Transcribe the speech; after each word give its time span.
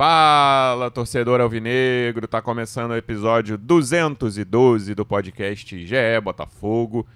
Fala, 0.00 0.90
torcedor 0.90 1.42
alvinegro, 1.42 2.26
tá 2.26 2.40
começando 2.40 2.92
o 2.92 2.96
episódio 2.96 3.58
212 3.58 4.94
do 4.94 5.04
podcast 5.04 5.86
GE 5.86 6.20
Botafogo. 6.24 7.06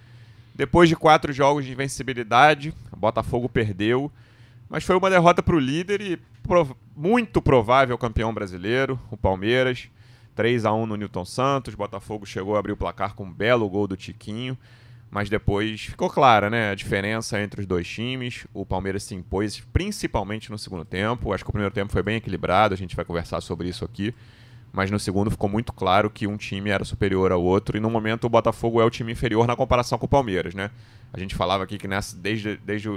Depois 0.54 0.86
de 0.86 0.94
quatro 0.94 1.32
jogos 1.32 1.64
de 1.64 1.72
invencibilidade, 1.72 2.74
Botafogo 2.94 3.48
perdeu, 3.48 4.12
mas 4.68 4.84
foi 4.84 4.94
uma 4.98 5.08
derrota 5.08 5.42
para 5.42 5.56
o 5.56 5.58
líder 5.58 6.02
e 6.02 6.18
prov 6.42 6.72
muito 6.94 7.40
provável 7.40 7.96
campeão 7.96 8.34
brasileiro, 8.34 9.00
o 9.10 9.16
Palmeiras. 9.16 9.88
3 10.34 10.66
a 10.66 10.74
1 10.74 10.84
no 10.84 10.96
Newton 10.96 11.24
Santos, 11.24 11.74
Botafogo 11.74 12.26
chegou 12.26 12.54
a 12.54 12.58
abrir 12.58 12.72
o 12.72 12.76
placar 12.76 13.14
com 13.14 13.24
um 13.24 13.32
belo 13.32 13.66
gol 13.66 13.86
do 13.86 13.96
Tiquinho 13.96 14.58
mas 15.14 15.30
depois 15.30 15.82
ficou 15.82 16.10
clara 16.10 16.50
né, 16.50 16.72
a 16.72 16.74
diferença 16.74 17.40
entre 17.40 17.60
os 17.60 17.66
dois 17.68 17.86
times. 17.86 18.48
O 18.52 18.66
Palmeiras 18.66 19.04
se 19.04 19.14
impôs 19.14 19.60
principalmente 19.72 20.50
no 20.50 20.58
segundo 20.58 20.84
tempo. 20.84 21.32
Acho 21.32 21.44
que 21.44 21.50
o 21.50 21.52
primeiro 21.52 21.72
tempo 21.72 21.92
foi 21.92 22.02
bem 22.02 22.16
equilibrado, 22.16 22.74
a 22.74 22.76
gente 22.76 22.96
vai 22.96 23.04
conversar 23.04 23.40
sobre 23.40 23.68
isso 23.68 23.84
aqui. 23.84 24.12
Mas 24.72 24.90
no 24.90 24.98
segundo 24.98 25.30
ficou 25.30 25.48
muito 25.48 25.72
claro 25.72 26.10
que 26.10 26.26
um 26.26 26.36
time 26.36 26.68
era 26.68 26.84
superior 26.84 27.30
ao 27.30 27.40
outro, 27.40 27.76
e 27.76 27.80
no 27.80 27.88
momento 27.88 28.24
o 28.24 28.28
Botafogo 28.28 28.80
é 28.80 28.84
o 28.84 28.90
time 28.90 29.12
inferior 29.12 29.46
na 29.46 29.54
comparação 29.54 29.96
com 29.98 30.06
o 30.06 30.08
Palmeiras, 30.08 30.52
né? 30.52 30.72
A 31.12 31.20
gente 31.20 31.36
falava 31.36 31.62
aqui 31.62 31.78
que 31.78 31.86
nessa, 31.86 32.16
desde, 32.16 32.56
desde, 32.56 32.88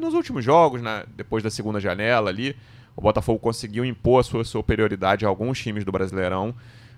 nos 0.00 0.14
últimos 0.14 0.44
jogos, 0.44 0.80
depois 1.16 1.42
da 1.42 1.50
segunda 1.50 1.80
janela 1.80 2.30
ali, 2.30 2.54
o 2.94 3.00
Botafogo 3.00 3.40
conseguiu 3.40 3.84
impor 3.84 4.20
a 4.20 4.22
sua 4.22 4.44
superioridade 4.44 5.26
a 5.26 5.28
alguns 5.28 5.60
times 5.60 5.84
do 5.84 5.90
Brasileirão 5.90 6.54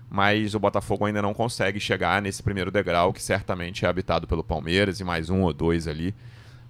mas 0.09 0.55
o 0.55 0.59
Botafogo 0.59 1.05
ainda 1.05 1.21
não 1.21 1.33
consegue 1.33 1.79
chegar 1.79 2.21
nesse 2.21 2.41
primeiro 2.41 2.71
degrau, 2.71 3.11
que 3.11 3.21
certamente 3.21 3.85
é 3.85 3.89
habitado 3.89 4.27
pelo 4.27 4.43
Palmeiras 4.43 4.99
e 4.99 5.03
mais 5.03 5.29
um 5.29 5.41
ou 5.41 5.53
dois 5.53 5.87
ali. 5.87 6.15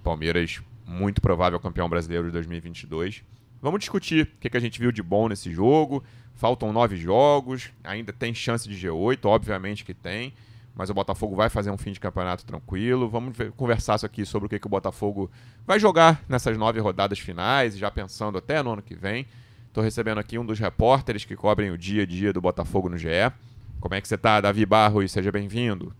Palmeiras, 0.04 0.62
muito 0.86 1.22
provável 1.22 1.60
campeão 1.60 1.88
brasileiro 1.88 2.26
de 2.26 2.32
2022. 2.32 3.24
Vamos 3.62 3.80
discutir 3.80 4.26
o 4.26 4.40
que, 4.40 4.56
a 4.56 4.60
gente 4.60 4.80
viu 4.80 4.92
de 4.92 5.04
bom 5.04 5.28
nesse 5.28 5.52
jogo. 5.52 6.04
Faltam 6.36 6.72
nove 6.72 6.96
jogos, 6.96 7.72
ainda 7.84 8.14
tem 8.14 8.34
chance 8.34 8.68
de 8.70 8.76
G8, 8.76 9.26
obviamente 9.26 9.84
que 9.84 9.94
tem, 9.94 10.34
mas 10.76 10.90
o 10.90 10.94
Botafogo 10.94 11.36
vai 11.36 11.50
fazer 11.50 11.72
um 11.72 11.78
fim 11.78 11.92
de 11.92 12.00
campeonato 12.00 12.46
tranquilo. 12.46 13.10
Vamos 13.10 13.36
ver, 13.36 13.52
conversar 13.54 13.98
aqui 14.04 14.24
sobre 14.26 14.46
o 14.46 14.50
que, 14.50 14.60
que 14.60 14.68
o 14.68 14.70
Botafogo 14.70 15.32
vai 15.66 15.80
jogar 15.80 16.24
nessas 16.30 16.56
nove 16.56 16.80
rodadas 16.80 17.18
finais, 17.18 17.76
já 17.76 17.90
pensando 17.90 18.38
até 18.38 18.62
no 18.62 18.74
ano 18.74 18.82
que 18.84 18.96
vem. 18.96 19.26
Estou 19.68 19.84
recebendo 19.84 20.18
aqui 20.18 20.38
um 20.38 20.46
dos 20.46 20.60
repórteres 20.60 21.24
que 21.24 21.36
cobrem 21.36 21.70
o 21.70 21.78
dia 21.78 22.04
a 22.04 22.06
dia 22.06 22.34
do 22.34 22.42
Botafogo 22.42 22.90
no 22.90 22.98
GE. 22.98 23.32
Como 23.80 23.94
é 23.94 24.02
que 24.02 24.08
você 24.08 24.16
está, 24.16 24.42
Davi 24.42 24.66
Barros? 24.66 25.12
Seja 25.12 25.32
bem-vindo. 25.32 25.94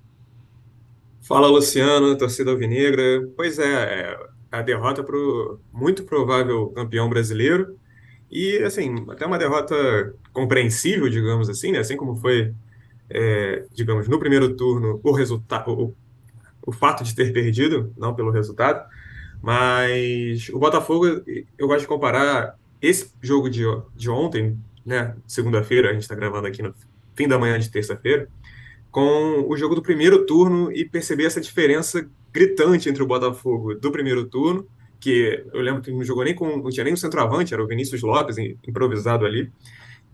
Fala, 1.22 1.48
Luciano, 1.48 2.18
torcida 2.18 2.52
alvinegra. 2.52 3.28
Pois 3.36 3.60
é, 3.60 4.12
é 4.12 4.20
a 4.52 4.62
derrota 4.62 5.04
para 5.04 5.16
o 5.16 5.60
muito 5.72 6.04
provável 6.04 6.70
campeão 6.70 7.10
brasileiro. 7.10 7.78
E, 8.32 8.58
assim, 8.64 9.06
até 9.10 9.26
uma 9.26 9.38
derrota 9.38 9.76
compreensível, 10.34 11.08
digamos 11.10 11.50
assim, 11.50 11.72
né? 11.72 11.80
Assim 11.80 11.96
como 11.96 12.16
foi, 12.16 12.54
é, 13.10 13.66
digamos, 13.74 14.08
no 14.08 14.20
primeiro 14.20 14.56
turno, 14.56 15.00
o 15.04 15.12
resultado, 15.12 15.72
o, 15.72 15.96
o 16.66 16.72
fato 16.72 17.04
de 17.04 17.14
ter 17.16 17.32
perdido, 17.32 17.94
não 17.98 18.14
pelo 18.16 18.32
resultado. 18.32 18.84
Mas 19.42 20.50
o 20.50 20.60
Botafogo, 20.60 21.06
eu 21.58 21.68
gosto 21.68 21.82
de 21.82 21.88
comparar 21.88 22.56
esse 22.82 23.12
jogo 23.22 23.50
de, 23.50 23.64
de 23.96 24.10
ontem, 24.10 24.58
né, 24.86 25.16
segunda-feira, 25.26 25.90
a 25.90 25.94
gente 25.94 26.04
está 26.04 26.16
gravando 26.16 26.48
aqui 26.48 26.62
no 26.62 26.74
fim 27.16 27.28
da 27.28 27.38
manhã 27.38 27.58
de 27.60 27.70
terça-feira, 27.70 28.30
com 28.92 29.46
o 29.48 29.58
jogo 29.58 29.76
do 29.76 29.82
primeiro 29.82 30.26
turno 30.26 30.72
e 30.72 30.86
perceber 30.86 31.26
essa 31.26 31.42
diferença 31.42 32.10
gritante 32.32 32.90
entre 32.90 33.02
o 33.02 33.08
Botafogo 33.08 33.76
do 33.76 33.92
primeiro 33.92 34.26
turno, 34.26 34.68
que 35.00 35.44
eu 35.54 35.62
lembro 35.62 35.82
que 35.82 35.92
não 35.92 36.04
jogou 36.04 36.24
nem 36.24 36.34
com, 36.34 36.58
não 36.58 36.70
tinha 36.70 36.84
nem 36.84 36.94
o 36.94 36.98
centroavante, 36.98 37.54
era 37.54 37.64
o 37.64 37.68
Vinícius 37.68 38.02
Lopes, 38.02 38.38
improvisado 38.38 39.26
ali, 39.26 39.52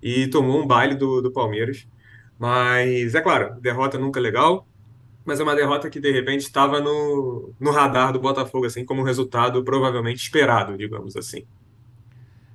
e 0.02 0.28
tomou 0.28 0.62
um 0.62 0.68
baile 0.68 0.96
do, 0.96 1.22
do 1.22 1.32
Palmeiras. 1.32 1.88
Mas, 2.38 3.16
é 3.16 3.22
claro, 3.22 3.56
derrota 3.62 3.98
nunca 3.98 4.20
é 4.20 4.24
legal, 4.24 4.68
mas 5.24 5.40
é 5.40 5.44
uma 5.44 5.56
derrota 5.56 5.90
que 5.90 6.00
de 6.00 6.12
repente 6.12 6.42
estava 6.42 6.82
no, 6.82 7.54
no 7.60 7.72
radar 7.72 8.12
do 8.12 8.20
Botafogo, 8.20 8.66
assim, 8.66 8.84
como 8.84 9.02
um 9.02 9.06
resultado 9.06 9.64
provavelmente 9.64 10.22
esperado, 10.22 10.78
digamos 10.78 11.16
assim. 11.16 11.46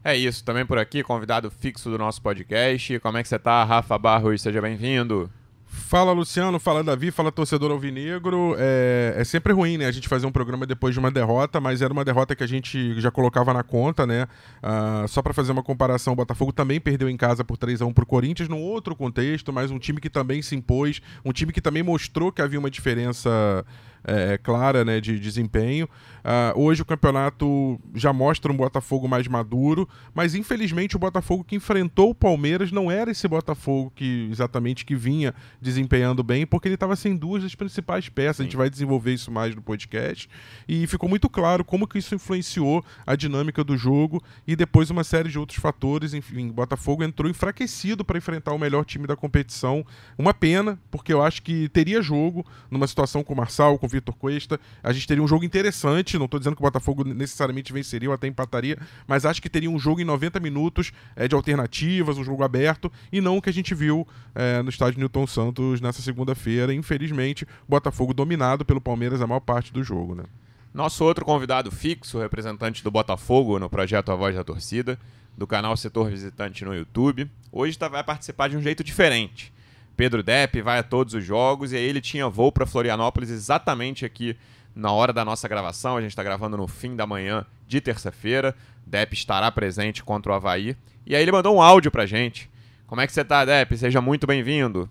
É 0.09 0.17
isso, 0.17 0.43
também 0.43 0.65
por 0.65 0.79
aqui, 0.79 1.03
convidado 1.03 1.51
fixo 1.51 1.91
do 1.91 1.99
nosso 1.99 2.23
podcast. 2.23 2.99
Como 3.01 3.19
é 3.19 3.23
que 3.23 3.29
você 3.29 3.39
tá, 3.39 3.63
Rafa 3.63 3.99
Barros? 3.99 4.41
Seja 4.41 4.59
bem-vindo. 4.59 5.31
Fala 5.67 6.13
Luciano, 6.13 6.59
fala 6.59 6.83
Davi, 6.83 7.11
fala 7.11 7.31
torcedor 7.31 7.71
alvinegro. 7.71 8.57
É, 8.59 9.13
é 9.19 9.25
sempre 9.25 9.53
ruim, 9.53 9.77
né? 9.77 9.85
A 9.85 9.93
gente 9.93 10.09
fazer 10.09 10.27
um 10.27 10.33
programa 10.33 10.65
depois 10.65 10.95
de 10.95 10.99
uma 10.99 11.11
derrota, 11.11 11.61
mas 11.61 11.83
era 11.83 11.93
uma 11.93 12.07
derrota 12.07 12.35
que 12.35 12.43
a 12.43 12.47
gente 12.47 12.99
já 12.99 13.11
colocava 13.11 13.53
na 13.53 13.63
conta, 13.63 14.07
né? 14.07 14.27
Uh, 14.63 15.07
só 15.09 15.21
para 15.21 15.35
fazer 15.35 15.53
uma 15.53 15.63
comparação, 15.63 16.15
o 16.15 16.17
Botafogo 16.17 16.53
também 16.53 16.81
perdeu 16.81 17.11
em 17.11 17.17
casa 17.19 17.45
por 17.45 17.59
3 17.59 17.83
a 17.83 17.85
1 17.85 17.93
pro 17.93 18.07
Corinthians, 18.07 18.49
num 18.49 18.63
outro 18.63 18.97
contexto, 18.97 19.53
mas 19.53 19.71
um 19.71 19.79
time 19.79 20.01
que 20.01 20.09
também 20.09 20.41
se 20.41 20.57
impôs, 20.57 21.03
um 21.23 21.33
time 21.33 21.53
que 21.53 21.61
também 21.61 21.83
mostrou 21.83 22.33
que 22.33 22.41
havia 22.41 22.59
uma 22.59 22.71
diferença 22.71 23.63
é, 24.09 24.35
é, 24.35 24.39
clara 24.39 24.85
né, 24.85 25.01
de 25.01 25.19
desempenho. 25.19 25.87
Uh, 26.19 26.61
hoje 26.61 26.83
o 26.83 26.85
campeonato 26.85 27.79
já 27.95 28.13
mostra 28.13 28.51
um 28.51 28.57
Botafogo 28.57 29.07
mais 29.07 29.27
maduro, 29.29 29.89
mas 30.15 30.35
infelizmente 30.35 30.97
o 30.97 30.99
Botafogo 30.99 31.45
que 31.45 31.57
enfrentou 31.57 32.11
o 32.11 32.15
Palmeiras 32.15 32.73
não 32.73 32.91
era 32.91 33.11
esse 33.11 33.29
Botafogo 33.29 33.93
que 33.95 34.29
exatamente 34.31 34.85
que 34.85 34.95
vinha 34.95 35.35
desempenhando 35.61 36.23
bem, 36.23 36.47
porque 36.47 36.69
ele 36.69 36.75
estava 36.75 36.97
sem 36.97 37.17
duas 37.17 37.43
das 37.43 37.55
principais 37.55 38.09
peças. 38.09 38.37
Sim. 38.37 38.43
A 38.43 38.47
gente 38.47 38.57
vai 38.57 38.71
desenvolver 38.71 39.13
isso 39.13 39.31
mais 39.31 39.55
no 39.55 39.63
podcast. 39.63 40.29
E 40.67 40.87
ficou 40.87 41.09
muito 41.09 41.29
claro 41.29 41.65
como 41.65 41.87
que 41.87 41.99
isso 41.99 42.15
influenciou 42.15 42.85
a 43.07 43.15
dinâmica 43.15 43.63
do 43.63 43.77
jogo 43.77 44.23
e 44.47 44.57
depois 44.57 44.91
uma 44.91 45.05
série 45.05 45.29
de 45.29 45.39
outros 45.39 45.59
fatores. 45.59 46.15
Enfim, 46.15 46.49
o 46.49 46.53
Botafogo 46.53 47.05
entrou 47.05 47.31
enfraquecido 47.31 48.05
para 48.05 48.19
enfrentar 48.19 48.53
o 48.53 48.59
melhor 48.59 48.85
time 48.85 49.07
da 49.07 49.17
competição. 49.17 49.85
Uma 50.17 50.33
pena, 50.33 50.79
porque 50.91 51.13
eu 51.13 51.23
acho 51.23 51.43
que 51.43 51.69
teria 51.69 52.01
jogo 52.01 52.45
numa 52.71 52.87
situação 52.87 53.23
com 53.23 53.35
o 53.35 53.37
Marçal, 53.37 53.79
com 53.79 53.87
o 53.87 53.89
Vitor 53.99 54.15
Cuesta. 54.17 54.59
A 54.83 54.93
gente 54.93 55.07
teria 55.07 55.23
um 55.23 55.29
jogo 55.29 55.45
interessante. 55.45 56.19
Não 56.19 56.25
estou 56.25 56.39
dizendo 56.39 56.57
que 56.57 56.63
o 56.63 56.65
Botafogo 56.65 57.05
necessariamente 57.05 57.73
venceria 57.73 58.09
ou 58.09 58.15
até 58.15 58.27
empataria, 58.27 58.79
mas 59.07 59.25
acho 59.25 59.43
que 59.43 59.49
teria 59.49 59.71
um 59.71 59.79
jogo 59.79 60.01
em 60.01 60.05
90 60.05 60.41
minutos 60.41 60.93
é, 61.15 61.29
de 61.29 61.35
alternativas, 61.35 62.19
um 62.19 62.25
jogo 62.25 62.43
aberto, 62.43 62.91
e 63.13 63.21
não 63.21 63.37
o 63.37 63.43
que 63.43 63.51
a 63.51 63.53
gente 63.53 63.75
viu 63.75 64.07
é, 64.35 64.63
no 64.63 64.71
estádio 64.71 64.99
Newton 64.99 65.27
Santos 65.27 65.81
nessa 65.81 66.03
segunda-feira. 66.03 66.73
Infelizmente, 66.73 67.47
Botafogo 67.69 68.15
dominado 68.15 68.65
pelo 68.65 68.81
Palmeiras 68.81 69.21
a 69.21 69.27
maior 69.27 69.41
parte 69.41 69.73
do 69.73 69.83
jogo, 69.83 70.15
né? 70.15 70.25
Nosso 70.73 71.03
outro 71.05 71.25
convidado 71.25 71.71
fixo, 71.71 72.19
representante 72.19 72.85
do 72.85 72.91
Botafogo 72.91 73.59
no 73.59 73.71
projeto 73.71 74.13
A 74.13 74.15
Voz 74.15 74.35
da 74.35 74.45
Torcida, 74.45 74.99
do 75.37 75.47
canal 75.47 75.77
Setor 75.77 76.11
Visitante 76.11 76.65
no 76.65 76.75
YouTube, 76.75 77.31
hoje 77.51 77.79
tá, 77.79 77.89
vai 77.89 78.05
participar 78.05 78.49
de 78.49 78.57
um 78.57 78.61
jeito 78.61 78.85
diferente. 78.85 79.53
Pedro 79.99 80.23
Depp 80.23 80.63
vai 80.63 80.79
a 80.79 80.83
todos 80.85 81.13
os 81.13 81.25
jogos 81.25 81.73
e 81.73 81.77
aí 81.77 81.83
ele 81.83 82.01
tinha 82.01 82.29
voo 82.29 82.53
para 82.53 82.65
Florianópolis 82.65 83.31
exatamente 83.31 84.07
aqui 84.07 84.37
na 84.73 84.93
hora 84.93 85.13
da 85.13 85.25
nossa 85.25 85.49
gravação. 85.49 85.97
A 85.97 86.01
gente 86.01 86.11
está 86.11 86.23
gravando 86.23 86.57
no 86.57 86.69
fim 86.69 86.95
da 86.95 87.05
manhã 87.05 87.45
de 87.67 87.81
terça-feira. 87.81 88.55
Depp 88.87 89.13
estará 89.13 89.51
presente 89.51 90.05
contra 90.05 90.31
o 90.31 90.35
Havaí. 90.37 90.77
E 91.05 91.17
aí 91.17 91.23
ele 91.23 91.33
mandou 91.33 91.57
um 91.57 91.61
áudio 91.61 91.91
pra 91.91 92.07
gente. 92.07 92.49
Como 92.87 93.01
é 93.01 93.09
que 93.09 93.13
você 93.13 93.25
tá, 93.25 93.45
Depp? 93.45 93.77
Seja 93.77 94.01
muito 94.01 94.25
bem-vindo. 94.25 94.89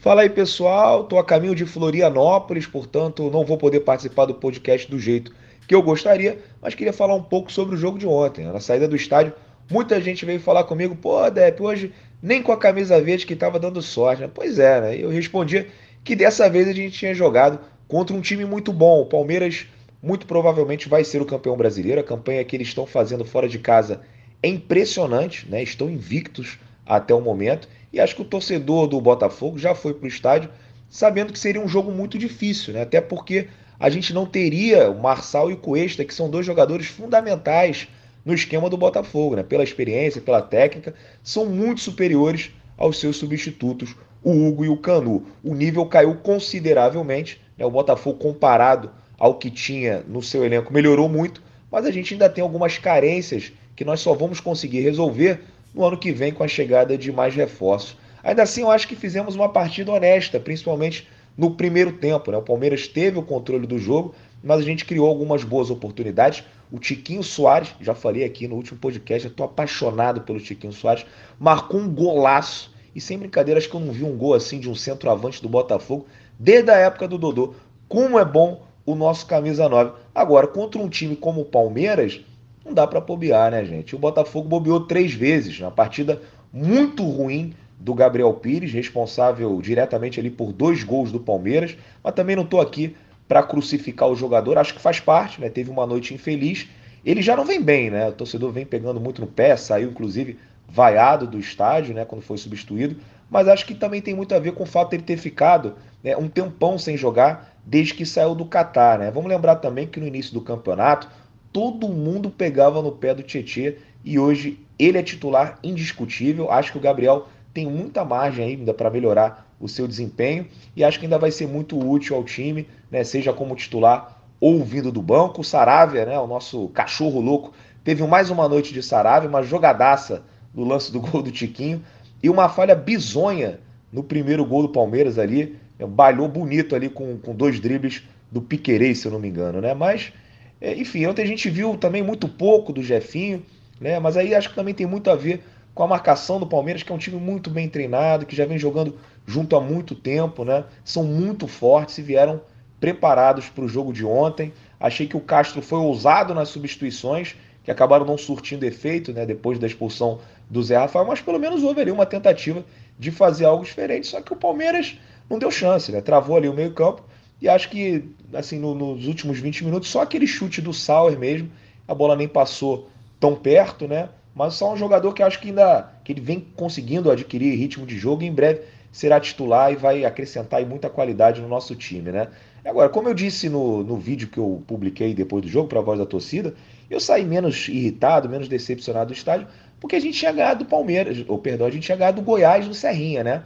Fala 0.00 0.22
aí, 0.22 0.30
pessoal. 0.30 1.04
Tô 1.04 1.18
a 1.18 1.24
caminho 1.24 1.54
de 1.54 1.66
Florianópolis, 1.66 2.66
portanto, 2.66 3.30
não 3.30 3.44
vou 3.44 3.58
poder 3.58 3.80
participar 3.80 4.24
do 4.24 4.34
podcast 4.34 4.90
do 4.90 4.98
jeito 4.98 5.30
que 5.66 5.74
eu 5.74 5.82
gostaria, 5.82 6.38
mas 6.62 6.74
queria 6.74 6.94
falar 6.94 7.14
um 7.14 7.22
pouco 7.22 7.52
sobre 7.52 7.74
o 7.74 7.78
jogo 7.78 7.98
de 7.98 8.06
ontem. 8.06 8.46
Na 8.46 8.60
saída 8.60 8.88
do 8.88 8.96
estádio, 8.96 9.34
muita 9.70 10.00
gente 10.00 10.24
veio 10.24 10.40
falar 10.40 10.64
comigo: 10.64 10.96
pô, 10.96 11.28
Depp, 11.28 11.62
hoje 11.62 11.92
nem 12.22 12.42
com 12.42 12.52
a 12.52 12.56
camisa 12.56 13.00
verde 13.00 13.26
que 13.26 13.34
estava 13.34 13.58
dando 13.58 13.80
sorte. 13.80 14.22
Né? 14.22 14.30
Pois 14.32 14.58
é, 14.58 14.80
né? 14.80 14.96
Eu 14.96 15.10
respondia 15.10 15.66
que 16.04 16.16
dessa 16.16 16.48
vez 16.48 16.68
a 16.68 16.72
gente 16.72 16.98
tinha 16.98 17.14
jogado 17.14 17.60
contra 17.86 18.14
um 18.14 18.20
time 18.20 18.44
muito 18.44 18.72
bom. 18.72 19.02
O 19.02 19.06
Palmeiras 19.06 19.66
muito 20.02 20.26
provavelmente 20.26 20.88
vai 20.88 21.04
ser 21.04 21.20
o 21.20 21.26
campeão 21.26 21.56
brasileiro. 21.56 22.00
A 22.00 22.04
campanha 22.04 22.44
que 22.44 22.56
eles 22.56 22.68
estão 22.68 22.86
fazendo 22.86 23.24
fora 23.24 23.48
de 23.48 23.58
casa 23.58 24.02
é 24.42 24.48
impressionante, 24.48 25.48
né? 25.48 25.62
Estão 25.62 25.88
invictos 25.88 26.58
até 26.86 27.14
o 27.14 27.20
momento. 27.20 27.68
E 27.92 28.00
acho 28.00 28.14
que 28.14 28.22
o 28.22 28.24
torcedor 28.24 28.86
do 28.86 29.00
Botafogo 29.00 29.58
já 29.58 29.74
foi 29.74 29.94
para 29.94 30.04
o 30.04 30.08
estádio 30.08 30.50
sabendo 30.88 31.32
que 31.32 31.38
seria 31.38 31.60
um 31.60 31.68
jogo 31.68 31.92
muito 31.92 32.18
difícil, 32.18 32.72
né? 32.72 32.82
Até 32.82 33.00
porque 33.00 33.48
a 33.78 33.90
gente 33.90 34.12
não 34.12 34.26
teria 34.26 34.90
o 34.90 35.00
Marçal 35.00 35.50
e 35.50 35.54
o 35.54 35.58
Cuesta, 35.58 36.04
que 36.04 36.14
são 36.14 36.30
dois 36.30 36.44
jogadores 36.44 36.86
fundamentais 36.86 37.88
no 38.28 38.34
esquema 38.34 38.68
do 38.68 38.76
Botafogo, 38.76 39.36
né? 39.36 39.42
pela 39.42 39.64
experiência, 39.64 40.20
pela 40.20 40.42
técnica, 40.42 40.94
são 41.22 41.46
muito 41.46 41.80
superiores 41.80 42.50
aos 42.76 43.00
seus 43.00 43.16
substitutos, 43.16 43.96
o 44.22 44.30
Hugo 44.30 44.66
e 44.66 44.68
o 44.68 44.76
Canu. 44.76 45.24
O 45.42 45.54
nível 45.54 45.86
caiu 45.86 46.14
consideravelmente, 46.16 47.40
né? 47.56 47.64
o 47.64 47.70
Botafogo 47.70 48.18
comparado 48.18 48.90
ao 49.18 49.36
que 49.36 49.50
tinha 49.50 50.04
no 50.06 50.20
seu 50.20 50.44
elenco 50.44 50.70
melhorou 50.70 51.08
muito, 51.08 51.42
mas 51.72 51.86
a 51.86 51.90
gente 51.90 52.12
ainda 52.12 52.28
tem 52.28 52.42
algumas 52.42 52.76
carências 52.76 53.50
que 53.74 53.82
nós 53.82 54.00
só 54.00 54.12
vamos 54.12 54.40
conseguir 54.40 54.80
resolver 54.80 55.40
no 55.74 55.82
ano 55.82 55.96
que 55.96 56.12
vem 56.12 56.30
com 56.30 56.44
a 56.44 56.48
chegada 56.48 56.98
de 56.98 57.10
mais 57.10 57.34
reforços. 57.34 57.96
Ainda 58.22 58.42
assim, 58.42 58.60
eu 58.60 58.70
acho 58.70 58.86
que 58.86 58.94
fizemos 58.94 59.36
uma 59.36 59.48
partida 59.48 59.90
honesta, 59.90 60.38
principalmente 60.38 61.08
no 61.34 61.52
primeiro 61.52 61.92
tempo. 61.92 62.30
Né? 62.30 62.36
O 62.36 62.42
Palmeiras 62.42 62.86
teve 62.86 63.18
o 63.18 63.22
controle 63.22 63.66
do 63.66 63.78
jogo, 63.78 64.14
mas 64.42 64.60
a 64.60 64.62
gente 64.62 64.84
criou 64.84 65.08
algumas 65.08 65.44
boas 65.44 65.70
oportunidades. 65.70 66.44
O 66.70 66.78
Tiquinho 66.78 67.22
Soares, 67.22 67.74
já 67.80 67.94
falei 67.94 68.24
aqui 68.24 68.46
no 68.46 68.56
último 68.56 68.78
podcast, 68.78 69.26
eu 69.26 69.34
tô 69.34 69.44
apaixonado 69.44 70.20
pelo 70.20 70.40
Tiquinho 70.40 70.72
Soares, 70.72 71.06
marcou 71.38 71.80
um 71.80 71.88
golaço. 71.88 72.72
E 72.94 73.00
sem 73.00 73.18
brincadeira, 73.18 73.58
acho 73.58 73.68
que 73.68 73.76
eu 73.76 73.80
não 73.80 73.92
vi 73.92 74.04
um 74.04 74.16
gol 74.16 74.34
assim 74.34 74.58
de 74.58 74.68
um 74.68 74.74
centroavante 74.74 75.40
do 75.42 75.48
Botafogo 75.48 76.06
desde 76.38 76.70
a 76.70 76.76
época 76.76 77.06
do 77.06 77.18
Dodô. 77.18 77.54
Como 77.88 78.18
é 78.18 78.24
bom 78.24 78.62
o 78.84 78.94
nosso 78.94 79.26
camisa 79.26 79.68
9. 79.68 79.92
Agora, 80.14 80.46
contra 80.46 80.80
um 80.80 80.88
time 80.88 81.14
como 81.14 81.42
o 81.42 81.44
Palmeiras, 81.44 82.20
não 82.64 82.72
dá 82.72 82.86
para 82.86 83.00
bobear, 83.00 83.50
né, 83.50 83.64
gente? 83.64 83.94
O 83.94 83.98
Botafogo 83.98 84.48
bobeou 84.48 84.80
três 84.80 85.12
vezes 85.12 85.58
na 85.60 85.70
partida 85.70 86.20
muito 86.52 87.02
ruim 87.04 87.54
do 87.78 87.94
Gabriel 87.94 88.32
Pires, 88.34 88.72
responsável 88.72 89.60
diretamente 89.62 90.18
ali 90.18 90.30
por 90.30 90.52
dois 90.52 90.82
gols 90.82 91.12
do 91.12 91.20
Palmeiras, 91.20 91.76
mas 92.02 92.14
também 92.14 92.34
não 92.34 92.42
estou 92.42 92.60
aqui 92.60 92.96
para 93.28 93.42
crucificar 93.42 94.08
o 94.08 94.16
jogador, 94.16 94.56
acho 94.56 94.74
que 94.74 94.80
faz 94.80 94.98
parte, 94.98 95.40
né? 95.40 95.50
Teve 95.50 95.70
uma 95.70 95.86
noite 95.86 96.14
infeliz. 96.14 96.66
Ele 97.04 97.22
já 97.22 97.36
não 97.36 97.44
vem 97.44 97.62
bem, 97.62 97.90
né? 97.90 98.08
O 98.08 98.12
torcedor 98.12 98.50
vem 98.50 98.64
pegando 98.64 98.98
muito 98.98 99.20
no 99.20 99.26
pé, 99.26 99.56
saiu 99.56 99.90
inclusive 99.90 100.38
vaiado 100.68 101.26
do 101.26 101.38
estádio, 101.38 101.94
né, 101.94 102.04
quando 102.04 102.20
foi 102.20 102.36
substituído, 102.36 102.96
mas 103.30 103.48
acho 103.48 103.64
que 103.64 103.74
também 103.74 104.02
tem 104.02 104.14
muito 104.14 104.34
a 104.34 104.38
ver 104.38 104.52
com 104.52 104.64
o 104.64 104.66
fato 104.66 104.90
de 104.90 104.96
ele 104.96 105.02
ter 105.02 105.16
ficado 105.16 105.74
né, 106.04 106.16
um 106.16 106.28
tempão 106.28 106.78
sem 106.78 106.96
jogar 106.96 107.54
desde 107.64 107.94
que 107.94 108.04
saiu 108.06 108.34
do 108.34 108.44
Catar, 108.44 108.98
né? 108.98 109.10
Vamos 109.10 109.28
lembrar 109.28 109.56
também 109.56 109.86
que 109.86 110.00
no 110.00 110.06
início 110.06 110.32
do 110.32 110.40
campeonato 110.40 111.08
todo 111.52 111.88
mundo 111.88 112.30
pegava 112.30 112.82
no 112.82 112.92
pé 112.92 113.14
do 113.14 113.22
Tietê 113.22 113.78
e 114.04 114.18
hoje 114.18 114.58
ele 114.78 114.96
é 114.96 115.02
titular 115.02 115.58
indiscutível. 115.62 116.50
Acho 116.50 116.72
que 116.72 116.78
o 116.78 116.80
Gabriel 116.80 117.26
tem 117.52 117.66
muita 117.66 118.04
margem 118.04 118.44
ainda 118.44 118.72
para 118.72 118.90
melhorar 118.90 119.46
o 119.60 119.68
seu 119.68 119.88
desempenho 119.88 120.46
e 120.76 120.84
acho 120.84 120.98
que 120.98 121.06
ainda 121.06 121.18
vai 121.18 121.30
ser 121.30 121.46
muito 121.46 121.78
útil 121.78 122.16
ao 122.16 122.24
time, 122.24 122.66
né, 122.90 123.04
seja 123.04 123.32
como 123.32 123.54
titular 123.54 124.22
ou 124.40 124.62
vindo 124.64 124.90
do 124.92 125.02
banco. 125.02 125.40
O 125.40 125.44
Saravia, 125.44 126.04
né, 126.06 126.18
o 126.18 126.26
nosso 126.26 126.68
cachorro 126.68 127.20
louco, 127.20 127.52
teve 127.84 128.06
mais 128.06 128.30
uma 128.30 128.48
noite 128.48 128.72
de 128.72 128.82
Saravia, 128.82 129.28
uma 129.28 129.42
jogadaça 129.42 130.22
no 130.54 130.64
lance 130.64 130.92
do 130.92 131.00
gol 131.02 131.22
do 131.22 131.30
Tiquinho 131.30 131.82
e 132.22 132.28
uma 132.28 132.48
falha 132.48 132.74
bizonha 132.74 133.60
no 133.92 134.02
primeiro 134.02 134.44
gol 134.44 134.62
do 134.62 134.68
Palmeiras 134.68 135.18
ali. 135.18 135.58
Né, 135.78 135.86
balhou 135.86 136.28
bonito 136.28 136.74
ali 136.74 136.88
com, 136.88 137.18
com 137.18 137.34
dois 137.34 137.60
dribles 137.60 138.02
do 138.30 138.42
Piquerei, 138.42 138.94
se 138.94 139.06
eu 139.06 139.12
não 139.12 139.18
me 139.18 139.28
engano, 139.28 139.60
né? 139.60 139.74
Mas, 139.74 140.12
é, 140.60 140.74
enfim, 140.74 141.06
ontem 141.06 141.22
a 141.22 141.26
gente 141.26 141.48
viu 141.48 141.76
também 141.76 142.02
muito 142.02 142.28
pouco 142.28 142.72
do 142.72 142.82
Jefinho, 142.82 143.42
né? 143.80 143.98
Mas 143.98 144.16
aí 144.16 144.34
acho 144.34 144.50
que 144.50 144.54
também 144.54 144.74
tem 144.74 144.86
muito 144.86 145.10
a 145.10 145.14
ver 145.14 145.42
com 145.74 145.82
a 145.82 145.86
marcação 145.86 146.40
do 146.40 146.46
Palmeiras, 146.46 146.82
que 146.82 146.90
é 146.90 146.94
um 146.94 146.98
time 146.98 147.18
muito 147.18 147.48
bem 147.48 147.68
treinado, 147.68 148.26
que 148.26 148.34
já 148.34 148.44
vem 148.44 148.58
jogando 148.58 148.98
junto 149.26 149.54
há 149.56 149.60
muito 149.60 149.94
tempo, 149.94 150.44
né? 150.44 150.64
São 150.84 151.04
muito 151.04 151.46
fortes 151.46 151.98
e 151.98 152.02
vieram 152.02 152.40
preparados 152.80 153.48
para 153.48 153.64
o 153.64 153.68
jogo 153.68 153.92
de 153.92 154.04
ontem. 154.04 154.52
Achei 154.78 155.06
que 155.06 155.16
o 155.16 155.20
Castro 155.20 155.60
foi 155.60 155.78
ousado 155.78 156.34
nas 156.34 156.48
substituições, 156.48 157.36
que 157.64 157.70
acabaram 157.70 158.04
não 158.04 158.16
surtindo 158.16 158.64
efeito, 158.64 159.12
né? 159.12 159.26
Depois 159.26 159.58
da 159.58 159.66
expulsão 159.66 160.20
do 160.48 160.62
Zé 160.62 160.76
Rafael, 160.76 161.04
mas 161.04 161.20
pelo 161.20 161.38
menos 161.38 161.62
houve 161.62 161.80
ali 161.80 161.90
uma 161.90 162.06
tentativa 162.06 162.64
de 162.98 163.10
fazer 163.10 163.44
algo 163.44 163.64
diferente. 163.64 164.06
Só 164.06 164.20
que 164.20 164.32
o 164.32 164.36
Palmeiras 164.36 164.96
não 165.28 165.38
deu 165.38 165.50
chance, 165.50 165.92
né? 165.92 166.00
Travou 166.00 166.36
ali 166.36 166.48
o 166.48 166.54
meio-campo. 166.54 167.02
E 167.40 167.48
acho 167.48 167.68
que, 167.68 168.04
assim, 168.32 168.58
no, 168.58 168.74
nos 168.74 169.06
últimos 169.06 169.38
20 169.38 169.64
minutos, 169.64 169.88
só 169.88 170.02
aquele 170.02 170.26
chute 170.26 170.60
do 170.60 170.72
Sauer 170.72 171.18
mesmo, 171.18 171.50
a 171.86 171.94
bola 171.94 172.16
nem 172.16 172.26
passou 172.26 172.88
tão 173.20 173.34
perto, 173.34 173.86
né? 173.86 174.08
mas 174.38 174.54
só 174.54 174.72
um 174.72 174.76
jogador 174.76 175.12
que 175.12 175.20
acho 175.20 175.40
que 175.40 175.48
ainda 175.48 175.92
que 176.04 176.12
ele 176.12 176.20
vem 176.20 176.46
conseguindo 176.54 177.10
adquirir 177.10 177.56
ritmo 177.56 177.84
de 177.84 177.98
jogo 177.98 178.22
e 178.22 178.26
em 178.26 178.32
breve 178.32 178.60
será 178.98 179.20
titular 179.20 179.72
e 179.72 179.76
vai 179.76 180.04
acrescentar 180.04 180.66
muita 180.66 180.90
qualidade 180.90 181.40
no 181.40 181.46
nosso 181.46 181.76
time, 181.76 182.10
né? 182.10 182.26
Agora, 182.64 182.88
como 182.88 183.08
eu 183.08 183.14
disse 183.14 183.48
no, 183.48 183.84
no 183.84 183.96
vídeo 183.96 184.26
que 184.26 184.38
eu 184.38 184.60
publiquei 184.66 185.14
depois 185.14 185.40
do 185.40 185.48
jogo 185.48 185.68
para 185.68 185.78
a 185.78 185.82
voz 185.82 186.00
da 186.00 186.04
torcida, 186.04 186.52
eu 186.90 186.98
saí 186.98 187.24
menos 187.24 187.68
irritado, 187.68 188.28
menos 188.28 188.48
decepcionado 188.48 189.12
do 189.12 189.16
estádio, 189.16 189.46
porque 189.78 189.94
a 189.94 190.00
gente 190.00 190.18
tinha 190.18 190.32
ganhado 190.32 190.64
do 190.64 190.68
Palmeiras, 190.68 191.24
ou 191.28 191.38
perdão, 191.38 191.68
a 191.68 191.70
gente 191.70 191.84
tinha 191.84 191.96
ganhado 191.96 192.20
do 192.20 192.24
Goiás 192.24 192.66
no 192.66 192.74
Serrinha, 192.74 193.22
né? 193.22 193.44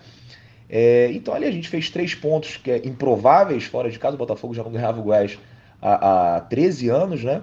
É, 0.70 1.10
então 1.12 1.34
ali 1.34 1.44
a 1.44 1.50
gente 1.50 1.68
fez 1.68 1.90
três 1.90 2.14
pontos 2.14 2.56
que 2.56 2.70
é 2.70 2.78
improváveis 2.86 3.64
fora 3.64 3.90
de 3.90 3.98
casa, 3.98 4.14
o 4.14 4.18
Botafogo 4.18 4.54
já 4.54 4.64
não 4.64 4.72
ganhava 4.72 5.00
o 5.00 5.02
Goiás 5.02 5.38
há, 5.82 6.36
há 6.36 6.40
13 6.40 6.88
anos, 6.88 7.22
né? 7.22 7.42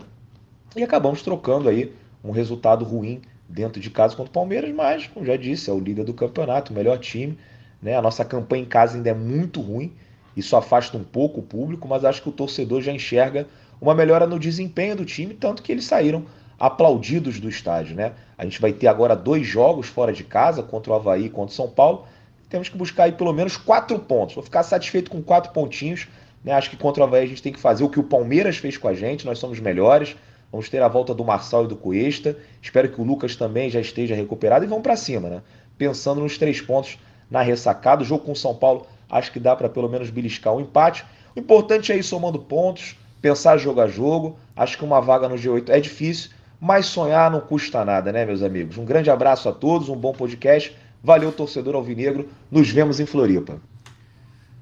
E 0.75 0.81
acabamos 0.81 1.21
trocando 1.21 1.69
aí 1.69 1.93
um 2.23 2.31
resultado 2.31 2.83
ruim 2.83 3.21
dentro 3.47 3.79
de 3.79 3.91
casa 3.91 4.15
contra 4.15 4.31
o 4.31 4.33
Palmeiras, 4.33 4.73
mas, 4.73 5.05
como 5.05 5.23
já 5.27 5.35
disse, 5.35 5.69
é 5.69 5.73
o 5.73 5.79
líder 5.79 6.05
do 6.05 6.13
campeonato, 6.15 6.73
o 6.73 6.75
melhor 6.75 6.97
time. 6.97 7.37
Né? 7.81 7.95
A 7.95 8.01
nossa 8.01 8.25
campanha 8.25 8.63
em 8.63 8.67
casa 8.67 8.97
ainda 8.97 9.09
é 9.09 9.13
muito 9.13 9.61
ruim, 9.61 9.93
isso 10.35 10.55
afasta 10.55 10.97
um 10.97 11.03
pouco 11.03 11.39
o 11.39 11.43
público, 11.43 11.87
mas 11.87 12.05
acho 12.05 12.21
que 12.21 12.29
o 12.29 12.31
torcedor 12.31 12.81
já 12.81 12.91
enxerga 12.91 13.47
uma 13.81 13.95
melhora 13.95 14.27
no 14.27 14.39
desempenho 14.39 14.95
do 14.95 15.05
time, 15.05 15.33
tanto 15.33 15.63
que 15.63 15.71
eles 15.71 15.85
saíram 15.85 16.25
aplaudidos 16.59 17.39
do 17.39 17.49
estádio. 17.49 17.95
Né? 17.95 18.13
A 18.37 18.43
gente 18.43 18.59
vai 18.59 18.73
ter 18.73 18.87
agora 18.87 19.15
dois 19.15 19.47
jogos 19.47 19.87
fora 19.87 20.11
de 20.11 20.23
casa, 20.23 20.61
contra 20.61 20.91
o 20.91 20.95
Havaí 20.95 21.25
e 21.25 21.29
contra 21.29 21.51
o 21.51 21.55
São 21.55 21.69
Paulo. 21.69 22.05
Temos 22.49 22.67
que 22.67 22.77
buscar 22.77 23.03
aí 23.03 23.11
pelo 23.11 23.31
menos 23.31 23.55
quatro 23.55 23.97
pontos. 23.99 24.35
Vou 24.35 24.43
ficar 24.43 24.63
satisfeito 24.63 25.09
com 25.09 25.21
quatro 25.21 25.51
pontinhos. 25.53 26.07
Né? 26.43 26.51
Acho 26.51 26.69
que 26.69 26.77
contra 26.77 27.03
o 27.03 27.05
Havaí 27.05 27.23
a 27.23 27.27
gente 27.27 27.41
tem 27.41 27.53
que 27.53 27.59
fazer 27.59 27.83
o 27.83 27.89
que 27.89 27.99
o 27.99 28.03
Palmeiras 28.03 28.57
fez 28.57 28.77
com 28.77 28.87
a 28.87 28.93
gente, 28.93 29.25
nós 29.25 29.39
somos 29.39 29.59
melhores. 29.59 30.15
Vamos 30.51 30.67
ter 30.67 30.81
a 30.81 30.87
volta 30.87 31.13
do 31.13 31.23
Marçal 31.23 31.65
e 31.65 31.67
do 31.67 31.75
Cuesta. 31.75 32.35
Espero 32.61 32.89
que 32.89 32.99
o 32.99 33.03
Lucas 33.03 33.35
também 33.35 33.69
já 33.69 33.79
esteja 33.79 34.15
recuperado 34.15 34.65
e 34.65 34.67
vamos 34.67 34.81
para 34.81 34.95
cima, 34.95 35.29
né? 35.29 35.41
Pensando 35.77 36.21
nos 36.21 36.39
três 36.39 36.59
pontos 36.59 36.97
na 37.29 37.41
ressacada. 37.41 38.01
O 38.01 38.05
jogo 38.05 38.25
com 38.25 38.31
o 38.31 38.35
São 38.35 38.55
Paulo, 38.55 38.85
acho 39.09 39.31
que 39.31 39.39
dá 39.39 39.55
para 39.55 39.69
pelo 39.69 39.89
menos 39.89 40.09
beliscar 40.09 40.53
um 40.53 40.59
empate. 40.59 41.05
O 41.35 41.39
importante 41.39 41.91
é 41.91 41.97
ir 41.97 42.03
somando 42.03 42.39
pontos, 42.39 42.95
pensar 43.21 43.57
jogo 43.57 43.81
a 43.81 43.87
jogo. 43.87 44.37
Acho 44.55 44.77
que 44.77 44.83
uma 44.83 44.99
vaga 44.99 45.29
no 45.29 45.35
G8 45.35 45.69
é 45.69 45.79
difícil, 45.79 46.31
mas 46.59 46.85
sonhar 46.85 47.31
não 47.31 47.39
custa 47.39 47.85
nada, 47.85 48.11
né, 48.11 48.25
meus 48.25 48.41
amigos? 48.41 48.77
Um 48.77 48.85
grande 48.85 49.09
abraço 49.09 49.47
a 49.47 49.51
todos, 49.51 49.89
um 49.89 49.95
bom 49.95 50.13
podcast. 50.13 50.75
Valeu, 51.03 51.31
torcedor 51.31 51.75
alvinegro. 51.75 52.27
Nos 52.51 52.69
vemos 52.69 52.99
em 52.99 53.05
Floripa. 53.05 53.59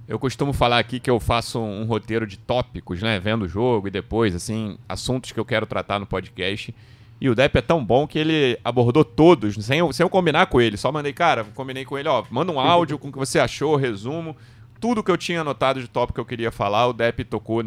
Eu 0.08 0.18
costumo 0.18 0.54
falar 0.54 0.80
aqui 0.80 1.02
que 1.02 1.10
eu 1.10 1.20
faço 1.20 1.60
um 1.60 1.84
roteiro 1.84 2.26
de 2.26 2.38
tópicos, 2.38 3.02
né? 3.02 3.20
Vendo 3.20 3.44
o 3.44 3.48
jogo 3.48 3.90
e 3.90 3.92
depois, 3.92 4.34
assim, 4.34 4.78
assuntos 4.88 5.34
que 5.34 5.40
eu 5.40 5.44
quero 5.44 5.66
tratar 5.66 6.00
no 6.00 6.06
podcast. 6.06 6.74
E 7.20 7.30
o 7.30 7.36
Depp 7.36 7.58
é 7.58 7.62
tão 7.62 7.84
bom 7.84 8.08
que 8.08 8.20
ele 8.20 8.60
abordou 8.64 9.04
todos, 9.04 9.56
sem 9.66 9.80
eu, 9.80 9.92
sem 9.92 10.04
eu 10.04 10.10
combinar 10.10 10.46
com 10.48 10.62
ele. 10.62 10.78
Só 10.78 10.92
mandei, 10.92 11.14
cara, 11.14 11.44
combinei 11.56 11.84
com 11.84 11.98
ele, 11.98 12.08
ó, 12.08 12.24
manda 12.30 12.52
um 12.52 12.60
áudio 12.60 13.00
com 13.00 13.10
o 13.10 13.12
que 13.12 13.18
você 13.18 13.40
achou, 13.40 13.76
resumo. 13.76 14.36
Tudo 14.80 15.04
que 15.04 15.10
eu 15.10 15.18
tinha 15.18 15.42
anotado 15.42 15.82
de 15.82 15.88
tópico 15.88 16.16
que 16.16 16.22
eu 16.22 16.26
queria 16.26 16.52
falar, 16.52 16.88
o 16.88 16.94
Depp 16.94 17.24
tocou 17.24 17.64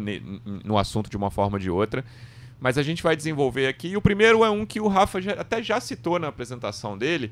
no 0.63 0.77
assunto 0.77 1.09
de 1.09 1.17
uma 1.17 1.29
forma 1.29 1.57
ou 1.57 1.59
de 1.59 1.69
outra. 1.69 2.05
Mas 2.61 2.77
a 2.77 2.83
gente 2.83 3.03
vai 3.03 3.15
desenvolver 3.15 3.67
aqui. 3.67 3.89
E 3.89 3.97
o 3.97 4.01
primeiro 4.01 4.45
é 4.45 4.49
um 4.49 4.65
que 4.65 4.79
o 4.79 4.87
Rafa 4.87 5.19
já, 5.19 5.33
até 5.33 5.61
já 5.61 5.81
citou 5.81 6.17
na 6.17 6.27
apresentação 6.27 6.97
dele, 6.97 7.31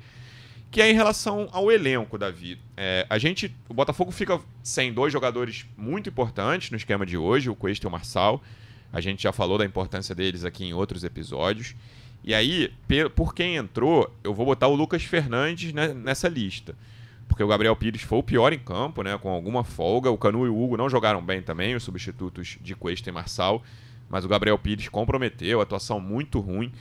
que 0.70 0.82
é 0.82 0.92
em 0.92 0.94
relação 0.94 1.48
ao 1.54 1.72
elenco, 1.72 2.18
Davi. 2.18 2.60
É, 2.76 3.06
a 3.10 3.18
gente, 3.18 3.56
o 3.70 3.74
Botafogo 3.74 4.12
fica 4.12 4.42
sem 4.62 4.92
dois 4.92 5.14
jogadores 5.14 5.66
muito 5.78 6.10
importantes 6.10 6.70
no 6.70 6.78
esquema 6.78 7.06
de 7.06 7.18
hoje, 7.18 7.50
o 7.50 7.56
Cuesta 7.56 7.86
e 7.86 7.88
o 7.88 7.92
Marçal. 7.92 8.42
A 8.92 9.00
gente 9.00 9.24
já 9.24 9.32
falou 9.32 9.58
da 9.58 9.66
importância 9.66 10.14
deles 10.14 10.44
aqui 10.44 10.66
em 10.66 10.74
outros 10.74 11.04
episódios. 11.04 11.76
E 12.24 12.34
aí, 12.34 12.72
por 13.16 13.34
quem 13.34 13.56
entrou, 13.56 14.14
eu 14.24 14.34
vou 14.34 14.46
botar 14.46 14.68
o 14.68 14.76
Lucas 14.76 15.04
Fernandes 15.04 15.74
nessa 15.74 16.28
lista. 16.28 16.76
Porque 17.28 17.44
o 17.44 17.48
Gabriel 17.48 17.76
Pires 17.76 18.02
foi 18.02 18.20
o 18.20 18.24
pior 18.24 18.52
em 18.52 18.60
campo, 18.60 19.04
né, 19.04 19.18
com 19.18 19.30
alguma 19.30 19.64
folga. 19.64 20.10
O 20.10 20.18
Canu 20.18 20.46
e 20.46 20.50
o 20.50 20.62
Hugo 20.62 20.76
não 20.76 20.90
jogaram 20.90 21.22
bem 21.24 21.42
também, 21.42 21.76
os 21.76 21.84
substitutos 21.84 22.58
de 22.62 22.76
Cuesta 22.76 23.10
e 23.10 23.14
Marçal. 23.14 23.64
Mas 24.10 24.26
o 24.26 24.28
Gabriel 24.28 24.58
Pires 24.58 24.90
comprometeu, 24.90 25.62
atuação 25.62 26.00
muito 26.00 26.40
ruim. 26.40 26.72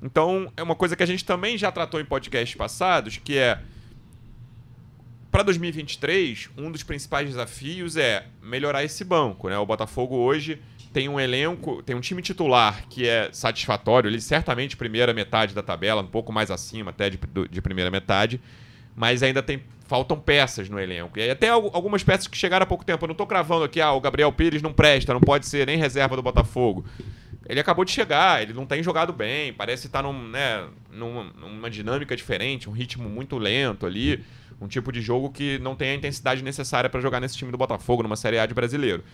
Então, 0.00 0.52
é 0.56 0.62
uma 0.62 0.74
coisa 0.74 0.94
que 0.94 1.02
a 1.02 1.06
gente 1.06 1.24
também 1.24 1.58
já 1.58 1.72
tratou 1.72 2.00
em 2.00 2.04
podcasts 2.04 2.56
passados, 2.56 3.18
que 3.18 3.36
é 3.36 3.60
para 5.30 5.42
2023, 5.42 6.50
um 6.56 6.70
dos 6.70 6.82
principais 6.82 7.28
desafios 7.28 7.96
é 7.96 8.26
melhorar 8.42 8.84
esse 8.84 9.04
banco, 9.04 9.48
né? 9.50 9.58
O 9.58 9.66
Botafogo 9.66 10.16
hoje 10.16 10.62
tem 10.96 11.10
um 11.10 11.20
elenco, 11.20 11.82
tem 11.82 11.94
um 11.94 12.00
time 12.00 12.22
titular 12.22 12.86
que 12.88 13.06
é 13.06 13.28
satisfatório, 13.30 14.08
ele 14.08 14.18
certamente 14.18 14.78
primeira 14.78 15.12
metade 15.12 15.54
da 15.54 15.62
tabela, 15.62 16.00
um 16.00 16.06
pouco 16.06 16.32
mais 16.32 16.50
acima 16.50 16.88
até 16.88 17.10
de, 17.10 17.20
de 17.50 17.60
primeira 17.60 17.90
metade, 17.90 18.40
mas 18.94 19.22
ainda 19.22 19.42
tem 19.42 19.62
faltam 19.86 20.18
peças 20.18 20.70
no 20.70 20.80
elenco. 20.80 21.18
E 21.18 21.28
até 21.28 21.50
algumas 21.50 22.02
peças 22.02 22.26
que 22.26 22.36
chegaram 22.38 22.64
há 22.64 22.66
pouco 22.66 22.82
tempo. 22.82 23.04
Eu 23.04 23.08
não 23.08 23.12
estou 23.12 23.26
cravando 23.26 23.64
aqui, 23.64 23.78
ah, 23.78 23.92
o 23.92 24.00
Gabriel 24.00 24.32
Pires 24.32 24.62
não 24.62 24.72
presta, 24.72 25.12
não 25.12 25.20
pode 25.20 25.44
ser 25.44 25.66
nem 25.66 25.76
reserva 25.76 26.16
do 26.16 26.22
Botafogo. 26.22 26.86
Ele 27.46 27.60
acabou 27.60 27.84
de 27.84 27.90
chegar, 27.90 28.42
ele 28.42 28.54
não 28.54 28.64
tem 28.64 28.82
jogado 28.82 29.12
bem, 29.12 29.52
parece 29.52 29.88
estar 29.88 30.02
num, 30.02 30.28
né, 30.28 30.66
numa, 30.90 31.24
numa 31.24 31.68
dinâmica 31.68 32.16
diferente, 32.16 32.70
um 32.70 32.72
ritmo 32.72 33.06
muito 33.06 33.36
lento 33.36 33.84
ali, 33.84 34.24
um 34.58 34.66
tipo 34.66 34.90
de 34.90 35.02
jogo 35.02 35.28
que 35.28 35.58
não 35.58 35.76
tem 35.76 35.90
a 35.90 35.94
intensidade 35.94 36.42
necessária 36.42 36.88
para 36.88 37.02
jogar 37.02 37.20
nesse 37.20 37.36
time 37.36 37.52
do 37.52 37.58
Botafogo, 37.58 38.02
numa 38.02 38.16
Série 38.16 38.38
A 38.38 38.46
de 38.46 38.54
brasileiro. 38.54 39.04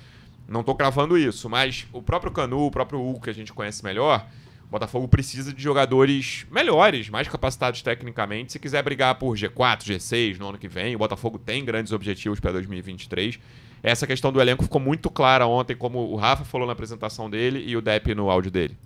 Não 0.48 0.60
estou 0.60 0.74
cravando 0.74 1.16
isso, 1.16 1.48
mas 1.48 1.86
o 1.92 2.02
próprio 2.02 2.32
Canu, 2.32 2.66
o 2.66 2.70
próprio 2.70 3.00
Hugo, 3.00 3.20
que 3.20 3.30
a 3.30 3.34
gente 3.34 3.52
conhece 3.52 3.82
melhor, 3.84 4.26
o 4.66 4.70
Botafogo 4.72 5.06
precisa 5.06 5.52
de 5.52 5.62
jogadores 5.62 6.46
melhores, 6.50 7.08
mais 7.08 7.28
capacitados 7.28 7.82
tecnicamente, 7.82 8.52
se 8.52 8.58
quiser 8.58 8.82
brigar 8.82 9.14
por 9.16 9.36
G4, 9.36 9.82
G6 9.82 10.38
no 10.38 10.48
ano 10.48 10.58
que 10.58 10.68
vem. 10.68 10.94
O 10.96 10.98
Botafogo 10.98 11.38
tem 11.38 11.64
grandes 11.64 11.92
objetivos 11.92 12.40
para 12.40 12.52
2023. 12.52 13.38
essa 13.82 14.06
questão 14.06 14.32
do 14.32 14.40
elenco 14.40 14.62
ficou 14.62 14.80
muito 14.80 15.10
clara 15.10 15.46
ontem, 15.46 15.76
como 15.76 15.98
o 15.98 16.16
Rafa 16.16 16.44
falou 16.44 16.66
na 16.66 16.72
apresentação 16.72 17.28
dele 17.28 17.62
e 17.66 17.76
o 17.76 17.82
Depp 17.82 18.14
no 18.14 18.30
áudio 18.30 18.50
dele. 18.50 18.76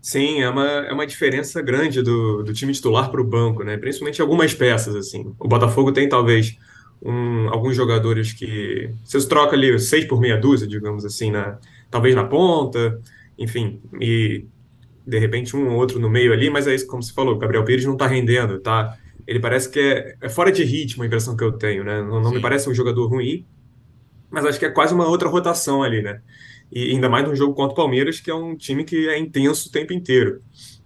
Sim, 0.00 0.40
é 0.40 0.48
uma, 0.48 0.66
é 0.66 0.92
uma 0.92 1.06
diferença 1.06 1.60
grande 1.60 2.02
do, 2.02 2.42
do 2.42 2.52
time 2.52 2.72
titular 2.72 3.10
para 3.10 3.20
o 3.20 3.24
banco, 3.24 3.64
né? 3.64 3.76
Principalmente 3.76 4.22
algumas 4.22 4.54
peças, 4.54 4.94
assim. 4.94 5.34
O 5.38 5.48
Botafogo 5.48 5.92
tem 5.92 6.08
talvez 6.08 6.56
um, 7.02 7.48
alguns 7.50 7.76
jogadores 7.76 8.32
que 8.32 8.90
você 9.04 9.26
troca 9.26 9.54
ali 9.54 9.78
seis 9.78 10.04
por 10.04 10.20
meia 10.20 10.36
dúzia, 10.36 10.66
digamos 10.66 11.04
assim, 11.04 11.30
na, 11.30 11.58
talvez 11.90 12.14
na 12.14 12.24
ponta, 12.24 13.00
enfim, 13.38 13.80
e 14.00 14.44
de 15.06 15.18
repente 15.18 15.56
um 15.56 15.68
ou 15.70 15.76
outro 15.76 15.98
no 15.98 16.10
meio 16.10 16.32
ali, 16.32 16.50
mas 16.50 16.66
é 16.66 16.74
isso, 16.74 16.86
como 16.86 17.02
você 17.02 17.12
falou, 17.12 17.34
o 17.34 17.38
Gabriel 17.38 17.64
Pires 17.64 17.84
não 17.84 17.94
está 17.94 18.06
rendendo, 18.06 18.60
tá? 18.60 18.96
Ele 19.26 19.40
parece 19.40 19.70
que 19.70 19.78
é, 19.78 20.16
é, 20.20 20.28
fora 20.28 20.50
de 20.50 20.64
ritmo 20.64 21.02
a 21.02 21.06
impressão 21.06 21.36
que 21.36 21.44
eu 21.44 21.52
tenho, 21.52 21.84
né? 21.84 22.02
Não, 22.02 22.20
não 22.20 22.30
me 22.30 22.40
parece 22.40 22.68
um 22.68 22.74
jogador 22.74 23.06
ruim, 23.06 23.46
mas 24.30 24.44
acho 24.44 24.58
que 24.58 24.66
é 24.66 24.70
quase 24.70 24.94
uma 24.94 25.06
outra 25.06 25.28
rotação 25.28 25.82
ali, 25.82 26.02
né? 26.02 26.20
E 26.70 26.90
ainda 26.90 27.08
mais 27.08 27.26
num 27.26 27.34
jogo 27.34 27.54
contra 27.54 27.72
o 27.72 27.76
Palmeiras, 27.76 28.20
que 28.20 28.30
é 28.30 28.34
um 28.34 28.56
time 28.56 28.84
que 28.84 29.08
é 29.08 29.18
intenso 29.18 29.68
o 29.68 29.72
tempo 29.72 29.92
inteiro. 29.92 30.42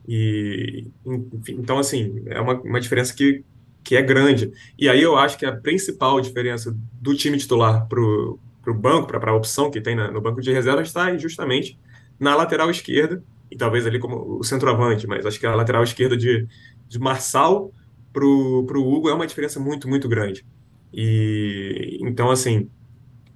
E, 0.06 0.86
enfim, 1.06 1.56
então, 1.58 1.78
assim, 1.78 2.22
é 2.26 2.40
uma, 2.40 2.60
uma 2.60 2.80
diferença 2.80 3.14
que, 3.14 3.44
que 3.82 3.96
é 3.96 4.02
grande. 4.02 4.52
E 4.78 4.88
aí 4.88 5.02
eu 5.02 5.16
acho 5.16 5.38
que 5.38 5.46
a 5.46 5.56
principal 5.56 6.20
diferença 6.20 6.76
do 7.00 7.14
time 7.14 7.36
titular 7.38 7.86
para 7.88 8.00
o 8.00 8.74
banco, 8.74 9.08
para 9.08 9.30
a 9.30 9.34
opção 9.34 9.70
que 9.70 9.80
tem 9.80 9.94
na, 9.94 10.10
no 10.10 10.20
banco 10.20 10.40
de 10.40 10.52
reserva, 10.52 10.82
está 10.82 11.16
justamente 11.16 11.78
na 12.18 12.34
lateral 12.36 12.70
esquerda, 12.70 13.22
e 13.50 13.56
talvez 13.56 13.86
ali 13.86 13.98
como 13.98 14.38
o 14.38 14.44
centroavante, 14.44 15.06
mas 15.06 15.26
acho 15.26 15.38
que 15.38 15.46
a 15.46 15.54
lateral 15.54 15.82
esquerda 15.82 16.16
de, 16.16 16.46
de 16.88 16.98
Marçal 16.98 17.72
para 18.12 18.24
o 18.24 18.94
Hugo 18.94 19.08
é 19.08 19.14
uma 19.14 19.26
diferença 19.26 19.58
muito, 19.58 19.88
muito 19.88 20.08
grande. 20.08 20.44
E 20.92 21.98
então, 22.02 22.30
assim, 22.30 22.68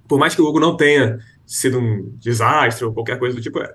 por 0.07 0.19
mais 0.19 0.33
que 0.33 0.41
o 0.41 0.45
Hugo 0.45 0.59
não 0.59 0.77
tenha 0.77 1.19
sido 1.45 1.79
um 1.79 2.15
desastre 2.17 2.85
ou 2.85 2.93
qualquer 2.93 3.19
coisa 3.19 3.35
do 3.35 3.41
tipo, 3.41 3.59
é, 3.59 3.73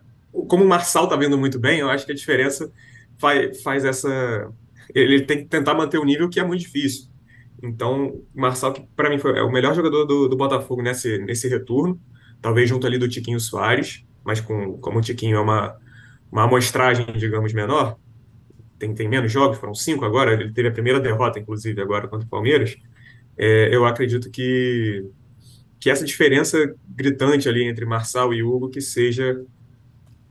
como 0.49 0.65
o 0.65 0.69
Marçal 0.69 1.05
está 1.05 1.17
vindo 1.17 1.37
muito 1.37 1.59
bem, 1.59 1.81
eu 1.81 1.91
acho 1.91 2.07
que 2.07 2.13
a 2.13 2.15
diferença 2.15 2.71
faz, 3.19 3.63
faz 3.63 3.85
essa. 3.85 4.51
Ele 4.95 5.23
tem 5.23 5.39
que 5.39 5.45
tentar 5.45 5.75
manter 5.75 5.99
o 5.99 6.05
nível 6.05 6.29
que 6.29 6.41
é 6.41 6.45
muito 6.45 6.61
difícil. 6.61 7.09
Então, 7.63 8.23
Marçal, 8.35 8.73
que 8.73 8.83
para 8.97 9.09
mim 9.09 9.19
foi 9.19 9.39
é 9.39 9.43
o 9.43 9.53
melhor 9.53 9.75
jogador 9.75 10.05
do, 10.05 10.29
do 10.29 10.37
Botafogo 10.37 10.83
nesse, 10.83 11.19
nesse 11.19 11.49
retorno, 11.49 12.01
talvez 12.41 12.69
junto 12.69 12.87
ali 12.87 12.99
do 12.99 13.09
Tiquinho 13.09 13.39
Soares, 13.39 14.05
mas 14.25 14.41
com, 14.41 14.79
como 14.79 14.99
o 14.99 15.03
Tiquinho 15.03 15.37
é 15.37 15.41
uma, 15.41 15.77
uma 16.31 16.45
amostragem, 16.45 17.07
digamos, 17.17 17.53
menor, 17.53 17.97
tem, 18.79 18.93
tem 18.95 19.09
menos 19.09 19.31
jogos, 19.31 19.59
foram 19.59 19.75
cinco 19.75 20.05
agora, 20.05 20.33
ele 20.33 20.53
teve 20.53 20.69
a 20.69 20.73
primeira 20.73 20.99
derrota, 20.99 21.39
inclusive, 21.39 21.81
agora 21.81 22.09
contra 22.09 22.27
o 22.27 22.31
Palmeiras. 22.31 22.77
É, 23.39 23.75
eu 23.75 23.87
acredito 23.87 24.31
que 24.31 25.09
que 25.83 25.91
essa 25.91 26.05
diferença 26.05 26.77
gritante 26.89 27.49
ali 27.49 27.65
entre 27.65 27.85
Marçal 27.85 28.33
e 28.33 28.41
Hugo 28.41 28.71
que 28.71 28.81
seja, 28.81 29.45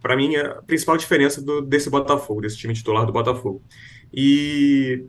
para 0.01 0.15
mim, 0.15 0.37
a 0.37 0.61
principal 0.61 0.95
diferença 0.95 1.41
do, 1.41 1.61
desse 1.61 1.89
Botafogo, 1.89 2.39
desse 2.39 2.55
time 2.55 2.73
titular 2.73 3.05
do 3.05 3.11
Botafogo. 3.11 3.61
E 4.13 5.05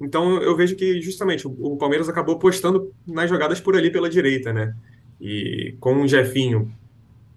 então 0.00 0.42
eu 0.42 0.54
vejo 0.56 0.76
que 0.76 1.00
justamente 1.00 1.46
o, 1.46 1.76
Palmeiras 1.76 2.08
acabou 2.08 2.36
apostando 2.36 2.92
nas 3.06 3.30
jogadas 3.30 3.60
por 3.60 3.76
ali 3.76 3.90
pela 3.90 4.10
direita, 4.10 4.52
né? 4.52 4.74
E 5.20 5.74
com 5.80 6.02
o 6.02 6.08
Jefinho 6.08 6.72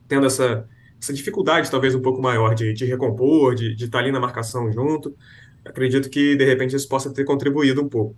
tendo 0.07 0.25
essa, 0.25 0.67
essa 1.01 1.13
dificuldade 1.13 1.71
talvez 1.71 1.95
um 1.95 2.01
pouco 2.01 2.21
maior 2.21 2.53
de, 2.53 2.73
de 2.73 2.85
recompor, 2.85 3.55
de, 3.55 3.75
de 3.75 3.85
estar 3.85 3.99
tá 3.99 4.03
ali 4.03 4.11
na 4.11 4.19
marcação 4.19 4.71
junto, 4.71 5.15
acredito 5.63 6.09
que 6.09 6.35
de 6.35 6.45
repente 6.45 6.75
isso 6.75 6.89
possa 6.89 7.13
ter 7.13 7.23
contribuído 7.23 7.81
um 7.81 7.87
pouco. 7.87 8.15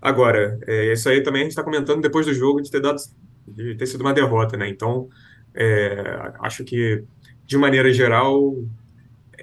Agora, 0.00 0.58
é, 0.66 0.92
isso 0.92 1.08
aí 1.08 1.22
também 1.22 1.42
a 1.42 1.44
gente 1.44 1.52
está 1.52 1.64
comentando 1.64 2.00
depois 2.00 2.26
do 2.26 2.32
jogo 2.32 2.60
de 2.60 2.70
ter 2.70 2.80
dado 2.80 3.00
de 3.46 3.74
ter 3.74 3.86
sido 3.86 4.02
uma 4.02 4.14
derrota, 4.14 4.56
né? 4.56 4.68
Então, 4.68 5.08
é, 5.54 6.32
acho 6.40 6.64
que, 6.64 7.02
de 7.46 7.58
maneira 7.58 7.92
geral, 7.92 8.56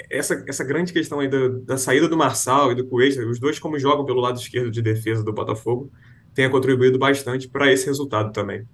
essa, 0.10 0.44
essa 0.48 0.64
grande 0.64 0.94
questão 0.94 1.20
aí 1.20 1.28
da, 1.28 1.48
da 1.48 1.78
saída 1.78 2.08
do 2.08 2.18
Marçal 2.18 2.72
e 2.72 2.76
do 2.76 2.86
Cuesta, 2.86 3.26
os 3.26 3.40
dois 3.40 3.60
como 3.60 3.78
jogam 3.80 4.06
pelo 4.06 4.22
lado 4.22 4.40
esquerdo 4.40 4.72
de 4.72 4.82
defesa 4.82 5.24
do 5.24 5.34
Botafogo, 5.34 5.92
tenha 6.34 6.50
contribuído 6.50 6.98
bastante 6.98 7.48
para 7.48 7.72
esse 7.72 7.86
resultado 7.86 8.32
também. 8.32 8.66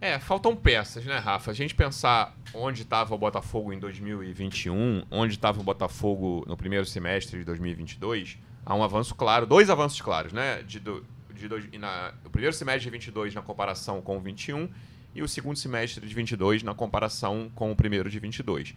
É, 0.00 0.18
faltam 0.18 0.54
peças, 0.54 1.04
né, 1.06 1.16
Rafa? 1.16 1.50
A 1.50 1.54
gente 1.54 1.74
pensar 1.74 2.36
onde 2.52 2.82
estava 2.82 3.14
o 3.14 3.18
Botafogo 3.18 3.72
em 3.72 3.78
2021, 3.78 5.04
onde 5.10 5.34
estava 5.34 5.60
o 5.60 5.64
Botafogo 5.64 6.44
no 6.46 6.56
primeiro 6.56 6.84
semestre 6.84 7.38
de 7.38 7.44
2022, 7.44 8.38
há 8.66 8.74
um 8.74 8.82
avanço 8.82 9.14
claro, 9.14 9.46
dois 9.46 9.70
avanços 9.70 10.00
claros, 10.02 10.32
né? 10.32 10.62
De, 10.62 10.78
do, 10.78 11.02
de 11.34 11.48
dois, 11.48 11.66
na, 11.72 12.12
o 12.24 12.30
primeiro 12.30 12.54
semestre 12.54 12.84
de 12.84 12.90
22 12.90 13.34
na 13.34 13.40
comparação 13.40 14.02
com 14.02 14.18
o 14.18 14.20
21 14.20 14.68
e 15.14 15.22
o 15.22 15.28
segundo 15.28 15.56
semestre 15.56 16.06
de 16.06 16.14
22 16.14 16.62
na 16.62 16.74
comparação 16.74 17.50
com 17.54 17.72
o 17.72 17.76
primeiro 17.76 18.10
de 18.10 18.18
22. 18.18 18.74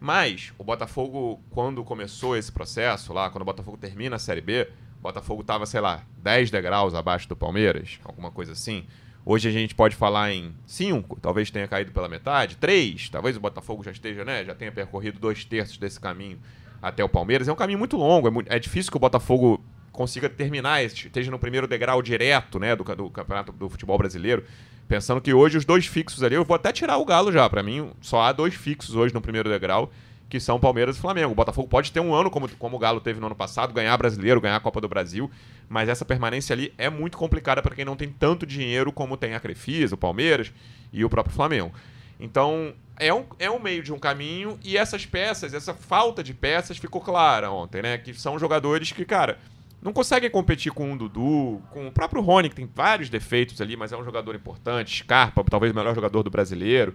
Mas 0.00 0.52
o 0.56 0.64
Botafogo, 0.64 1.40
quando 1.50 1.82
começou 1.82 2.36
esse 2.36 2.52
processo, 2.52 3.12
lá, 3.12 3.30
quando 3.30 3.42
o 3.42 3.44
Botafogo 3.44 3.76
termina 3.76 4.16
a 4.16 4.18
Série 4.18 4.40
B, 4.40 4.68
o 4.98 5.02
Botafogo 5.02 5.42
estava, 5.42 5.66
sei 5.66 5.80
lá, 5.80 6.04
10 6.18 6.50
degraus 6.50 6.94
abaixo 6.94 7.28
do 7.28 7.36
Palmeiras, 7.36 7.98
alguma 8.04 8.30
coisa 8.30 8.52
assim. 8.52 8.84
Hoje 9.24 9.48
a 9.48 9.52
gente 9.52 9.74
pode 9.74 9.96
falar 9.96 10.32
em 10.32 10.54
5, 10.66 11.20
talvez 11.20 11.50
tenha 11.50 11.68
caído 11.68 11.92
pela 11.92 12.08
metade, 12.08 12.56
3, 12.56 13.10
talvez 13.10 13.36
o 13.36 13.40
Botafogo 13.40 13.82
já 13.82 13.90
esteja, 13.90 14.24
né, 14.24 14.44
já 14.44 14.54
tenha 14.54 14.72
percorrido 14.72 15.18
dois 15.18 15.44
terços 15.44 15.76
desse 15.76 16.00
caminho 16.00 16.38
até 16.80 17.02
o 17.04 17.08
Palmeiras. 17.08 17.48
É 17.48 17.52
um 17.52 17.56
caminho 17.56 17.78
muito 17.78 17.96
longo, 17.96 18.28
é, 18.28 18.30
muito, 18.30 18.52
é 18.52 18.58
difícil 18.58 18.90
que 18.90 18.96
o 18.96 19.00
Botafogo 19.00 19.62
consiga 19.92 20.28
terminar, 20.28 20.82
esteja 20.82 21.30
no 21.30 21.38
primeiro 21.38 21.66
degrau 21.66 22.00
direto 22.00 22.58
né, 22.60 22.76
do, 22.76 22.84
do 22.84 23.10
campeonato 23.10 23.52
do 23.52 23.68
futebol 23.68 23.98
brasileiro. 23.98 24.44
Pensando 24.88 25.20
que 25.20 25.34
hoje 25.34 25.58
os 25.58 25.66
dois 25.66 25.86
fixos 25.86 26.22
ali, 26.22 26.34
eu 26.34 26.44
vou 26.44 26.54
até 26.54 26.72
tirar 26.72 26.96
o 26.96 27.04
Galo 27.04 27.30
já. 27.30 27.48
Para 27.48 27.62
mim, 27.62 27.90
só 28.00 28.22
há 28.22 28.32
dois 28.32 28.54
fixos 28.54 28.94
hoje 28.94 29.12
no 29.12 29.20
primeiro 29.20 29.50
degrau, 29.50 29.92
que 30.30 30.40
são 30.40 30.58
Palmeiras 30.58 30.96
e 30.96 31.00
Flamengo. 31.00 31.32
O 31.32 31.34
Botafogo 31.34 31.68
pode 31.68 31.92
ter 31.92 32.00
um 32.00 32.14
ano 32.14 32.30
como, 32.30 32.48
como 32.56 32.76
o 32.76 32.78
Galo 32.78 32.98
teve 32.98 33.20
no 33.20 33.26
ano 33.26 33.34
passado, 33.34 33.74
ganhar 33.74 33.94
brasileiro, 33.98 34.40
ganhar 34.40 34.56
a 34.56 34.60
Copa 34.60 34.80
do 34.80 34.88
Brasil, 34.88 35.30
mas 35.68 35.90
essa 35.90 36.06
permanência 36.06 36.54
ali 36.54 36.72
é 36.78 36.88
muito 36.88 37.18
complicada 37.18 37.62
para 37.62 37.74
quem 37.74 37.84
não 37.84 37.96
tem 37.96 38.08
tanto 38.08 38.46
dinheiro 38.46 38.90
como 38.90 39.16
tem 39.16 39.34
a 39.34 39.40
Crefisa, 39.40 39.94
o 39.94 39.98
Palmeiras 39.98 40.50
e 40.90 41.04
o 41.04 41.10
próprio 41.10 41.34
Flamengo. 41.34 41.70
Então, 42.18 42.72
é 42.98 43.12
um, 43.12 43.24
é 43.38 43.50
um 43.50 43.60
meio 43.60 43.82
de 43.82 43.92
um 43.92 43.98
caminho 43.98 44.58
e 44.64 44.76
essas 44.76 45.04
peças, 45.04 45.52
essa 45.52 45.74
falta 45.74 46.22
de 46.22 46.32
peças 46.32 46.78
ficou 46.78 47.00
clara 47.00 47.50
ontem, 47.50 47.82
né? 47.82 47.98
Que 47.98 48.14
são 48.14 48.38
jogadores 48.38 48.90
que, 48.90 49.04
cara, 49.04 49.38
não 49.80 49.92
conseguem 49.92 50.28
competir 50.28 50.72
com 50.72 50.92
o 50.92 50.98
Dudu, 50.98 51.62
com 51.70 51.86
o 51.86 51.92
próprio 51.92 52.20
Rony, 52.20 52.48
que 52.48 52.56
tem 52.56 52.68
vários 52.72 53.08
defeitos 53.08 53.60
ali, 53.60 53.76
mas 53.76 53.92
é 53.92 53.96
um 53.96 54.04
jogador 54.04 54.34
importante. 54.34 55.02
Scarpa, 55.04 55.44
talvez 55.44 55.72
o 55.72 55.76
melhor 55.76 55.94
jogador 55.94 56.22
do 56.22 56.30
brasileiro. 56.30 56.94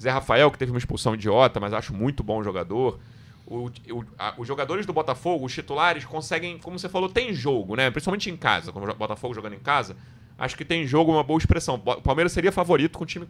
Zé 0.00 0.10
Rafael, 0.10 0.50
que 0.50 0.58
teve 0.58 0.72
uma 0.72 0.78
expulsão 0.78 1.14
idiota, 1.14 1.60
mas 1.60 1.72
acho 1.72 1.94
muito 1.94 2.24
bom 2.24 2.42
jogador. 2.42 2.98
O, 3.46 3.66
o, 3.66 4.04
a, 4.18 4.34
os 4.36 4.48
jogadores 4.48 4.84
do 4.84 4.92
Botafogo, 4.92 5.44
os 5.44 5.52
titulares, 5.52 6.04
conseguem, 6.04 6.58
como 6.58 6.76
você 6.78 6.88
falou, 6.88 7.08
tem 7.08 7.32
jogo, 7.32 7.76
né? 7.76 7.90
Principalmente 7.90 8.28
em 8.28 8.36
casa, 8.36 8.72
como 8.72 8.90
o 8.90 8.94
Botafogo 8.94 9.32
jogando 9.32 9.54
em 9.54 9.60
casa. 9.60 9.96
Acho 10.36 10.56
que 10.56 10.64
tem 10.64 10.84
jogo, 10.84 11.12
uma 11.12 11.22
boa 11.22 11.38
expressão. 11.38 11.76
O 11.76 12.02
Palmeiras 12.02 12.32
seria 12.32 12.50
favorito 12.50 12.98
com 12.98 13.04
o 13.04 13.06
time. 13.06 13.24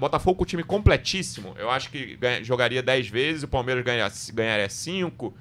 Botafogo 0.00 0.38
com 0.38 0.42
o 0.42 0.46
time 0.46 0.64
completíssimo. 0.64 1.54
Eu 1.56 1.70
acho 1.70 1.90
que 1.90 2.16
ganha, 2.16 2.42
jogaria 2.42 2.82
10 2.82 3.08
vezes, 3.08 3.42
o 3.44 3.48
Palmeiras 3.48 3.84
ganharia 3.84 4.68
5 4.68 5.32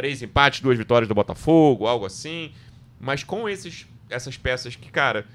três 0.00 0.22
empates, 0.22 0.60
duas 0.60 0.78
vitórias 0.78 1.06
do 1.06 1.14
Botafogo, 1.14 1.86
algo 1.86 2.06
assim. 2.06 2.52
Mas 2.98 3.22
com 3.22 3.46
esses, 3.46 3.86
essas 4.08 4.34
peças 4.34 4.74
que, 4.74 4.90
cara, 4.90 5.26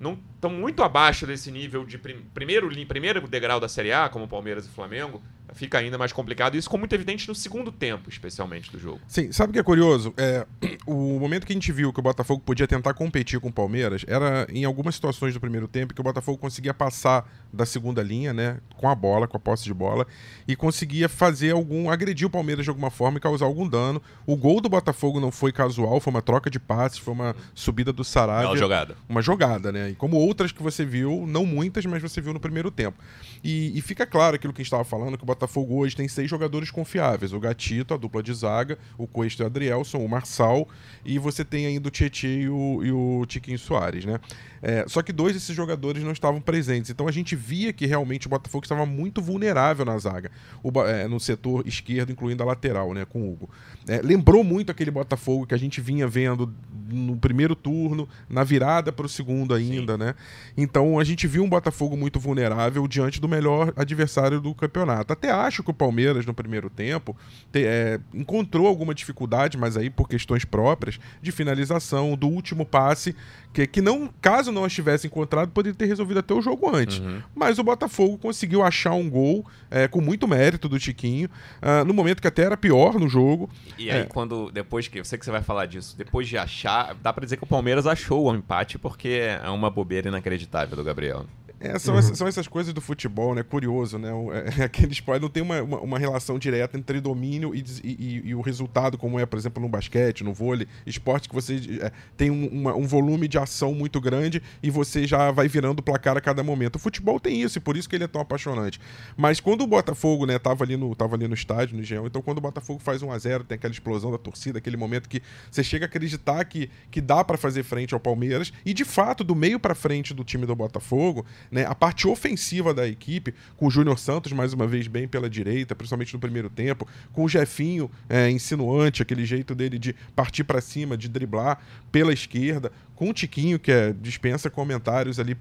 não 0.00 0.18
estão 0.38 0.50
muito 0.50 0.84
abaixo 0.84 1.26
desse 1.26 1.50
nível 1.50 1.84
de 1.84 1.98
prim, 1.98 2.24
primeiro, 2.32 2.70
primeiro 2.86 3.26
degrau 3.26 3.58
da 3.58 3.68
Série 3.68 3.92
A, 3.92 4.08
como 4.08 4.28
Palmeiras 4.28 4.66
e 4.66 4.68
Flamengo, 4.68 5.20
fica 5.52 5.78
ainda 5.78 5.98
mais 5.98 6.12
complicado. 6.12 6.56
Isso 6.56 6.68
ficou 6.68 6.78
muito 6.78 6.94
evidente 6.94 7.26
no 7.26 7.34
segundo 7.34 7.72
tempo, 7.72 8.08
especialmente, 8.08 8.70
do 8.70 8.78
jogo. 8.78 9.00
Sim, 9.06 9.32
sabe 9.32 9.50
o 9.50 9.52
que 9.52 9.58
é 9.58 9.62
curioso? 9.62 10.14
É, 10.16 10.46
o 10.86 11.18
momento 11.18 11.46
que 11.46 11.52
a 11.52 11.56
gente 11.56 11.72
viu 11.72 11.92
que 11.92 11.98
o 11.98 12.02
Botafogo 12.02 12.42
podia 12.44 12.66
tentar 12.66 12.94
competir 12.94 13.40
com 13.40 13.48
o 13.48 13.52
Palmeiras 13.52 14.04
era 14.06 14.46
em 14.50 14.64
algumas 14.64 14.94
situações 14.94 15.34
do 15.34 15.40
primeiro 15.40 15.66
tempo 15.66 15.92
que 15.92 16.00
o 16.00 16.04
Botafogo 16.04 16.38
conseguia 16.38 16.72
passar 16.72 17.28
da 17.52 17.66
segunda 17.66 18.02
linha, 18.02 18.32
né, 18.32 18.58
com 18.76 18.88
a 18.88 18.94
bola, 18.94 19.26
com 19.26 19.36
a 19.36 19.40
posse 19.40 19.64
de 19.64 19.74
bola, 19.74 20.06
e 20.46 20.54
conseguia 20.54 21.08
fazer 21.08 21.52
algum, 21.52 21.90
agredir 21.90 22.26
o 22.26 22.30
Palmeiras 22.30 22.64
de 22.64 22.70
alguma 22.70 22.90
forma 22.90 23.18
e 23.18 23.20
causar 23.20 23.46
algum 23.46 23.66
dano. 23.66 24.00
O 24.26 24.36
gol 24.36 24.60
do 24.60 24.68
Botafogo 24.68 25.18
não 25.18 25.32
foi 25.32 25.50
casual, 25.50 25.98
foi 25.98 26.12
uma 26.12 26.22
troca 26.22 26.50
de 26.50 26.60
passes, 26.60 26.98
foi 26.98 27.14
uma 27.14 27.34
subida 27.54 27.92
do 27.92 28.04
Saravia. 28.04 28.48
Uma 28.48 28.56
jogada. 28.56 28.96
Uma 29.08 29.22
jogada, 29.22 29.72
né? 29.72 29.90
E 29.90 29.94
como 29.94 30.27
outras 30.28 30.52
que 30.52 30.62
você 30.62 30.84
viu, 30.84 31.26
não 31.26 31.44
muitas, 31.46 31.84
mas 31.86 32.02
você 32.02 32.20
viu 32.20 32.32
no 32.32 32.40
primeiro 32.40 32.70
tempo. 32.70 32.98
E, 33.42 33.76
e 33.76 33.80
fica 33.80 34.06
claro 34.06 34.36
aquilo 34.36 34.52
que 34.52 34.60
a 34.60 34.62
gente 34.62 34.68
estava 34.68 34.84
falando, 34.84 35.16
que 35.16 35.24
o 35.24 35.26
Botafogo 35.26 35.76
hoje 35.76 35.96
tem 35.96 36.06
seis 36.06 36.28
jogadores 36.28 36.70
confiáveis: 36.70 37.32
o 37.32 37.40
Gatito, 37.40 37.94
a 37.94 37.96
dupla 37.96 38.22
de 38.22 38.32
zaga, 38.34 38.78
o 38.96 39.06
Cuesta 39.06 39.42
e 39.42 39.44
o 39.44 39.46
Adrielson, 39.46 39.98
o 39.98 40.08
Marçal, 40.08 40.68
e 41.04 41.18
você 41.18 41.44
tem 41.44 41.66
ainda 41.66 41.88
o 41.88 41.90
Tietchan 41.90 42.28
e 42.28 42.48
o, 42.48 42.84
e 42.84 42.92
o 42.92 43.24
Tiquinho 43.26 43.58
Soares, 43.58 44.04
né? 44.04 44.20
É, 44.62 44.84
só 44.88 45.02
que 45.02 45.12
dois 45.12 45.34
desses 45.34 45.54
jogadores 45.54 46.02
não 46.02 46.12
estavam 46.12 46.40
presentes. 46.40 46.90
Então 46.90 47.06
a 47.08 47.12
gente 47.12 47.36
via 47.36 47.72
que 47.72 47.86
realmente 47.86 48.26
o 48.26 48.30
Botafogo 48.30 48.64
estava 48.64 48.84
muito 48.84 49.20
vulnerável 49.20 49.84
na 49.84 49.98
zaga, 49.98 50.30
o, 50.62 50.70
é, 50.82 51.06
no 51.06 51.20
setor 51.20 51.66
esquerdo, 51.66 52.12
incluindo 52.12 52.42
a 52.42 52.46
lateral, 52.46 52.92
né, 52.92 53.04
com 53.04 53.22
o 53.22 53.32
Hugo. 53.32 53.50
É, 53.86 54.00
lembrou 54.02 54.44
muito 54.44 54.70
aquele 54.70 54.90
Botafogo 54.90 55.46
que 55.46 55.54
a 55.54 55.58
gente 55.58 55.80
vinha 55.80 56.06
vendo 56.06 56.52
no 56.90 57.16
primeiro 57.16 57.54
turno, 57.54 58.08
na 58.28 58.44
virada 58.44 58.90
para 58.90 59.06
o 59.06 59.08
segundo 59.08 59.54
ainda, 59.54 59.92
Sim. 59.92 59.98
né? 59.98 60.14
Então 60.56 60.98
a 60.98 61.04
gente 61.04 61.26
viu 61.26 61.42
um 61.44 61.48
Botafogo 61.48 61.96
muito 61.96 62.18
vulnerável 62.18 62.86
diante 62.88 63.20
do 63.20 63.28
melhor 63.28 63.72
adversário 63.76 64.40
do 64.40 64.54
campeonato. 64.54 65.12
Até 65.12 65.30
acho 65.30 65.62
que 65.62 65.70
o 65.70 65.74
Palmeiras, 65.74 66.24
no 66.24 66.34
primeiro 66.34 66.70
tempo, 66.70 67.16
te, 67.52 67.64
é, 67.64 68.00
encontrou 68.14 68.66
alguma 68.66 68.94
dificuldade, 68.94 69.58
mas 69.58 69.76
aí 69.76 69.90
por 69.90 70.08
questões 70.08 70.44
próprias, 70.44 70.98
de 71.20 71.30
finalização, 71.30 72.16
do 72.16 72.28
último 72.28 72.64
passe, 72.64 73.14
que, 73.52 73.66
que 73.66 73.80
não, 73.80 74.10
caso 74.20 74.47
não 74.52 74.66
estivesse 74.66 75.06
encontrado, 75.06 75.50
poderia 75.50 75.76
ter 75.76 75.86
resolvido 75.86 76.18
até 76.18 76.34
o 76.34 76.40
jogo 76.40 76.74
antes. 76.74 76.98
Uhum. 76.98 77.22
Mas 77.34 77.58
o 77.58 77.64
Botafogo 77.64 78.18
conseguiu 78.18 78.62
achar 78.62 78.92
um 78.92 79.08
gol 79.08 79.46
é, 79.70 79.88
com 79.88 80.00
muito 80.00 80.26
mérito 80.26 80.68
do 80.68 80.78
Tiquinho, 80.78 81.28
uh, 81.62 81.84
no 81.84 81.94
momento 81.94 82.20
que 82.20 82.28
até 82.28 82.42
era 82.42 82.56
pior 82.56 82.98
no 82.98 83.08
jogo. 83.08 83.48
E 83.76 83.90
aí, 83.90 84.00
é. 84.00 84.04
quando, 84.04 84.50
depois 84.50 84.88
que, 84.88 84.98
eu 84.98 85.04
sei 85.04 85.18
que 85.18 85.24
você 85.24 85.30
vai 85.30 85.42
falar 85.42 85.66
disso, 85.66 85.96
depois 85.96 86.28
de 86.28 86.36
achar, 86.36 86.94
dá 87.02 87.12
pra 87.12 87.24
dizer 87.24 87.36
que 87.36 87.44
o 87.44 87.46
Palmeiras 87.46 87.86
achou 87.86 88.24
o 88.24 88.34
empate, 88.34 88.78
porque 88.78 89.08
é 89.08 89.48
uma 89.50 89.70
bobeira 89.70 90.08
inacreditável 90.08 90.76
do 90.76 90.84
Gabriel. 90.84 91.26
É, 91.60 91.76
são, 91.78 91.94
uhum. 91.94 92.00
essas, 92.00 92.18
são 92.18 92.28
essas 92.28 92.46
coisas 92.46 92.72
do 92.72 92.80
futebol, 92.80 93.34
né? 93.34 93.42
Curioso, 93.42 93.98
né? 93.98 94.10
É, 94.58 94.62
é 94.62 94.64
aquele 94.66 94.92
esporte 94.92 95.22
não 95.22 95.28
tem 95.28 95.42
uma, 95.42 95.60
uma, 95.60 95.80
uma, 95.80 95.98
relação 95.98 96.38
direta 96.38 96.78
entre 96.78 97.00
domínio 97.00 97.54
e, 97.54 97.64
e, 97.82 98.22
e, 98.28 98.34
o 98.34 98.40
resultado, 98.40 98.96
como 98.96 99.18
é, 99.18 99.26
por 99.26 99.38
exemplo, 99.38 99.60
no 99.60 99.68
basquete, 99.68 100.22
no 100.22 100.32
vôlei, 100.32 100.68
esporte 100.86 101.28
que 101.28 101.34
você 101.34 101.80
é, 101.80 101.90
tem 102.16 102.30
um, 102.30 102.46
uma, 102.46 102.76
um, 102.76 102.86
volume 102.86 103.26
de 103.26 103.38
ação 103.38 103.74
muito 103.74 104.00
grande 104.00 104.40
e 104.62 104.70
você 104.70 105.06
já 105.06 105.32
vai 105.32 105.48
virando 105.48 105.80
o 105.80 105.82
placar 105.82 106.16
a 106.16 106.20
cada 106.20 106.44
momento. 106.44 106.76
O 106.76 106.78
futebol 106.78 107.18
tem 107.18 107.42
isso 107.42 107.58
e 107.58 107.60
por 107.60 107.76
isso 107.76 107.88
que 107.88 107.96
ele 107.96 108.04
é 108.04 108.08
tão 108.08 108.20
apaixonante. 108.20 108.80
Mas 109.16 109.40
quando 109.40 109.62
o 109.62 109.66
Botafogo, 109.66 110.26
né, 110.26 110.38
tava 110.38 110.62
ali 110.62 110.76
no, 110.76 110.94
tava 110.94 111.16
ali 111.16 111.26
no 111.26 111.34
estádio, 111.34 111.76
no 111.76 111.82
Engenhão, 111.82 112.06
então 112.06 112.22
quando 112.22 112.38
o 112.38 112.42
Botafogo 112.42 112.80
faz 112.80 113.02
1 113.02 113.10
a 113.10 113.18
0 113.18 113.44
tem 113.44 113.56
aquela 113.56 113.72
explosão 113.72 114.12
da 114.12 114.18
torcida, 114.18 114.58
aquele 114.58 114.76
momento 114.76 115.08
que 115.08 115.20
você 115.50 115.64
chega 115.64 115.86
a 115.86 115.88
acreditar 115.88 116.44
que, 116.44 116.70
que 116.90 117.00
dá 117.00 117.24
para 117.24 117.36
fazer 117.36 117.64
frente 117.64 117.94
ao 117.94 118.00
Palmeiras 118.00 118.52
e 118.64 118.72
de 118.72 118.84
fato, 118.84 119.24
do 119.24 119.34
meio 119.34 119.58
para 119.58 119.74
frente 119.74 120.14
do 120.14 120.22
time 120.22 120.46
do 120.46 120.54
Botafogo, 120.54 121.26
né, 121.50 121.64
a 121.66 121.74
parte 121.74 122.06
ofensiva 122.06 122.72
da 122.72 122.86
equipe, 122.86 123.34
com 123.56 123.66
o 123.66 123.70
Júnior 123.70 123.98
Santos 123.98 124.32
mais 124.32 124.52
uma 124.52 124.66
vez 124.66 124.86
bem 124.86 125.06
pela 125.06 125.28
direita, 125.28 125.74
principalmente 125.74 126.14
no 126.14 126.20
primeiro 126.20 126.50
tempo, 126.50 126.86
com 127.12 127.24
o 127.24 127.28
Jefinho 127.28 127.90
é, 128.08 128.30
insinuante, 128.30 129.02
aquele 129.02 129.24
jeito 129.24 129.54
dele 129.54 129.78
de 129.78 129.94
partir 130.14 130.44
para 130.44 130.60
cima, 130.60 130.96
de 130.96 131.08
driblar 131.08 131.60
pela 131.90 132.12
esquerda, 132.12 132.72
com 132.94 133.10
o 133.10 133.12
Tiquinho, 133.12 133.58
que 133.58 133.70
é, 133.70 133.92
dispensa 133.92 134.50
comentários 134.50 135.18
ali 135.18 135.36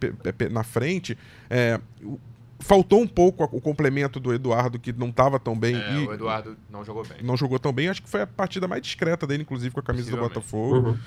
na 0.51 0.63
frente. 0.63 1.17
É, 1.49 1.79
faltou 2.59 3.01
um 3.01 3.07
pouco 3.07 3.43
o 3.51 3.61
complemento 3.61 4.19
do 4.19 4.33
Eduardo, 4.33 4.79
que 4.79 4.91
não 4.93 5.09
estava 5.09 5.39
tão 5.39 5.57
bem. 5.57 5.75
É, 5.75 5.93
e, 5.93 6.07
o 6.07 6.13
Eduardo 6.13 6.57
não 6.69 6.83
jogou 6.83 7.05
bem. 7.05 7.17
Não 7.21 7.37
jogou 7.37 7.59
tão 7.59 7.71
bem. 7.71 7.89
Acho 7.89 8.01
que 8.01 8.09
foi 8.09 8.21
a 8.21 8.27
partida 8.27 8.67
mais 8.67 8.81
discreta 8.81 9.25
dele, 9.27 9.43
inclusive, 9.43 9.73
com 9.73 9.79
a 9.79 9.83
camisa 9.83 10.09
do 10.11 10.17
Botafogo. 10.17 10.89
Uhum. 10.89 10.97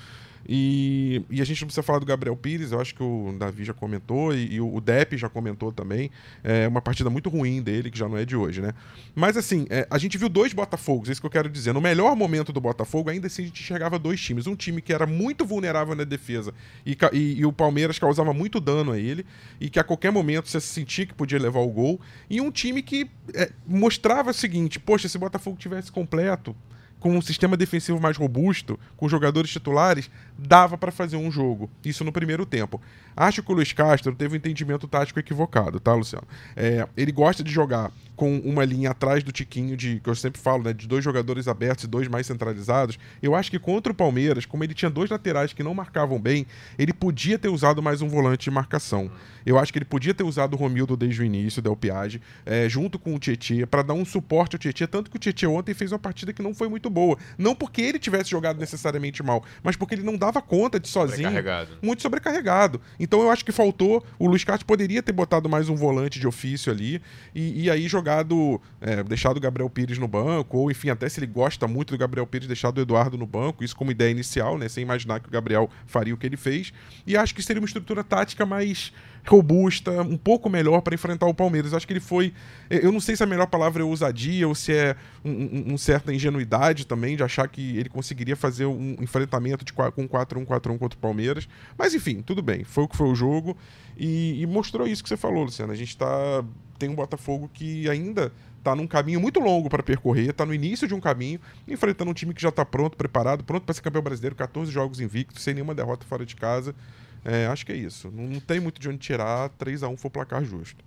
E, 0.47 1.23
e 1.29 1.41
a 1.41 1.45
gente 1.45 1.61
não 1.61 1.67
precisa 1.67 1.83
falar 1.83 1.99
do 1.99 2.05
Gabriel 2.05 2.35
Pires, 2.35 2.71
eu 2.71 2.79
acho 2.79 2.95
que 2.95 3.03
o 3.03 3.35
Davi 3.37 3.63
já 3.63 3.73
comentou 3.73 4.33
e, 4.33 4.55
e 4.55 4.61
o 4.61 4.79
Depp 4.81 5.17
já 5.17 5.29
comentou 5.29 5.71
também. 5.71 6.09
É 6.43 6.67
uma 6.67 6.81
partida 6.81 7.09
muito 7.09 7.29
ruim 7.29 7.61
dele, 7.61 7.91
que 7.91 7.97
já 7.97 8.07
não 8.07 8.17
é 8.17 8.25
de 8.25 8.35
hoje, 8.35 8.61
né? 8.61 8.73
Mas 9.15 9.37
assim, 9.37 9.65
é, 9.69 9.87
a 9.89 9.97
gente 9.97 10.17
viu 10.17 10.29
dois 10.29 10.53
Botafogos, 10.53 11.09
é 11.09 11.11
isso 11.11 11.21
que 11.21 11.27
eu 11.27 11.31
quero 11.31 11.49
dizer. 11.49 11.73
No 11.73 11.81
melhor 11.81 12.15
momento 12.15 12.51
do 12.51 12.61
Botafogo, 12.61 13.09
ainda 13.09 13.27
assim 13.27 13.43
a 13.43 13.45
gente 13.45 13.61
enxergava 13.61 13.97
dois 13.99 14.19
times. 14.19 14.47
Um 14.47 14.55
time 14.55 14.81
que 14.81 14.93
era 14.93 15.05
muito 15.05 15.45
vulnerável 15.45 15.95
na 15.95 16.03
defesa 16.03 16.53
e, 16.85 16.97
e, 17.13 17.39
e 17.39 17.45
o 17.45 17.53
Palmeiras 17.53 17.99
causava 17.99 18.33
muito 18.33 18.59
dano 18.59 18.91
a 18.91 18.99
ele 18.99 19.25
e 19.59 19.69
que 19.69 19.79
a 19.79 19.83
qualquer 19.83 20.11
momento 20.11 20.49
você 20.49 20.59
sentia 20.59 21.05
que 21.05 21.13
podia 21.13 21.39
levar 21.39 21.59
o 21.59 21.69
gol. 21.69 21.99
E 22.29 22.41
um 22.41 22.51
time 22.51 22.81
que 22.81 23.09
é, 23.33 23.51
mostrava 23.65 24.31
o 24.31 24.33
seguinte: 24.33 24.79
poxa, 24.79 25.07
se 25.07 25.17
o 25.17 25.19
Botafogo 25.19 25.57
tivesse 25.57 25.91
completo, 25.91 26.55
com 27.01 27.17
um 27.17 27.21
sistema 27.21 27.57
defensivo 27.57 27.99
mais 27.99 28.15
robusto, 28.15 28.79
com 28.95 29.09
jogadores 29.09 29.49
titulares, 29.49 30.09
dava 30.37 30.77
para 30.77 30.91
fazer 30.91 31.17
um 31.17 31.31
jogo. 31.31 31.69
Isso 31.83 32.03
no 32.03 32.11
primeiro 32.11 32.45
tempo. 32.45 32.81
Acho 33.15 33.43
que 33.43 33.51
o 33.51 33.55
Luiz 33.55 33.73
Castro 33.73 34.15
teve 34.15 34.33
um 34.33 34.37
entendimento 34.37 34.87
tático 34.87 35.19
equivocado, 35.19 35.79
tá, 35.79 35.93
Luciano? 35.93 36.27
É, 36.55 36.87
ele 36.95 37.11
gosta 37.11 37.43
de 37.43 37.51
jogar 37.51 37.91
com 38.15 38.37
uma 38.39 38.63
linha 38.63 38.91
atrás 38.91 39.23
do 39.23 39.31
Tiquinho, 39.31 39.75
de, 39.75 39.99
que 39.99 40.07
eu 40.07 40.13
sempre 40.13 40.39
falo, 40.39 40.63
né, 40.63 40.73
de 40.73 40.87
dois 40.87 41.03
jogadores 41.03 41.47
abertos 41.47 41.85
e 41.85 41.87
dois 41.87 42.07
mais 42.07 42.27
centralizados. 42.27 42.99
Eu 43.19 43.33
acho 43.33 43.49
que 43.49 43.57
contra 43.57 43.91
o 43.91 43.95
Palmeiras, 43.95 44.45
como 44.45 44.63
ele 44.63 44.75
tinha 44.75 44.91
dois 44.91 45.09
laterais 45.09 45.53
que 45.53 45.63
não 45.63 45.73
marcavam 45.73 46.19
bem, 46.19 46.45
ele 46.77 46.93
podia 46.93 47.39
ter 47.39 47.49
usado 47.49 47.81
mais 47.81 48.01
um 48.01 48.07
volante 48.07 48.43
de 48.43 48.51
marcação. 48.51 49.09
Eu 49.43 49.57
acho 49.57 49.73
que 49.73 49.79
ele 49.79 49.85
podia 49.85 50.13
ter 50.13 50.23
usado 50.23 50.53
o 50.53 50.55
Romildo 50.55 50.95
desde 50.95 51.21
o 51.21 51.25
início, 51.25 51.63
Del 51.63 51.75
Piage, 51.75 52.21
é, 52.45 52.69
junto 52.69 52.99
com 52.99 53.15
o 53.15 53.19
Tietchan, 53.19 53.65
para 53.65 53.81
dar 53.81 53.95
um 53.95 54.05
suporte 54.05 54.55
ao 54.55 54.59
Tietchan, 54.59 54.85
tanto 54.85 55.09
que 55.09 55.17
o 55.17 55.19
Tietchan 55.19 55.49
ontem 55.49 55.73
fez 55.73 55.91
uma 55.91 55.97
partida 55.97 56.31
que 56.31 56.43
não 56.43 56.53
foi 56.53 56.69
muito 56.69 56.91
boa. 56.91 57.17
Não 57.39 57.55
porque 57.55 57.81
ele 57.81 57.97
tivesse 57.97 58.29
jogado 58.29 58.59
necessariamente 58.59 59.23
mal, 59.23 59.43
mas 59.63 59.75
porque 59.75 59.95
ele 59.95 60.03
não 60.03 60.15
dava 60.21 60.39
conta 60.39 60.79
de 60.79 60.87
sozinho. 60.87 61.29
Sobrecarregado. 61.29 61.77
Muito 61.81 62.01
sobrecarregado. 62.03 62.81
Então 62.99 63.21
eu 63.21 63.31
acho 63.31 63.43
que 63.43 63.51
faltou. 63.51 64.05
O 64.19 64.27
Luiz 64.27 64.43
Castro 64.43 64.67
poderia 64.67 65.01
ter 65.01 65.11
botado 65.11 65.49
mais 65.49 65.67
um 65.67 65.75
volante 65.75 66.19
de 66.19 66.27
ofício 66.27 66.71
ali 66.71 67.01
e, 67.33 67.63
e 67.63 67.71
aí 67.71 67.87
jogado, 67.87 68.61
é, 68.79 69.03
deixado 69.03 69.37
o 69.37 69.39
Gabriel 69.39 69.69
Pires 69.69 69.97
no 69.97 70.07
banco, 70.07 70.59
ou 70.59 70.69
enfim, 70.69 70.91
até 70.91 71.09
se 71.09 71.19
ele 71.19 71.25
gosta 71.25 71.67
muito 71.67 71.91
do 71.91 71.97
Gabriel 71.97 72.27
Pires, 72.27 72.47
deixado 72.47 72.77
o 72.77 72.81
Eduardo 72.81 73.17
no 73.17 73.25
banco, 73.25 73.63
isso 73.63 73.75
como 73.75 73.89
ideia 73.89 74.11
inicial, 74.11 74.59
né? 74.59 74.69
Sem 74.69 74.83
imaginar 74.83 75.19
que 75.19 75.27
o 75.27 75.31
Gabriel 75.31 75.67
faria 75.87 76.13
o 76.13 76.17
que 76.17 76.27
ele 76.27 76.37
fez. 76.37 76.71
E 77.07 77.17
acho 77.17 77.33
que 77.33 77.41
seria 77.41 77.59
uma 77.59 77.65
estrutura 77.65 78.03
tática 78.03 78.45
mais 78.45 78.93
robusta, 79.27 80.01
um 80.01 80.17
pouco 80.17 80.49
melhor 80.49 80.81
para 80.81 80.95
enfrentar 80.95 81.25
o 81.27 81.33
Palmeiras. 81.33 81.73
Acho 81.73 81.85
que 81.85 81.93
ele 81.93 81.99
foi. 81.99 82.33
Eu 82.69 82.91
não 82.91 82.99
sei 82.99 83.15
se 83.15 83.23
a 83.23 83.25
melhor 83.25 83.47
palavra 83.47 83.81
é 83.81 83.85
ousadia 83.85 84.47
ou 84.47 84.55
se 84.55 84.73
é 84.73 84.95
um, 85.23 85.31
um, 85.31 85.73
um 85.73 85.77
certa 85.77 86.13
ingenuidade 86.13 86.85
também 86.85 87.15
de 87.15 87.23
achar 87.23 87.47
que 87.47 87.77
ele 87.77 87.89
conseguiria 87.89 88.35
fazer 88.35 88.65
um 88.65 88.95
enfrentamento 88.99 89.63
de, 89.63 89.73
com 89.73 90.07
4-1-4-1 90.07 90.77
contra 90.77 90.97
o 90.97 91.01
Palmeiras. 91.01 91.47
Mas 91.77 91.93
enfim, 91.93 92.21
tudo 92.21 92.41
bem. 92.41 92.63
Foi 92.63 92.83
o 92.83 92.87
que 92.87 92.97
foi 92.97 93.07
o 93.07 93.15
jogo. 93.15 93.57
E, 93.97 94.41
e 94.41 94.45
mostrou 94.47 94.87
isso 94.87 95.03
que 95.03 95.09
você 95.09 95.17
falou, 95.17 95.43
Luciano. 95.43 95.71
A 95.71 95.75
gente 95.75 95.95
tá, 95.95 96.43
tem 96.79 96.89
um 96.89 96.95
Botafogo 96.95 97.49
que 97.53 97.87
ainda 97.89 98.31
está 98.61 98.75
num 98.75 98.87
caminho 98.87 99.19
muito 99.19 99.39
longo 99.39 99.69
para 99.69 99.83
percorrer, 99.83 100.29
está 100.29 100.45
no 100.45 100.53
início 100.53 100.87
de 100.87 100.93
um 100.93 100.99
caminho, 100.99 101.39
enfrentando 101.67 102.11
um 102.11 102.13
time 102.13 102.33
que 102.33 102.41
já 102.41 102.49
está 102.49 102.63
pronto, 102.63 102.95
preparado, 102.95 103.43
pronto 103.43 103.63
para 103.63 103.73
ser 103.73 103.81
campeão 103.81 104.03
brasileiro, 104.03 104.35
14 104.35 104.71
jogos 104.71 104.99
invictos, 104.99 105.43
sem 105.43 105.55
nenhuma 105.55 105.73
derrota 105.73 106.05
fora 106.05 106.25
de 106.25 106.35
casa. 106.35 106.75
É, 107.23 107.45
acho 107.47 107.65
que 107.65 107.71
é 107.71 107.75
isso. 107.75 108.11
Não, 108.11 108.39
tem 108.39 108.59
muito 108.59 108.79
de 108.79 108.89
onde 108.89 108.97
tirar. 108.97 109.49
3 109.49 109.83
a 109.83 109.87
1 109.87 109.97
foi 109.97 110.09
o 110.09 110.11
placar 110.11 110.43
justo. 110.43 110.83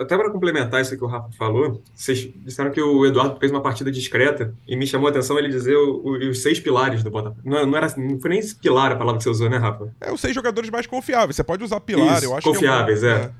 Até 0.00 0.16
para 0.16 0.30
complementar 0.30 0.80
isso 0.80 0.96
que 0.96 1.02
o 1.02 1.06
Rafa 1.08 1.30
falou, 1.36 1.82
vocês 1.92 2.30
disseram 2.44 2.70
que 2.70 2.80
o 2.80 3.04
Eduardo 3.04 3.40
fez 3.40 3.50
uma 3.50 3.60
partida 3.60 3.90
discreta 3.90 4.54
e 4.68 4.76
me 4.76 4.86
chamou 4.86 5.08
a 5.08 5.10
atenção 5.10 5.36
ele 5.36 5.48
dizer 5.48 5.74
o, 5.74 6.00
o, 6.04 6.30
os 6.30 6.42
seis 6.42 6.60
pilares 6.60 7.02
do 7.02 7.10
Botafogo. 7.10 7.42
Não, 7.44 7.66
não, 7.66 7.76
era, 7.76 7.92
não 7.96 8.20
foi 8.20 8.30
nem 8.30 8.40
pilar 8.60 8.92
a 8.92 8.96
palavra 8.96 9.18
que 9.18 9.24
você 9.24 9.30
usou, 9.30 9.50
né, 9.50 9.56
Rafa? 9.56 9.92
É, 10.00 10.12
os 10.12 10.20
seis 10.20 10.32
jogadores 10.32 10.70
mais 10.70 10.86
confiáveis. 10.86 11.34
Você 11.34 11.42
pode 11.42 11.64
usar 11.64 11.80
pilar, 11.80 12.18
isso, 12.18 12.26
eu 12.26 12.36
acho 12.36 12.46
confiáveis, 12.46 13.00
que 13.00 13.06
é, 13.06 13.08
um... 13.08 13.18
é. 13.18 13.22
é. 13.22 13.30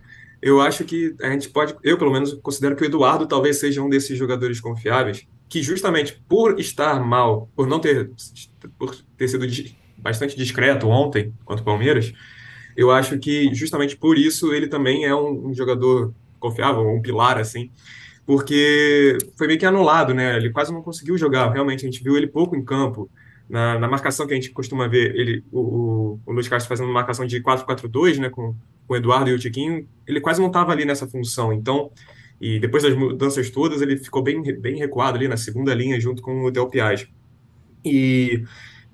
Eu 0.42 0.61
acho 0.61 0.83
que 0.85 1.14
a 1.22 1.31
gente 1.31 1.48
pode, 1.48 1.76
eu 1.85 1.96
pelo 1.96 2.11
menos 2.11 2.33
considero 2.35 2.74
que 2.74 2.83
o 2.83 2.87
Eduardo 2.87 3.24
talvez 3.28 3.61
seja 3.61 3.81
um 3.81 3.88
desses 3.88 4.18
jogadores 4.18 4.61
confiáveis 4.61 5.24
que 5.48 5.62
justamente 5.62 6.20
por 6.28 6.59
estar 6.59 6.98
mal, 6.98 7.48
por 7.55 7.68
não 7.68 7.78
ter, 7.78 8.11
por 8.76 8.96
ter 9.16 9.28
sido 9.28 9.46
bastante 10.02 10.36
discreto 10.36 10.88
ontem 10.88 11.32
contra 11.44 11.62
o 11.62 11.64
Palmeiras, 11.64 12.12
eu 12.76 12.90
acho 12.90 13.18
que 13.18 13.54
justamente 13.54 13.96
por 13.96 14.18
isso 14.18 14.52
ele 14.52 14.66
também 14.66 15.04
é 15.04 15.14
um, 15.14 15.48
um 15.48 15.54
jogador 15.54 16.12
confiável, 16.38 16.88
um 16.88 17.00
pilar, 17.00 17.38
assim, 17.38 17.70
porque 18.26 19.16
foi 19.36 19.46
meio 19.46 19.58
que 19.58 19.66
anulado, 19.66 20.12
né? 20.14 20.36
Ele 20.36 20.50
quase 20.50 20.72
não 20.72 20.82
conseguiu 20.82 21.16
jogar, 21.16 21.50
realmente, 21.50 21.86
a 21.86 21.90
gente 21.90 22.02
viu 22.02 22.16
ele 22.16 22.26
pouco 22.26 22.56
em 22.56 22.64
campo. 22.64 23.10
Na, 23.48 23.78
na 23.78 23.86
marcação 23.88 24.26
que 24.26 24.32
a 24.32 24.36
gente 24.36 24.50
costuma 24.50 24.88
ver, 24.88 25.14
ele, 25.14 25.44
o, 25.52 25.60
o, 25.60 26.20
o 26.24 26.32
Luiz 26.32 26.48
Castro 26.48 26.68
fazendo 26.68 26.90
marcação 26.90 27.26
de 27.26 27.42
4-4-2, 27.42 28.18
né, 28.18 28.30
com, 28.30 28.54
com 28.86 28.94
o 28.94 28.96
Eduardo 28.96 29.28
e 29.28 29.34
o 29.34 29.38
Tiquinho, 29.38 29.86
ele 30.06 30.20
quase 30.20 30.40
não 30.40 30.46
estava 30.46 30.72
ali 30.72 30.86
nessa 30.86 31.06
função. 31.06 31.52
Então, 31.52 31.90
e 32.40 32.58
depois 32.58 32.82
das 32.82 32.96
mudanças 32.96 33.50
todas, 33.50 33.82
ele 33.82 33.98
ficou 33.98 34.22
bem, 34.22 34.42
bem 34.58 34.76
recuado 34.76 35.18
ali 35.18 35.28
na 35.28 35.36
segunda 35.36 35.74
linha, 35.74 36.00
junto 36.00 36.22
com 36.22 36.44
o 36.44 36.50
Del 36.50 36.68
Piage. 36.68 37.12
E 37.84 38.42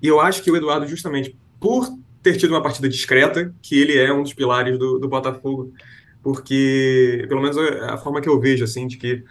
e 0.01 0.07
eu 0.07 0.19
acho 0.19 0.43
que 0.43 0.51
o 0.51 0.55
Eduardo, 0.55 0.87
justamente 0.87 1.37
por 1.59 1.89
ter 2.21 2.37
tido 2.37 2.51
uma 2.51 2.61
partida 2.61 2.87
discreta, 2.89 3.53
que 3.61 3.79
ele 3.79 3.97
é 3.97 4.11
um 4.13 4.23
dos 4.23 4.33
pilares 4.33 4.77
do, 4.77 4.99
do 4.99 5.07
Botafogo, 5.07 5.73
porque, 6.21 7.25
pelo 7.27 7.41
menos 7.41 7.57
é 7.57 7.85
a 7.85 7.97
forma 7.97 8.21
que 8.21 8.29
eu 8.29 8.39
vejo, 8.39 8.63
assim, 8.63 8.87
de 8.87 8.97
que 8.97 9.23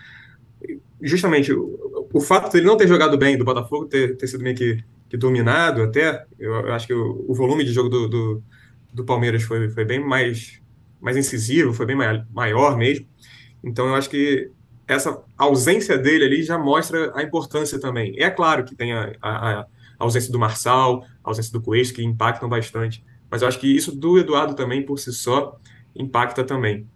justamente 1.00 1.52
o, 1.52 2.08
o 2.12 2.20
fato 2.20 2.50
de 2.50 2.58
ele 2.58 2.66
não 2.66 2.76
ter 2.76 2.88
jogado 2.88 3.16
bem, 3.16 3.36
do 3.36 3.44
Botafogo 3.44 3.86
ter, 3.86 4.16
ter 4.16 4.26
sido 4.26 4.42
meio 4.42 4.56
que, 4.56 4.82
que 5.08 5.16
dominado 5.16 5.82
até, 5.82 6.24
eu, 6.38 6.52
eu 6.52 6.72
acho 6.72 6.86
que 6.86 6.94
o, 6.94 7.24
o, 7.28 7.34
volume 7.34 7.64
de 7.64 7.72
jogo 7.72 7.88
do, 7.88 8.08
do, 8.08 8.42
do, 8.92 9.04
Palmeiras 9.04 9.42
foi, 9.42 9.68
foi 9.70 9.84
bem 9.84 10.04
mais, 10.04 10.60
mais 11.00 11.16
incisivo, 11.16 11.72
foi 11.72 11.86
bem 11.86 11.96
maior 12.30 12.76
mesmo. 12.76 13.06
Então 13.62 13.86
eu 13.86 13.94
acho 13.94 14.08
que 14.10 14.50
essa 14.86 15.22
ausência 15.36 15.98
dele 15.98 16.24
ali 16.24 16.42
já 16.42 16.58
mostra 16.58 17.12
a 17.14 17.22
importância 17.22 17.78
também. 17.78 18.14
É 18.18 18.30
claro 18.30 18.64
que 18.64 18.74
tem 18.74 18.92
a, 18.92 19.12
a, 19.20 19.60
a 19.60 19.66
ausência 20.04 20.32
do 20.32 20.38
Marçal, 20.38 21.04
a 21.24 21.28
ausência 21.28 21.52
do 21.52 21.60
Coelho, 21.60 21.92
que 21.92 22.02
impactam 22.02 22.48
bastante, 22.48 23.04
mas 23.30 23.42
eu 23.42 23.48
acho 23.48 23.58
que 23.58 23.66
isso 23.66 23.94
do 23.94 24.18
Eduardo 24.18 24.54
também, 24.54 24.84
por 24.84 24.98
si 24.98 25.12
só, 25.12 25.58
impacta 25.94 26.44
também. 26.44 26.86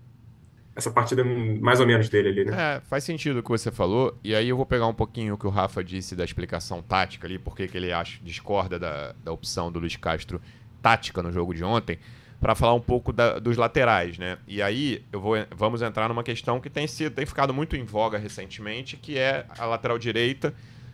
Essa 0.75 0.91
partida 0.91 1.23
mais 1.23 1.81
ou 1.81 1.87
menos 1.87 2.09
dele 2.09 2.29
ali, 2.31 2.45
né? 2.47 2.77
É, 2.77 2.81
faz 2.81 3.05
sentido 3.05 3.41
o 3.41 3.43
que 3.43 3.51
você 3.51 3.71
falou, 3.71 4.19
e 4.25 4.35
aí 4.35 4.49
eu 4.49 4.57
vou 4.57 4.65
pegar 4.65 4.87
um 4.87 4.95
pouquinho 4.95 5.35
o 5.35 5.38
que 5.38 5.47
o 5.47 5.51
Rafa 5.51 5.85
disse 5.85 6.17
da 6.17 6.25
explicação 6.25 6.81
tática 6.81 7.27
ali, 7.27 7.38
porque 7.38 7.69
que 7.69 7.77
ele 7.77 7.93
acha, 7.93 8.19
discorda 8.23 8.79
da, 8.79 9.15
da 9.23 9.33
opção 9.33 9.71
do 9.71 9.79
Luiz 9.79 9.97
Castro 9.97 10.41
tática 10.81 11.23
no 11.23 11.31
jogo 11.31 11.55
de 11.55 11.62
ontem 11.62 11.99
para 12.43 12.57
falar 12.57 12.75
um 12.75 12.81
pouco 12.81 13.12
da, 13.12 13.38
dos 13.38 13.57
laterais, 13.57 14.19
né? 14.19 14.37
E 14.49 14.61
aí 14.61 15.05
eu 15.12 15.21
vou, 15.21 15.37
vamos 15.55 15.81
entrar 15.81 16.09
numa 16.09 16.25
questão 16.25 16.61
que 16.61 16.69
tem 16.69 16.88
sido 16.88 17.15
tem 17.15 17.25
ficado 17.25 17.55
muito 17.55 17.77
em 17.77 17.85
voga 17.85 18.19
recentemente, 18.19 18.97
que 18.97 19.17
é 19.17 19.47
a 19.57 19.65
lateral 19.65 19.97
direita, 19.97 20.53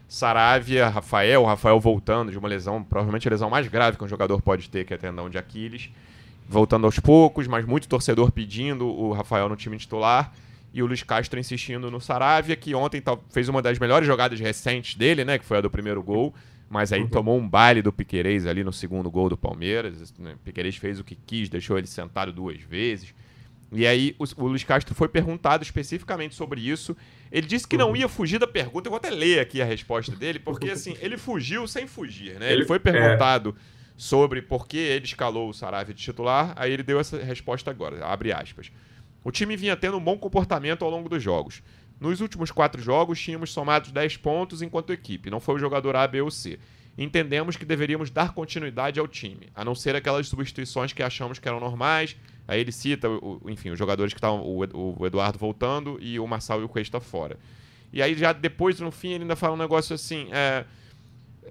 Saravia, 0.08 0.88
Rafael, 0.88 1.44
Rafael 1.44 1.78
voltando 1.78 2.32
de 2.32 2.38
uma 2.38 2.48
lesão, 2.48 2.82
provavelmente 2.82 3.28
a 3.28 3.30
lesão 3.30 3.50
mais 3.50 3.68
grave 3.68 3.96
que 3.96 4.04
um 4.04 4.08
jogador 4.08 4.40
pode 4.40 4.70
ter, 4.70 4.84
que 4.84 4.94
é 4.94 4.96
tendão 4.96 5.28
de 5.28 5.36
Aquiles, 5.36 5.90
voltando 6.48 6.86
aos 6.86 6.98
poucos, 6.98 7.46
mas 7.46 7.66
muito 7.66 7.86
torcedor 7.86 8.32
pedindo 8.32 8.86
o 8.86 9.12
Rafael 9.12 9.48
no 9.48 9.56
time 9.56 9.76
titular 9.76 10.32
e 10.72 10.82
o 10.82 10.86
Luiz 10.86 11.02
Castro 11.02 11.38
insistindo 11.38 11.90
no 11.90 12.00
Saravia, 12.00 12.56
que 12.56 12.74
ontem 12.74 13.02
fez 13.30 13.48
uma 13.48 13.60
das 13.60 13.78
melhores 13.78 14.06
jogadas 14.06 14.40
recentes 14.40 14.94
dele, 14.94 15.24
né, 15.24 15.38
que 15.38 15.44
foi 15.44 15.58
a 15.58 15.60
do 15.60 15.70
primeiro 15.70 16.02
gol 16.02 16.34
mas 16.70 16.92
aí 16.92 17.00
uhum. 17.00 17.08
tomou 17.08 17.38
um 17.38 17.48
baile 17.48 17.80
do 17.80 17.92
Piquerez 17.92 18.46
ali 18.46 18.62
no 18.62 18.72
segundo 18.72 19.10
gol 19.10 19.28
do 19.28 19.36
Palmeiras. 19.36 20.12
Né? 20.18 20.34
Piquerez 20.44 20.76
fez 20.76 21.00
o 21.00 21.04
que 21.04 21.14
quis, 21.14 21.48
deixou 21.48 21.78
ele 21.78 21.86
sentado 21.86 22.32
duas 22.32 22.60
vezes. 22.60 23.14
E 23.70 23.86
aí 23.86 24.16
o, 24.18 24.24
o 24.42 24.48
Luiz 24.48 24.64
Castro 24.64 24.94
foi 24.94 25.08
perguntado 25.08 25.62
especificamente 25.62 26.34
sobre 26.34 26.60
isso. 26.60 26.96
Ele 27.30 27.46
disse 27.46 27.66
que 27.66 27.76
não 27.76 27.90
uhum. 27.90 27.96
ia 27.96 28.08
fugir 28.08 28.38
da 28.38 28.46
pergunta. 28.46 28.88
Eu 28.88 28.90
vou 28.90 28.96
até 28.96 29.10
ler 29.10 29.40
aqui 29.40 29.60
a 29.60 29.64
resposta 29.64 30.14
dele, 30.16 30.38
porque 30.38 30.70
assim, 30.70 30.96
ele 31.00 31.18
fugiu 31.18 31.66
sem 31.66 31.86
fugir, 31.86 32.38
né? 32.38 32.46
Ele, 32.46 32.60
ele 32.60 32.64
foi 32.64 32.78
perguntado 32.78 33.54
é... 33.56 33.60
sobre 33.96 34.40
por 34.40 34.66
que 34.66 34.78
ele 34.78 35.04
escalou 35.04 35.50
o 35.50 35.52
Saravia 35.52 35.94
de 35.94 36.02
titular, 36.02 36.54
aí 36.56 36.72
ele 36.72 36.82
deu 36.82 36.98
essa 36.98 37.22
resposta 37.22 37.70
agora, 37.70 38.04
abre 38.06 38.32
aspas. 38.32 38.72
O 39.22 39.30
time 39.30 39.56
vinha 39.56 39.76
tendo 39.76 39.98
um 39.98 40.02
bom 40.02 40.16
comportamento 40.16 40.84
ao 40.84 40.90
longo 40.90 41.08
dos 41.08 41.22
jogos. 41.22 41.62
Nos 42.00 42.20
últimos 42.20 42.50
quatro 42.50 42.80
jogos, 42.80 43.20
tínhamos 43.20 43.52
somados 43.52 43.90
10 43.90 44.16
pontos 44.18 44.62
enquanto 44.62 44.92
equipe, 44.92 45.30
não 45.30 45.40
foi 45.40 45.56
o 45.56 45.58
jogador 45.58 45.96
A, 45.96 46.06
B 46.06 46.22
ou 46.22 46.30
C. 46.30 46.58
Entendemos 46.96 47.56
que 47.56 47.64
deveríamos 47.64 48.10
dar 48.10 48.32
continuidade 48.32 48.98
ao 48.98 49.06
time, 49.06 49.48
a 49.54 49.64
não 49.64 49.74
ser 49.74 49.94
aquelas 49.94 50.26
substituições 50.28 50.92
que 50.92 51.02
achamos 51.02 51.38
que 51.38 51.46
eram 51.46 51.60
normais. 51.60 52.16
Aí 52.48 52.60
ele 52.60 52.72
cita, 52.72 53.06
enfim, 53.46 53.68
os 53.68 53.78
jogadores 53.78 54.14
que 54.14 54.18
estavam, 54.18 54.42
o 54.42 55.06
Eduardo 55.06 55.38
voltando 55.38 55.98
e 56.00 56.18
o 56.18 56.26
Marçal 56.26 56.62
e 56.62 56.64
o 56.64 56.68
Cuesta 56.68 56.98
fora. 56.98 57.38
E 57.92 58.02
aí 58.02 58.14
já 58.14 58.32
depois, 58.32 58.80
no 58.80 58.90
fim, 58.90 59.12
ele 59.12 59.24
ainda 59.24 59.36
fala 59.36 59.54
um 59.54 59.58
negócio 59.58 59.94
assim, 59.94 60.28
é, 60.32 60.64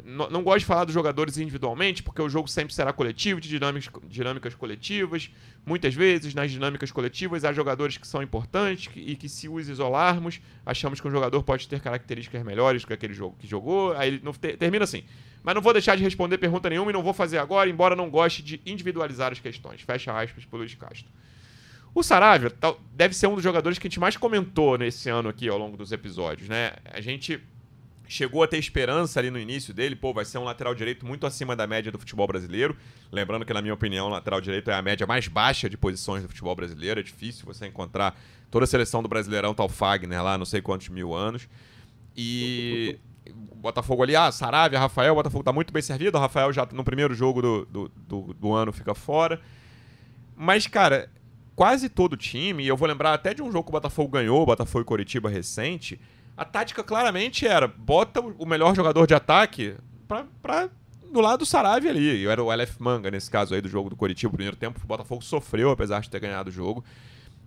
não, 0.03 0.43
gosto 0.43 0.59
de 0.59 0.65
falar 0.65 0.85
dos 0.85 0.93
jogadores 0.93 1.37
individualmente, 1.37 2.01
porque 2.01 2.21
o 2.21 2.29
jogo 2.29 2.47
sempre 2.47 2.73
será 2.73 2.91
coletivo, 2.93 3.39
de 3.39 3.49
dinâmicas, 3.49 3.91
dinâmicas 4.07 4.55
coletivas. 4.55 5.29
Muitas 5.65 5.93
vezes, 5.93 6.33
nas 6.33 6.51
dinâmicas 6.51 6.91
coletivas, 6.91 7.43
há 7.43 7.53
jogadores 7.53 7.97
que 7.97 8.07
são 8.07 8.21
importantes 8.21 8.89
e 8.95 9.15
que, 9.15 9.27
se 9.27 9.47
os 9.47 9.69
isolarmos, 9.69 10.39
achamos 10.65 10.99
que 10.99 11.07
um 11.07 11.11
jogador 11.11 11.43
pode 11.43 11.67
ter 11.67 11.79
características 11.79 12.43
melhores 12.43 12.85
que 12.85 12.93
aquele 12.93 13.13
jogo 13.13 13.35
que 13.39 13.47
jogou. 13.47 13.93
Aí 13.93 14.09
ele 14.09 14.57
termina 14.57 14.83
assim. 14.83 15.03
Mas 15.47 15.55
não 15.55 15.61
vou 15.61 15.71
deixar 15.71 15.95
de 15.95 16.03
responder 16.03 16.37
pergunta 16.37 16.69
nenhuma 16.69 16.91
e 16.91 16.93
não 16.93 17.01
vou 17.01 17.13
fazer 17.13 17.37
agora, 17.37 17.69
embora 17.69 17.95
não 17.95 18.09
goste 18.09 18.43
de 18.43 18.59
individualizar 18.65 19.31
as 19.31 19.39
questões. 19.39 19.79
Fecha 19.79 20.11
aspas 20.11 20.43
pelo 20.43 20.57
Luiz 20.57 20.75
Castro. 20.75 21.09
O 21.95 22.03
Saravia 22.03 22.51
deve 22.93 23.15
ser 23.15 23.27
um 23.27 23.35
dos 23.35 23.45
jogadores 23.45 23.79
que 23.79 23.87
a 23.87 23.89
gente 23.89 23.97
mais 23.97 24.17
comentou 24.17 24.77
nesse 24.77 25.09
ano 25.09 25.29
aqui 25.29 25.47
ao 25.47 25.57
longo 25.57 25.77
dos 25.77 25.93
episódios, 25.93 26.49
né? 26.49 26.73
A 26.91 26.99
gente 26.99 27.41
chegou 28.09 28.43
a 28.43 28.47
ter 28.47 28.57
esperança 28.57 29.21
ali 29.21 29.31
no 29.31 29.39
início 29.39 29.73
dele, 29.73 29.95
pô, 29.95 30.13
vai 30.13 30.25
ser 30.25 30.37
um 30.37 30.43
lateral 30.43 30.75
direito 30.75 31.05
muito 31.05 31.25
acima 31.25 31.55
da 31.55 31.65
média 31.65 31.93
do 31.93 31.97
futebol 31.97 32.27
brasileiro. 32.27 32.75
Lembrando 33.09 33.45
que, 33.45 33.53
na 33.53 33.61
minha 33.61 33.73
opinião, 33.73 34.07
o 34.07 34.09
lateral 34.09 34.41
direito 34.41 34.69
é 34.69 34.73
a 34.73 34.81
média 34.81 35.07
mais 35.07 35.29
baixa 35.29 35.69
de 35.69 35.77
posições 35.77 36.23
do 36.23 36.27
futebol 36.27 36.57
brasileiro. 36.57 36.99
É 36.99 37.03
difícil 37.03 37.45
você 37.45 37.65
encontrar 37.65 38.19
toda 38.51 38.65
a 38.65 38.67
seleção 38.67 39.01
do 39.01 39.07
Brasileirão, 39.07 39.53
tal 39.53 39.69
Fagner 39.69 40.21
lá, 40.21 40.37
não 40.37 40.45
sei 40.45 40.61
quantos 40.61 40.89
mil 40.89 41.13
anos. 41.13 41.47
E 42.17 42.99
Botafogo 43.57 44.03
ali, 44.03 44.15
ah, 44.15 44.31
Saravia, 44.31 44.79
Rafael, 44.79 45.13
o 45.13 45.15
Botafogo 45.15 45.43
tá 45.43 45.53
muito 45.53 45.73
bem 45.73 45.81
servido. 45.81 46.17
O 46.17 46.21
Rafael 46.21 46.51
já 46.53 46.67
no 46.71 46.83
primeiro 46.83 47.13
jogo 47.13 47.41
do, 47.41 47.65
do, 47.65 47.91
do, 47.95 48.33
do 48.33 48.53
ano 48.53 48.71
fica 48.71 48.93
fora. 48.93 49.39
Mas, 50.35 50.67
cara, 50.67 51.09
quase 51.55 51.89
todo 51.89 52.15
time, 52.15 52.63
e 52.63 52.67
eu 52.67 52.77
vou 52.77 52.87
lembrar 52.87 53.13
até 53.13 53.33
de 53.33 53.41
um 53.41 53.51
jogo 53.51 53.63
que 53.63 53.69
o 53.69 53.71
Botafogo 53.71 54.09
ganhou, 54.09 54.41
o 54.41 54.45
Botafogo 54.45 54.81
e 54.81 54.85
Coritiba 54.85 55.29
recente 55.29 55.99
a 56.37 56.45
tática 56.45 56.83
claramente 56.83 57.47
era: 57.47 57.67
bota 57.67 58.21
o 58.21 58.45
melhor 58.45 58.75
jogador 58.75 59.07
de 59.07 59.15
ataque 59.15 59.75
pra, 60.07 60.25
pra 60.39 60.69
do 61.11 61.19
lado 61.19 61.39
do 61.39 61.45
Saravia 61.45 61.89
ali. 61.89 62.21
Eu 62.21 62.29
era 62.29 62.43
o 62.43 62.51
LF 62.51 62.75
Manga 62.79 63.09
nesse 63.09 63.31
caso 63.31 63.55
aí 63.55 63.61
do 63.61 63.67
jogo 63.67 63.89
do 63.89 63.95
Coritiba. 63.95 64.31
Primeiro 64.31 64.55
tempo, 64.55 64.79
o 64.81 64.87
Botafogo 64.87 65.23
sofreu, 65.23 65.71
apesar 65.71 65.99
de 65.99 66.09
ter 66.09 66.19
ganhado 66.19 66.51
o 66.51 66.53
jogo. 66.53 66.85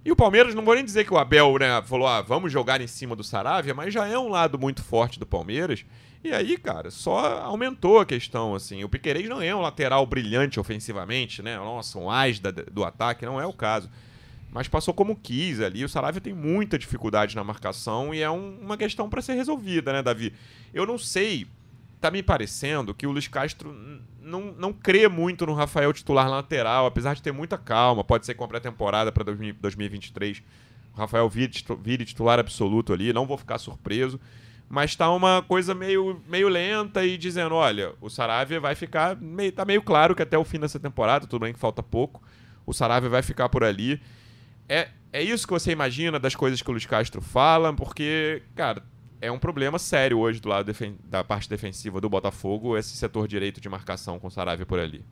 E 0.05 0.11
o 0.11 0.17
Palmeiras, 0.17 0.55
não 0.55 0.65
vou 0.65 0.75
nem 0.75 0.85
dizer 0.85 1.05
que 1.05 1.13
o 1.13 1.19
Abel 1.19 1.59
né, 1.59 1.83
falou, 1.83 2.09
ah, 2.09 2.23
vamos 2.23 2.51
jogar 2.51 2.81
em 2.81 2.87
cima 2.87 3.15
do 3.15 3.23
Saravia, 3.23 3.75
mas 3.75 3.93
já 3.93 4.07
é 4.07 4.19
um 4.19 4.29
lado 4.29 4.59
muito 4.59 4.83
forte 4.83 5.21
do 5.21 5.27
Palmeiras. 5.27 5.85
E 6.25 6.33
aí, 6.33 6.57
cara, 6.57 6.91
só 6.91 7.43
aumentou 7.43 7.99
a 7.99 8.07
questão, 8.07 8.55
assim. 8.55 8.83
O 8.83 8.89
Piquerez 8.89 9.29
não 9.29 9.43
é 9.43 9.55
um 9.55 9.61
lateral 9.61 10.05
brilhante 10.07 10.59
ofensivamente, 10.59 11.43
né? 11.43 11.57
Nossa, 11.57 11.99
um 11.99 12.11
as 12.11 12.39
do 12.39 12.85
ataque, 12.85 13.27
não 13.27 13.41
é 13.41 13.47
o 13.47 13.53
caso 13.53 13.91
mas 14.53 14.69
passou 14.69 14.93
como 14.93 15.17
quis 15.17 15.61
ali. 15.61 15.85
O 15.85 15.89
Saravia 15.89 16.21
tem 16.21 16.35
muita 16.35 16.79
dificuldade 16.79 17.37
na 17.37 17.45
marcação 17.45 18.15
e 18.15 18.21
é 18.21 18.31
um, 18.31 18.59
uma 18.61 18.77
questão 18.77 19.09
para 19.09 19.23
ser 19.23 19.35
resolvida, 19.35 19.93
né, 19.93 20.03
Davi? 20.03 20.33
Eu 20.75 20.85
não 20.87 20.99
sei, 20.99 21.47
tá 22.01 22.11
me 22.11 22.23
parecendo 22.23 22.95
que 22.95 23.07
o 23.07 23.13
Luiz 23.13 23.29
Castro 23.29 23.75
não, 24.23 24.53
não 24.53 24.73
crê 24.73 25.09
muito 25.09 25.47
no 25.47 25.55
Rafael 25.55 25.93
titular 25.93 26.29
lateral, 26.29 26.87
apesar 26.87 27.15
de 27.15 27.23
ter 27.23 27.33
muita 27.33 27.59
calma. 27.59 28.05
Pode 28.05 28.27
ser 28.27 28.37
a 28.39 28.49
pré-temporada 28.49 29.11
para 29.11 29.25
2023 29.25 30.43
o 30.95 30.99
Rafael 30.99 31.29
vire, 31.29 31.53
vire 31.83 32.05
titular 32.05 32.39
absoluto 32.39 32.93
ali, 32.93 33.13
não 33.13 33.27
vou 33.27 33.39
ficar 33.39 33.59
surpreso. 33.59 34.21
Mas 34.69 34.95
tá 34.95 35.11
uma 35.11 35.43
coisa 35.43 35.75
meio, 35.75 36.23
meio 36.29 36.49
lenta 36.49 37.05
e 37.05 37.19
dizendo: 37.19 37.55
olha, 37.55 37.93
o 38.01 38.09
Saravia 38.09 38.61
vai 38.61 38.75
ficar. 38.75 39.17
Meio, 39.17 39.51
tá 39.51 39.65
meio 39.65 39.83
claro 39.83 40.15
que 40.15 40.23
até 40.23 40.39
o 40.39 40.45
fim 40.45 40.61
dessa 40.61 40.79
temporada, 40.79 41.27
tudo 41.27 41.43
bem 41.43 41.53
que 41.53 41.59
falta 41.59 41.83
pouco, 41.83 42.23
o 42.65 42.73
Saravia 42.73 43.09
vai 43.09 43.23
ficar 43.23 43.49
por 43.49 43.65
ali. 43.65 44.01
É, 44.69 44.89
é 45.13 45.23
isso 45.23 45.47
que 45.47 45.53
você 45.53 45.73
imagina 45.73 46.21
das 46.21 46.37
coisas 46.37 46.63
que 46.63 46.69
o 46.69 46.73
Luiz 46.73 46.87
Castro 46.87 47.21
fala, 47.21 47.73
porque, 47.73 48.43
cara, 48.55 48.85
é 49.21 49.31
um 49.31 49.39
problema 49.39 49.79
sério 49.79 50.19
hoje 50.19 50.41
do 50.41 50.49
lado 50.49 50.73
da 51.05 51.23
parte 51.23 51.49
defensiva 51.49 52.01
do 52.01 52.09
Botafogo, 52.09 52.77
esse 52.77 52.97
setor 52.97 53.29
direito 53.29 53.61
de 53.61 53.69
marcação 53.69 54.19
com 54.19 54.29
o 54.29 54.31
Saravia 54.31 54.65
por 54.65 54.79
ali. 54.79 55.05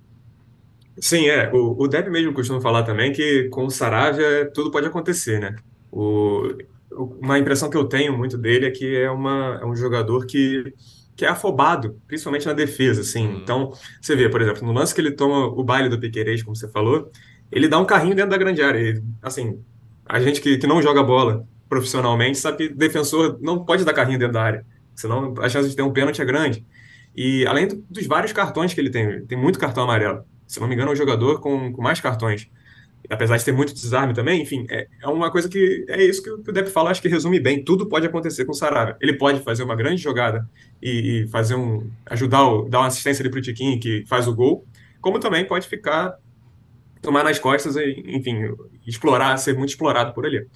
Sim, 0.99 1.29
é. 1.29 1.51
O, 1.53 1.83
o 1.83 1.87
Deb 1.87 2.09
mesmo 2.09 2.33
costuma 2.33 2.61
falar 2.61 2.83
também 2.83 3.13
que 3.13 3.49
com 3.51 3.67
o 3.67 3.71
Saravia 3.71 4.51
tudo 4.53 4.71
pode 4.71 4.87
acontecer, 4.87 5.39
né? 5.39 5.57
O, 5.93 6.55
uma 7.21 7.39
impressão 7.39 7.71
que 7.71 7.77
eu 7.77 7.85
tenho 7.85 8.17
muito 8.17 8.37
dele 8.37 8.67
é 8.67 8.71
que 8.71 8.97
é, 8.97 9.11
uma, 9.11 9.61
é 9.63 9.67
um 9.67 9.77
jogador 9.77 10.27
que, 10.27 10.73
que 11.15 11.25
é 11.25 11.29
afobado, 11.29 12.01
principalmente 12.07 12.47
na 12.47 12.53
defesa, 12.53 13.03
assim. 13.03 13.29
Hum. 13.29 13.41
Então, 13.43 13.73
você 14.01 14.17
vê, 14.17 14.29
por 14.29 14.41
exemplo, 14.41 14.67
no 14.67 14.73
lance 14.73 14.95
que 14.95 15.01
ele 15.01 15.13
toma 15.13 15.47
o 15.47 15.63
baile 15.63 15.89
do 15.89 16.01
Piquerez, 16.01 16.43
como 16.43 16.57
você 16.57 16.69
falou, 16.69 17.11
ele 17.53 17.69
dá 17.69 17.79
um 17.79 17.85
carrinho 17.85 18.17
dentro 18.17 18.31
da 18.31 18.39
grande 18.39 18.63
área. 18.63 19.01
Assim, 19.23 19.63
a 20.05 20.19
gente 20.19 20.41
que, 20.41 20.59
que 20.59 20.67
não 20.67 20.83
joga 20.83 21.03
bola 21.03 21.47
profissionalmente 21.69 22.39
sabe 22.39 22.69
que 22.69 22.75
defensor 22.75 23.39
não 23.41 23.65
pode 23.65 23.85
dar 23.85 23.93
carrinho 23.93 24.19
dentro 24.19 24.35
da 24.35 24.43
área, 24.43 24.67
senão 24.95 25.35
a 25.39 25.49
chance 25.49 25.69
de 25.69 25.77
ter 25.77 25.83
um 25.83 25.93
pênalti 25.93 26.21
é 26.21 26.25
grande. 26.25 26.65
E 27.17 27.47
além 27.47 27.69
dos 27.91 28.07
vários 28.07 28.33
cartões 28.33 28.73
que 28.73 28.81
ele 28.81 28.91
tem, 28.91 29.25
tem 29.27 29.37
muito 29.37 29.59
cartão 29.59 29.85
amarelo. 29.85 30.25
Se 30.47 30.61
não 30.61 30.69
me 30.69 30.75
engano, 30.75 30.91
é 30.91 30.95
o 30.95 30.97
jogador 30.97 31.41
com, 31.41 31.73
com 31.73 31.83
mais 31.83 32.01
cartões. 32.01 32.49
Apesar 33.11 33.37
de 33.37 33.45
ter 33.45 33.53
muito 33.53 33.75
desarme 33.75 34.13
também, 34.13 34.43
enfim, 34.43 34.67
é, 34.71 34.87
é 35.03 35.09
uma 35.09 35.31
coisa 35.31 35.49
que 35.49 35.85
é 35.89 36.03
isso 36.03 36.23
que 36.23 36.31
o, 36.31 36.39
que 36.43 36.51
o 36.51 36.53
Depp 36.53 36.71
fala, 36.71 36.91
acho 36.91 37.01
que 37.01 37.09
resume 37.09 37.41
bem. 37.41 37.65
Tudo 37.65 37.87
pode 37.87 38.07
acontecer 38.07 38.45
com 38.45 38.53
o 38.53 38.55
Sarabia. 38.55 38.97
Ele 39.01 39.15
pode 39.15 39.41
fazer 39.41 39.63
uma 39.63 39.75
grande 39.75 40.03
jogada 40.03 40.49
e, 40.83 41.23
e 41.25 41.29
fazer 41.29 41.55
um. 41.55 41.91
ajudar, 42.07 42.47
o, 42.47 42.69
dar 42.69 42.81
uma 42.81 42.87
assistência 42.87 43.23
ali 43.23 43.31
pro 43.31 43.41
Tiquinho 43.41 43.79
que 43.81 44.05
faz 44.07 44.27
o 44.29 44.35
gol, 44.35 44.65
como 45.01 45.19
também 45.19 45.45
pode 45.45 45.67
ficar 45.67 46.17
tomar 47.01 47.25
nas 47.25 47.39
costas 47.39 47.77
e, 47.77 48.03
enfim, 48.07 48.55
explorar, 48.87 49.37
ser 49.39 49.57
muito 49.57 49.71
explorado 49.71 50.13
por 50.13 50.27
ali. 50.27 50.47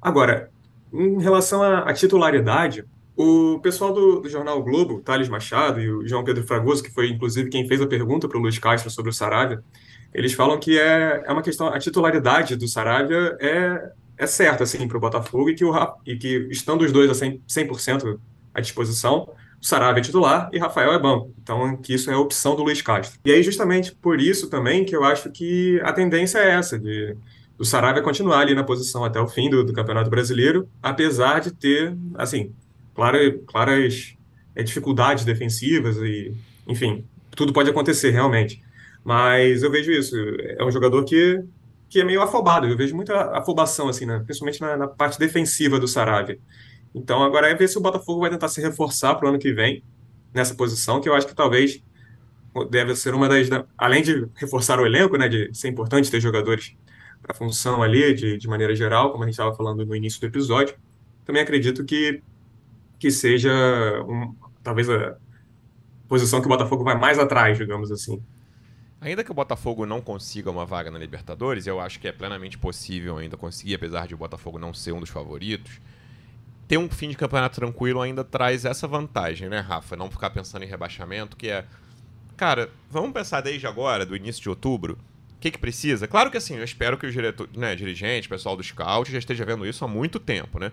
Agora, 0.00 0.50
em 0.92 1.20
relação 1.20 1.62
à, 1.62 1.92
titularidade, 1.92 2.84
o 3.16 3.58
pessoal 3.60 3.92
do, 3.92 4.20
do, 4.20 4.28
jornal 4.28 4.62
Globo, 4.62 5.00
Thales 5.00 5.28
Machado 5.28 5.80
e 5.80 5.90
o 5.90 6.06
João 6.06 6.24
Pedro 6.24 6.44
Fragoso, 6.44 6.82
que 6.82 6.90
foi 6.90 7.10
inclusive 7.10 7.50
quem 7.50 7.66
fez 7.66 7.80
a 7.82 7.86
pergunta 7.86 8.28
para 8.28 8.38
o 8.38 8.40
Luiz 8.40 8.58
Castro 8.58 8.90
sobre 8.90 9.10
o 9.10 9.14
Saravia, 9.14 9.62
eles 10.14 10.32
falam 10.32 10.58
que 10.58 10.78
é, 10.78 11.24
é 11.26 11.32
uma 11.32 11.42
questão, 11.42 11.68
a 11.68 11.78
titularidade 11.78 12.56
do 12.56 12.68
Saravia 12.68 13.36
é, 13.40 13.92
é 14.16 14.26
certa 14.26 14.64
assim, 14.64 14.86
para 14.86 14.96
o 14.96 15.00
Botafogo 15.00 15.50
e 15.50 15.54
que, 15.54 15.64
o, 15.64 15.74
que 16.04 16.48
estando 16.50 16.82
os 16.82 16.92
dois 16.92 17.10
a 17.10 17.26
100%, 17.26 17.40
100 17.46 18.18
à 18.54 18.60
disposição, 18.60 19.28
o 19.60 19.66
Saravia 19.66 20.00
é 20.00 20.04
titular 20.04 20.48
e 20.52 20.58
Rafael 20.58 20.92
é 20.92 20.98
banco. 20.98 21.34
Então, 21.42 21.76
que 21.76 21.92
isso 21.92 22.10
é 22.10 22.14
a 22.14 22.18
opção 22.18 22.54
do 22.54 22.62
Luiz 22.62 22.80
Castro. 22.80 23.18
E 23.24 23.32
aí, 23.32 23.42
justamente 23.42 23.94
por 23.94 24.20
isso 24.20 24.48
também 24.48 24.84
que 24.84 24.94
eu 24.94 25.04
acho 25.04 25.30
que 25.30 25.80
a 25.82 25.92
tendência 25.92 26.38
é 26.38 26.50
essa, 26.50 26.78
de, 26.78 27.16
do 27.58 27.64
Saravia 27.64 28.00
continuar 28.00 28.38
ali 28.38 28.54
na 28.54 28.62
posição 28.62 29.04
até 29.04 29.20
o 29.20 29.26
fim 29.26 29.50
do, 29.50 29.64
do 29.64 29.72
Campeonato 29.72 30.08
Brasileiro, 30.08 30.68
apesar 30.80 31.40
de 31.40 31.50
ter, 31.50 31.98
assim, 32.14 32.54
claras, 32.94 33.34
claras 33.48 34.14
é, 34.54 34.62
dificuldades 34.62 35.24
defensivas 35.24 35.96
e, 35.96 36.32
enfim, 36.68 37.04
tudo 37.32 37.52
pode 37.52 37.68
acontecer 37.68 38.10
realmente. 38.10 38.62
Mas 39.04 39.64
eu 39.64 39.70
vejo 39.72 39.90
isso. 39.90 40.14
É 40.56 40.64
um 40.64 40.70
jogador 40.70 41.04
que, 41.04 41.42
que 41.88 42.00
é 42.00 42.04
meio 42.04 42.22
afobado. 42.22 42.68
Eu 42.68 42.76
vejo 42.76 42.94
muita 42.94 43.36
afobação, 43.36 43.88
assim, 43.88 44.06
né? 44.06 44.20
principalmente 44.24 44.60
na, 44.60 44.76
na 44.76 44.86
parte 44.86 45.18
defensiva 45.18 45.80
do 45.80 45.88
Saravia. 45.88 46.38
Então 46.94 47.22
agora 47.24 47.48
é 47.48 47.54
ver 47.54 47.68
se 47.68 47.76
o 47.76 47.80
Botafogo 47.80 48.20
vai 48.20 48.30
tentar 48.30 48.48
se 48.48 48.60
reforçar 48.60 49.16
para 49.16 49.26
o 49.26 49.28
ano 49.30 49.38
que 49.38 49.52
vem 49.52 49.82
nessa 50.32 50.54
posição, 50.54 51.00
que 51.00 51.08
eu 51.08 51.14
acho 51.14 51.26
que 51.26 51.34
talvez 51.34 51.82
deve 52.70 52.94
ser 52.94 53.14
uma 53.14 53.28
das. 53.28 53.48
Além 53.76 54.02
de 54.02 54.28
reforçar 54.36 54.78
o 54.78 54.86
elenco, 54.86 55.16
né, 55.16 55.28
de 55.28 55.50
ser 55.52 55.68
importante 55.68 56.10
ter 56.10 56.20
jogadores 56.20 56.76
a 57.28 57.34
função 57.34 57.82
ali, 57.82 58.14
de, 58.14 58.38
de 58.38 58.48
maneira 58.48 58.74
geral, 58.74 59.12
como 59.12 59.22
a 59.22 59.26
gente 59.26 59.34
estava 59.34 59.54
falando 59.54 59.84
no 59.84 59.94
início 59.94 60.18
do 60.20 60.26
episódio, 60.26 60.74
também 61.24 61.42
acredito 61.42 61.84
que, 61.84 62.22
que 62.98 63.10
seja 63.10 63.52
um, 64.08 64.34
talvez 64.62 64.88
a 64.88 65.16
posição 66.08 66.40
que 66.40 66.46
o 66.46 66.48
Botafogo 66.48 66.82
vai 66.82 66.98
mais 66.98 67.18
atrás, 67.18 67.58
digamos 67.58 67.92
assim. 67.92 68.22
Ainda 69.00 69.22
que 69.22 69.30
o 69.30 69.34
Botafogo 69.34 69.86
não 69.86 70.00
consiga 70.00 70.50
uma 70.50 70.64
vaga 70.64 70.90
na 70.90 70.98
Libertadores, 70.98 71.66
eu 71.66 71.78
acho 71.78 72.00
que 72.00 72.08
é 72.08 72.12
plenamente 72.12 72.58
possível 72.58 73.18
ainda 73.18 73.36
conseguir, 73.36 73.74
apesar 73.74 74.08
de 74.08 74.14
o 74.14 74.18
Botafogo 74.18 74.58
não 74.58 74.72
ser 74.72 74.92
um 74.92 75.00
dos 75.00 75.10
favoritos. 75.10 75.80
Ter 76.66 76.78
um 76.78 76.88
fim 76.88 77.10
de 77.10 77.16
campeonato 77.16 77.56
tranquilo 77.56 78.00
ainda 78.00 78.24
traz 78.24 78.64
essa 78.64 78.88
vantagem, 78.88 79.48
né, 79.48 79.60
Rafa? 79.60 79.96
Não 79.96 80.10
ficar 80.10 80.30
pensando 80.30 80.64
em 80.64 80.68
rebaixamento, 80.68 81.36
que 81.36 81.48
é. 81.48 81.64
Cara, 82.36 82.70
vamos 82.90 83.12
pensar 83.12 83.40
desde 83.40 83.66
agora, 83.66 84.04
do 84.04 84.16
início 84.16 84.42
de 84.42 84.48
outubro, 84.48 84.98
o 85.38 85.40
que, 85.40 85.52
que 85.52 85.58
precisa? 85.58 86.08
Claro 86.08 86.32
que 86.32 86.36
assim, 86.36 86.56
eu 86.56 86.64
espero 86.64 86.98
que 86.98 87.06
o 87.06 87.12
diretor, 87.12 87.48
né, 87.56 87.76
dirigente, 87.76 88.28
pessoal 88.28 88.56
do 88.56 88.62
scout 88.62 89.10
já 89.10 89.18
esteja 89.18 89.44
vendo 89.44 89.64
isso 89.64 89.84
há 89.84 89.88
muito 89.88 90.18
tempo, 90.18 90.58
né? 90.58 90.72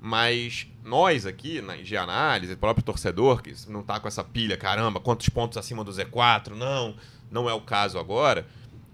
Mas 0.00 0.66
nós 0.82 1.26
aqui, 1.26 1.60
na, 1.60 1.76
de 1.76 1.94
análise, 1.98 2.54
o 2.54 2.56
próprio 2.56 2.82
torcedor, 2.82 3.42
que 3.42 3.54
não 3.68 3.82
tá 3.82 4.00
com 4.00 4.08
essa 4.08 4.24
pilha, 4.24 4.56
caramba, 4.56 5.00
quantos 5.00 5.28
pontos 5.28 5.58
acima 5.58 5.84
do 5.84 5.92
Z4, 5.92 6.54
não, 6.54 6.96
não 7.30 7.46
é 7.46 7.52
o 7.52 7.60
caso 7.60 7.98
agora, 7.98 8.46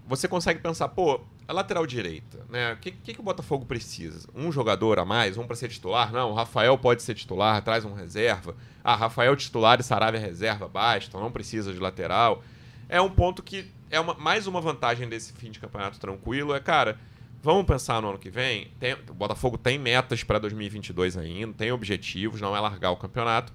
você 0.05 0.27
consegue 0.27 0.59
pensar, 0.59 0.89
pô, 0.89 1.21
a 1.47 1.53
lateral 1.53 1.87
direita, 1.87 2.45
né? 2.49 2.73
O 2.73 2.77
que, 2.77 2.91
que, 2.91 3.13
que, 3.13 3.19
o 3.21 3.23
Botafogo 3.23 3.65
precisa? 3.65 4.27
Um 4.35 4.51
jogador 4.51 4.99
a 4.99 5.05
mais? 5.05 5.37
Um 5.37 5.47
para 5.47 5.55
ser 5.55 5.69
titular? 5.69 6.11
Não, 6.11 6.31
o 6.31 6.33
Rafael 6.33 6.77
pode 6.77 7.01
ser 7.01 7.15
titular, 7.15 7.61
traz 7.61 7.85
um 7.85 7.93
reserva. 7.93 8.57
Ah, 8.83 8.93
Rafael 8.93 9.33
titular 9.37 9.79
e 9.79 9.83
Saravia 9.83 10.19
reserva, 10.19 10.67
basta, 10.67 11.17
não 11.17 11.31
precisa 11.31 11.71
de 11.71 11.79
lateral. 11.79 12.43
É 12.89 12.99
um 12.99 13.09
ponto 13.09 13.41
que 13.41 13.71
é 13.89 13.99
uma, 13.99 14.13
mais 14.13 14.47
uma 14.47 14.61
vantagem 14.61 15.07
desse 15.07 15.33
fim 15.33 15.51
de 15.51 15.59
campeonato 15.59 15.99
tranquilo, 15.99 16.53
é, 16.53 16.59
cara, 16.59 16.99
vamos 17.41 17.65
pensar 17.65 18.01
no 18.01 18.09
ano 18.09 18.19
que 18.19 18.29
vem. 18.29 18.71
Tem, 18.79 18.93
o 18.93 19.13
Botafogo 19.13 19.57
tem 19.57 19.77
metas 19.77 20.23
para 20.23 20.39
2022 20.39 21.17
ainda, 21.17 21.53
tem 21.53 21.71
objetivos, 21.71 22.41
não 22.41 22.55
é 22.55 22.59
largar 22.59 22.91
o 22.91 22.97
campeonato. 22.97 23.53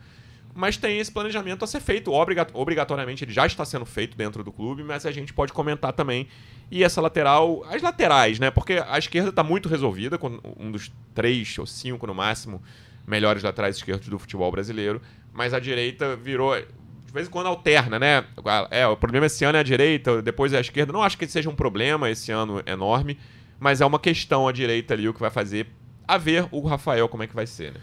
Mas 0.54 0.76
tem 0.76 0.98
esse 0.98 1.10
planejamento 1.10 1.64
a 1.64 1.66
ser 1.66 1.80
feito. 1.80 2.12
Obrigatoriamente 2.12 3.24
ele 3.24 3.32
já 3.32 3.46
está 3.46 3.64
sendo 3.64 3.86
feito 3.86 4.16
dentro 4.16 4.44
do 4.44 4.52
clube, 4.52 4.82
mas 4.82 5.06
a 5.06 5.10
gente 5.10 5.32
pode 5.32 5.50
comentar 5.50 5.94
também. 5.94 6.28
E 6.70 6.84
essa 6.84 7.00
lateral, 7.00 7.64
as 7.70 7.80
laterais, 7.80 8.38
né? 8.38 8.50
Porque 8.50 8.82
a 8.86 8.98
esquerda 8.98 9.30
está 9.30 9.42
muito 9.42 9.66
resolvida, 9.68 10.18
com 10.18 10.38
um 10.58 10.70
dos 10.70 10.92
três 11.14 11.56
ou 11.58 11.66
cinco 11.66 12.06
no 12.06 12.14
máximo 12.14 12.62
melhores 13.06 13.42
laterais 13.42 13.76
esquerdos 13.76 14.08
do 14.08 14.18
futebol 14.18 14.50
brasileiro. 14.50 15.00
Mas 15.32 15.54
a 15.54 15.58
direita 15.58 16.16
virou 16.16 16.54
de 17.12 17.14
vez 17.14 17.28
em 17.28 17.30
quando 17.30 17.46
alterna, 17.46 17.98
né? 17.98 18.24
É, 18.70 18.86
o 18.86 18.96
problema 18.96 19.26
esse 19.26 19.44
ano 19.44 19.58
é 19.58 19.60
a 19.60 19.62
direita, 19.62 20.22
depois 20.22 20.54
é 20.54 20.56
a 20.56 20.60
esquerda. 20.62 20.94
Não 20.94 21.02
acho 21.02 21.18
que 21.18 21.26
seja 21.26 21.50
um 21.50 21.54
problema 21.54 22.08
esse 22.08 22.32
ano 22.32 22.62
enorme, 22.64 23.18
mas 23.60 23.82
é 23.82 23.86
uma 23.86 23.98
questão 23.98 24.48
a 24.48 24.52
direita 24.52 24.94
ali 24.94 25.06
o 25.06 25.12
que 25.12 25.20
vai 25.20 25.28
fazer 25.28 25.66
a 26.08 26.16
ver 26.16 26.48
o 26.50 26.66
Rafael 26.66 27.06
como 27.10 27.22
é 27.22 27.26
que 27.26 27.34
vai 27.34 27.46
ser, 27.46 27.74
né? 27.74 27.80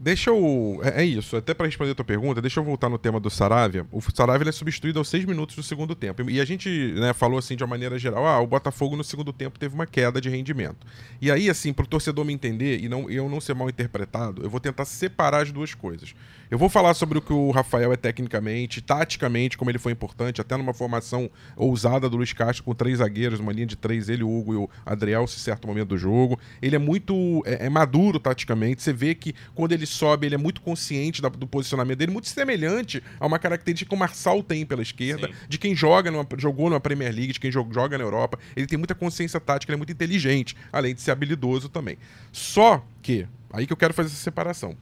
Deixa 0.00 0.30
eu. 0.30 0.80
É, 0.82 1.02
é 1.02 1.04
isso, 1.04 1.36
até 1.36 1.52
para 1.52 1.66
responder 1.66 1.90
a 1.90 1.94
tua 1.94 2.04
pergunta, 2.04 2.40
deixa 2.40 2.60
eu 2.60 2.64
voltar 2.64 2.88
no 2.88 2.98
tema 2.98 3.18
do 3.18 3.28
Saravia. 3.28 3.84
O 3.90 4.00
Saravia 4.00 4.48
é 4.48 4.52
substituído 4.52 4.98
aos 4.98 5.08
seis 5.08 5.24
minutos 5.24 5.56
do 5.56 5.62
segundo 5.62 5.94
tempo. 5.94 6.28
E 6.30 6.40
a 6.40 6.44
gente 6.44 6.68
né, 6.96 7.12
falou 7.12 7.38
assim 7.38 7.56
de 7.56 7.64
uma 7.64 7.70
maneira 7.70 7.98
geral: 7.98 8.24
ah, 8.24 8.40
o 8.40 8.46
Botafogo 8.46 8.94
no 8.94 9.02
segundo 9.02 9.32
tempo 9.32 9.58
teve 9.58 9.74
uma 9.74 9.86
queda 9.86 10.20
de 10.20 10.28
rendimento. 10.28 10.86
E 11.20 11.32
aí, 11.32 11.50
assim, 11.50 11.72
para 11.72 11.84
o 11.84 11.88
torcedor 11.88 12.24
me 12.24 12.32
entender 12.32 12.80
e 12.80 12.88
não, 12.88 13.10
eu 13.10 13.28
não 13.28 13.40
ser 13.40 13.54
mal 13.54 13.68
interpretado, 13.68 14.42
eu 14.42 14.50
vou 14.50 14.60
tentar 14.60 14.84
separar 14.84 15.42
as 15.42 15.50
duas 15.50 15.74
coisas. 15.74 16.14
Eu 16.50 16.56
vou 16.56 16.70
falar 16.70 16.94
sobre 16.94 17.18
o 17.18 17.20
que 17.20 17.32
o 17.32 17.50
Rafael 17.50 17.92
é 17.92 17.96
tecnicamente, 17.96 18.80
taticamente, 18.80 19.58
como 19.58 19.70
ele 19.70 19.78
foi 19.78 19.92
importante, 19.92 20.40
até 20.40 20.56
numa 20.56 20.72
formação 20.72 21.30
ousada 21.54 22.08
do 22.08 22.16
Luiz 22.16 22.32
Castro 22.32 22.64
com 22.64 22.74
três 22.74 22.98
zagueiros, 22.98 23.38
uma 23.38 23.52
linha 23.52 23.66
de 23.66 23.76
três, 23.76 24.08
ele, 24.08 24.22
o 24.22 24.38
Hugo 24.38 24.54
e 24.54 24.56
o 24.56 24.70
Adriel, 24.86 25.24
em 25.24 25.26
certo 25.26 25.68
momento 25.68 25.88
do 25.88 25.98
jogo. 25.98 26.38
Ele 26.62 26.74
é 26.74 26.78
muito 26.78 27.42
é, 27.44 27.66
é 27.66 27.68
maduro 27.68 28.18
taticamente. 28.18 28.82
Você 28.82 28.94
vê 28.94 29.14
que 29.14 29.34
quando 29.54 29.72
ele 29.72 29.84
sobe, 29.84 30.26
ele 30.26 30.36
é 30.36 30.38
muito 30.38 30.62
consciente 30.62 31.20
da, 31.20 31.28
do 31.28 31.46
posicionamento 31.46 31.98
dele, 31.98 32.12
muito 32.12 32.28
semelhante 32.28 33.02
a 33.20 33.26
uma 33.26 33.38
característica 33.38 33.86
que 33.90 33.94
o 33.94 33.98
Marçal 33.98 34.42
tem 34.42 34.64
pela 34.64 34.80
esquerda, 34.80 35.26
Sim. 35.26 35.34
de 35.50 35.58
quem 35.58 35.76
joga 35.76 36.10
numa, 36.10 36.26
jogou 36.38 36.70
na 36.70 36.80
Premier 36.80 37.14
League, 37.14 37.34
de 37.34 37.40
quem 37.40 37.52
joga 37.52 37.98
na 37.98 38.04
Europa. 38.04 38.38
Ele 38.56 38.66
tem 38.66 38.78
muita 38.78 38.94
consciência 38.94 39.38
tática, 39.38 39.70
ele 39.70 39.76
é 39.76 39.80
muito 39.80 39.92
inteligente, 39.92 40.56
além 40.72 40.94
de 40.94 41.02
ser 41.02 41.10
habilidoso 41.10 41.68
também. 41.68 41.98
Só 42.32 42.82
que, 43.02 43.26
aí 43.52 43.66
que 43.66 43.72
eu 43.72 43.76
quero 43.76 43.92
fazer 43.92 44.08
essa 44.08 44.16
separação. 44.16 44.74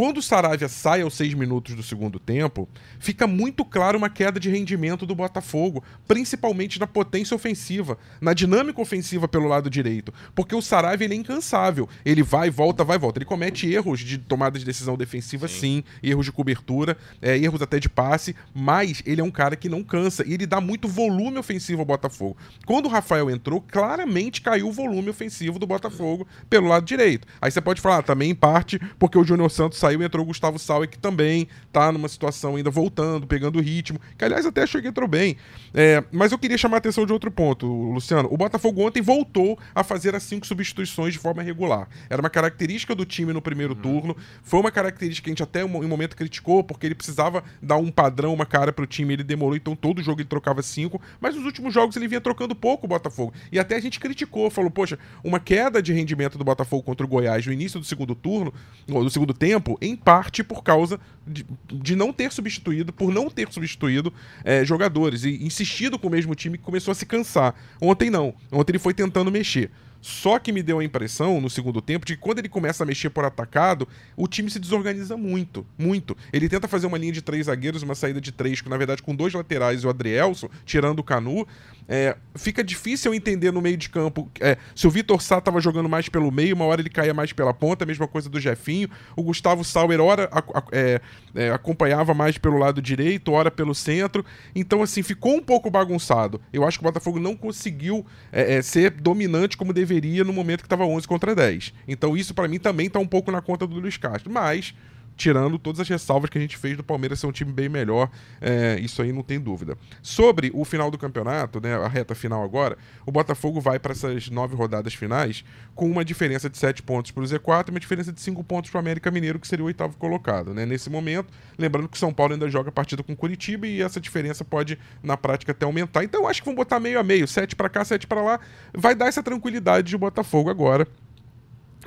Quando 0.00 0.16
o 0.16 0.22
Saravia 0.22 0.66
sai 0.66 1.02
aos 1.02 1.12
seis 1.12 1.34
minutos 1.34 1.74
do 1.74 1.82
segundo 1.82 2.18
tempo, 2.18 2.66
fica 2.98 3.26
muito 3.26 3.66
claro 3.66 3.98
uma 3.98 4.08
queda 4.08 4.40
de 4.40 4.48
rendimento 4.48 5.04
do 5.04 5.14
Botafogo, 5.14 5.84
principalmente 6.08 6.80
na 6.80 6.86
potência 6.86 7.34
ofensiva, 7.34 7.98
na 8.18 8.32
dinâmica 8.32 8.80
ofensiva 8.80 9.28
pelo 9.28 9.46
lado 9.46 9.68
direito. 9.68 10.10
Porque 10.34 10.54
o 10.54 10.62
Saravia 10.62 11.06
ele 11.06 11.12
é 11.12 11.16
incansável. 11.18 11.86
Ele 12.02 12.22
vai, 12.22 12.48
volta, 12.48 12.82
vai, 12.82 12.96
volta. 12.96 13.18
Ele 13.18 13.26
comete 13.26 13.70
erros 13.70 14.00
de 14.00 14.16
tomada 14.16 14.58
de 14.58 14.64
decisão 14.64 14.96
defensiva, 14.96 15.46
sim, 15.46 15.60
sim 15.60 15.84
erros 16.02 16.24
de 16.24 16.32
cobertura, 16.32 16.96
é, 17.20 17.36
erros 17.36 17.60
até 17.60 17.78
de 17.78 17.90
passe, 17.90 18.34
mas 18.54 19.02
ele 19.04 19.20
é 19.20 19.24
um 19.24 19.30
cara 19.30 19.54
que 19.54 19.68
não 19.68 19.84
cansa 19.84 20.26
e 20.26 20.32
ele 20.32 20.46
dá 20.46 20.62
muito 20.62 20.88
volume 20.88 21.36
ofensivo 21.36 21.80
ao 21.80 21.86
Botafogo. 21.86 22.38
Quando 22.64 22.86
o 22.86 22.88
Rafael 22.88 23.28
entrou, 23.28 23.60
claramente 23.60 24.40
caiu 24.40 24.68
o 24.68 24.72
volume 24.72 25.10
ofensivo 25.10 25.58
do 25.58 25.66
Botafogo 25.66 26.26
pelo 26.48 26.68
lado 26.68 26.86
direito. 26.86 27.28
Aí 27.38 27.50
você 27.50 27.60
pode 27.60 27.82
falar, 27.82 27.98
ah, 27.98 28.02
também 28.02 28.30
em 28.30 28.34
parte 28.34 28.80
porque 28.98 29.18
o 29.18 29.24
Júnior 29.24 29.50
Santos 29.50 29.78
saiu 29.90 30.02
e 30.02 30.04
entrou 30.04 30.24
o 30.24 30.26
Gustavo 30.26 30.58
Sauer, 30.58 30.88
que 30.88 30.98
também 30.98 31.48
tá 31.72 31.90
numa 31.90 32.08
situação 32.08 32.56
ainda 32.56 32.70
voltando, 32.70 33.26
pegando 33.26 33.58
o 33.58 33.62
ritmo, 33.62 34.00
que 34.16 34.24
aliás 34.24 34.46
até 34.46 34.62
achei 34.62 34.80
que 34.80 34.88
entrou 34.88 35.08
bem. 35.08 35.36
É, 35.74 36.02
mas 36.12 36.32
eu 36.32 36.38
queria 36.38 36.56
chamar 36.56 36.76
a 36.76 36.78
atenção 36.78 37.04
de 37.04 37.12
outro 37.12 37.30
ponto, 37.30 37.66
Luciano. 37.66 38.28
O 38.32 38.36
Botafogo 38.36 38.86
ontem 38.86 39.02
voltou 39.02 39.58
a 39.74 39.82
fazer 39.82 40.14
as 40.14 40.22
cinco 40.22 40.46
substituições 40.46 41.12
de 41.12 41.18
forma 41.18 41.42
regular. 41.42 41.88
Era 42.08 42.22
uma 42.22 42.30
característica 42.30 42.94
do 42.94 43.04
time 43.04 43.32
no 43.32 43.42
primeiro 43.42 43.74
uhum. 43.74 43.80
turno, 43.80 44.16
foi 44.42 44.60
uma 44.60 44.70
característica 44.70 45.24
que 45.24 45.30
a 45.30 45.32
gente 45.32 45.42
até 45.42 45.62
em 45.62 45.64
um 45.64 45.88
momento 45.88 46.16
criticou, 46.16 46.62
porque 46.62 46.86
ele 46.86 46.94
precisava 46.94 47.42
dar 47.60 47.76
um 47.76 47.90
padrão, 47.90 48.32
uma 48.32 48.46
cara 48.46 48.72
pro 48.72 48.86
time, 48.86 49.14
ele 49.14 49.24
demorou, 49.24 49.56
então 49.56 49.74
todo 49.74 50.02
jogo 50.02 50.20
ele 50.20 50.28
trocava 50.28 50.62
cinco, 50.62 51.00
mas 51.20 51.34
nos 51.34 51.44
últimos 51.44 51.74
jogos 51.74 51.96
ele 51.96 52.08
vinha 52.08 52.20
trocando 52.20 52.54
pouco 52.54 52.86
o 52.86 52.88
Botafogo. 52.88 53.32
E 53.50 53.58
até 53.58 53.76
a 53.76 53.80
gente 53.80 53.98
criticou, 53.98 54.50
falou, 54.50 54.70
poxa, 54.70 54.98
uma 55.24 55.40
queda 55.40 55.82
de 55.82 55.92
rendimento 55.92 56.38
do 56.38 56.44
Botafogo 56.44 56.82
contra 56.82 57.04
o 57.04 57.08
Goiás 57.08 57.46
no 57.46 57.52
início 57.52 57.80
do 57.80 57.86
segundo 57.86 58.14
turno, 58.14 58.52
ou 58.90 59.04
do 59.04 59.10
segundo 59.10 59.34
tempo, 59.34 59.69
em 59.80 59.96
parte 59.96 60.42
por 60.42 60.62
causa 60.62 60.98
de, 61.26 61.46
de 61.66 61.94
não 61.96 62.12
ter 62.12 62.32
substituído, 62.32 62.92
por 62.92 63.12
não 63.12 63.28
ter 63.30 63.50
substituído 63.52 64.12
é, 64.44 64.64
jogadores 64.64 65.24
e 65.24 65.44
insistido 65.44 65.98
com 65.98 66.08
o 66.08 66.10
mesmo 66.10 66.34
time 66.34 66.58
que 66.58 66.64
começou 66.64 66.92
a 66.92 66.94
se 66.94 67.06
cansar. 67.06 67.54
Ontem 67.80 68.10
não. 68.10 68.34
Ontem 68.50 68.72
ele 68.72 68.78
foi 68.78 68.94
tentando 68.94 69.30
mexer. 69.30 69.70
Só 70.00 70.38
que 70.38 70.52
me 70.52 70.62
deu 70.62 70.78
a 70.78 70.84
impressão, 70.84 71.40
no 71.40 71.50
segundo 71.50 71.80
tempo, 71.80 72.06
de 72.06 72.16
que 72.16 72.20
quando 72.20 72.38
ele 72.38 72.48
começa 72.48 72.82
a 72.82 72.86
mexer 72.86 73.10
por 73.10 73.24
atacado, 73.24 73.86
o 74.16 74.26
time 74.26 74.50
se 74.50 74.58
desorganiza 74.58 75.16
muito, 75.16 75.66
muito. 75.78 76.16
Ele 76.32 76.48
tenta 76.48 76.66
fazer 76.66 76.86
uma 76.86 76.96
linha 76.98 77.12
de 77.12 77.22
três 77.22 77.46
zagueiros, 77.46 77.82
uma 77.82 77.94
saída 77.94 78.20
de 78.20 78.32
três, 78.32 78.60
que 78.60 78.68
na 78.68 78.76
verdade 78.76 79.02
com 79.02 79.14
dois 79.14 79.34
laterais 79.34 79.82
e 79.82 79.86
o 79.86 79.90
Adrielson, 79.90 80.48
tirando 80.64 81.00
o 81.00 81.04
Canu, 81.04 81.46
é, 81.88 82.16
fica 82.36 82.62
difícil 82.62 83.12
entender 83.12 83.50
no 83.50 83.60
meio 83.60 83.76
de 83.76 83.88
campo 83.88 84.30
é, 84.40 84.56
se 84.76 84.86
o 84.86 84.90
Vitor 84.90 85.20
Sá 85.20 85.38
estava 85.38 85.60
jogando 85.60 85.88
mais 85.88 86.08
pelo 86.08 86.30
meio, 86.30 86.54
uma 86.54 86.64
hora 86.64 86.80
ele 86.80 86.88
caía 86.88 87.12
mais 87.12 87.32
pela 87.32 87.52
ponta, 87.52 87.84
a 87.84 87.86
mesma 87.86 88.06
coisa 88.06 88.28
do 88.28 88.38
Jefinho. 88.38 88.88
O 89.16 89.24
Gustavo 89.24 89.64
Sauer, 89.64 90.00
hora 90.00 90.28
a, 90.30 90.38
a, 90.38 90.62
é, 90.70 91.00
é, 91.34 91.50
acompanhava 91.50 92.14
mais 92.14 92.38
pelo 92.38 92.58
lado 92.58 92.80
direito, 92.80 93.32
hora 93.32 93.50
pelo 93.50 93.74
centro. 93.74 94.24
Então, 94.54 94.82
assim, 94.82 95.02
ficou 95.02 95.34
um 95.34 95.42
pouco 95.42 95.68
bagunçado. 95.68 96.40
Eu 96.52 96.64
acho 96.64 96.78
que 96.78 96.84
o 96.84 96.88
Botafogo 96.88 97.18
não 97.18 97.36
conseguiu 97.36 98.06
é, 98.32 98.54
é, 98.54 98.62
ser 98.62 98.90
dominante 98.90 99.56
como 99.56 99.72
deveria 99.72 99.89
no 100.24 100.32
momento 100.32 100.60
que 100.60 100.66
estava 100.66 100.84
11 100.84 101.08
contra 101.08 101.34
10. 101.34 101.72
Então, 101.88 102.16
isso 102.16 102.34
para 102.34 102.48
mim 102.48 102.58
também 102.58 102.86
está 102.86 102.98
um 102.98 103.06
pouco 103.06 103.30
na 103.30 103.40
conta 103.40 103.66
do 103.66 103.78
Luiz 103.78 103.96
Castro. 103.96 104.30
Mas 104.30 104.74
tirando 105.20 105.58
todas 105.58 105.80
as 105.80 105.88
ressalvas 105.88 106.30
que 106.30 106.38
a 106.38 106.40
gente 106.40 106.56
fez 106.56 106.78
do 106.78 106.82
Palmeiras 106.82 107.20
ser 107.20 107.26
um 107.26 107.32
time 107.32 107.52
bem 107.52 107.68
melhor, 107.68 108.10
é, 108.40 108.80
isso 108.80 109.02
aí 109.02 109.12
não 109.12 109.22
tem 109.22 109.38
dúvida. 109.38 109.76
Sobre 110.00 110.50
o 110.54 110.64
final 110.64 110.90
do 110.90 110.96
campeonato, 110.96 111.60
né, 111.60 111.76
a 111.76 111.88
reta 111.88 112.14
final 112.14 112.42
agora, 112.42 112.78
o 113.04 113.12
Botafogo 113.12 113.60
vai 113.60 113.78
para 113.78 113.92
essas 113.92 114.30
nove 114.30 114.56
rodadas 114.56 114.94
finais 114.94 115.44
com 115.74 115.90
uma 115.90 116.02
diferença 116.02 116.48
de 116.48 116.56
sete 116.56 116.82
pontos 116.82 117.10
para 117.10 117.22
o 117.22 117.26
Z4 117.26 117.68
e 117.68 117.70
uma 117.70 117.78
diferença 117.78 118.10
de 118.10 118.18
cinco 118.18 118.42
pontos 118.42 118.70
para 118.70 118.78
o 118.78 118.80
América 118.80 119.10
Mineiro, 119.10 119.38
que 119.38 119.46
seria 119.46 119.62
o 119.62 119.66
oitavo 119.66 119.94
colocado. 119.98 120.54
Né? 120.54 120.64
Nesse 120.64 120.88
momento, 120.88 121.28
lembrando 121.58 121.86
que 121.86 121.98
o 121.98 122.00
São 122.00 122.14
Paulo 122.14 122.32
ainda 122.32 122.48
joga 122.48 122.70
a 122.70 122.72
partida 122.72 123.02
com 123.02 123.14
Curitiba 123.14 123.66
e 123.66 123.82
essa 123.82 124.00
diferença 124.00 124.42
pode, 124.42 124.78
na 125.02 125.18
prática, 125.18 125.52
até 125.52 125.66
aumentar. 125.66 126.02
Então, 126.02 126.26
acho 126.26 126.40
que 126.40 126.46
vão 126.46 126.54
botar 126.54 126.80
meio 126.80 126.98
a 126.98 127.02
meio, 127.02 127.28
sete 127.28 127.54
para 127.54 127.68
cá, 127.68 127.84
sete 127.84 128.06
para 128.06 128.22
lá, 128.22 128.40
vai 128.72 128.94
dar 128.94 129.06
essa 129.06 129.22
tranquilidade 129.22 129.88
de 129.88 129.98
Botafogo 129.98 130.48
agora 130.48 130.88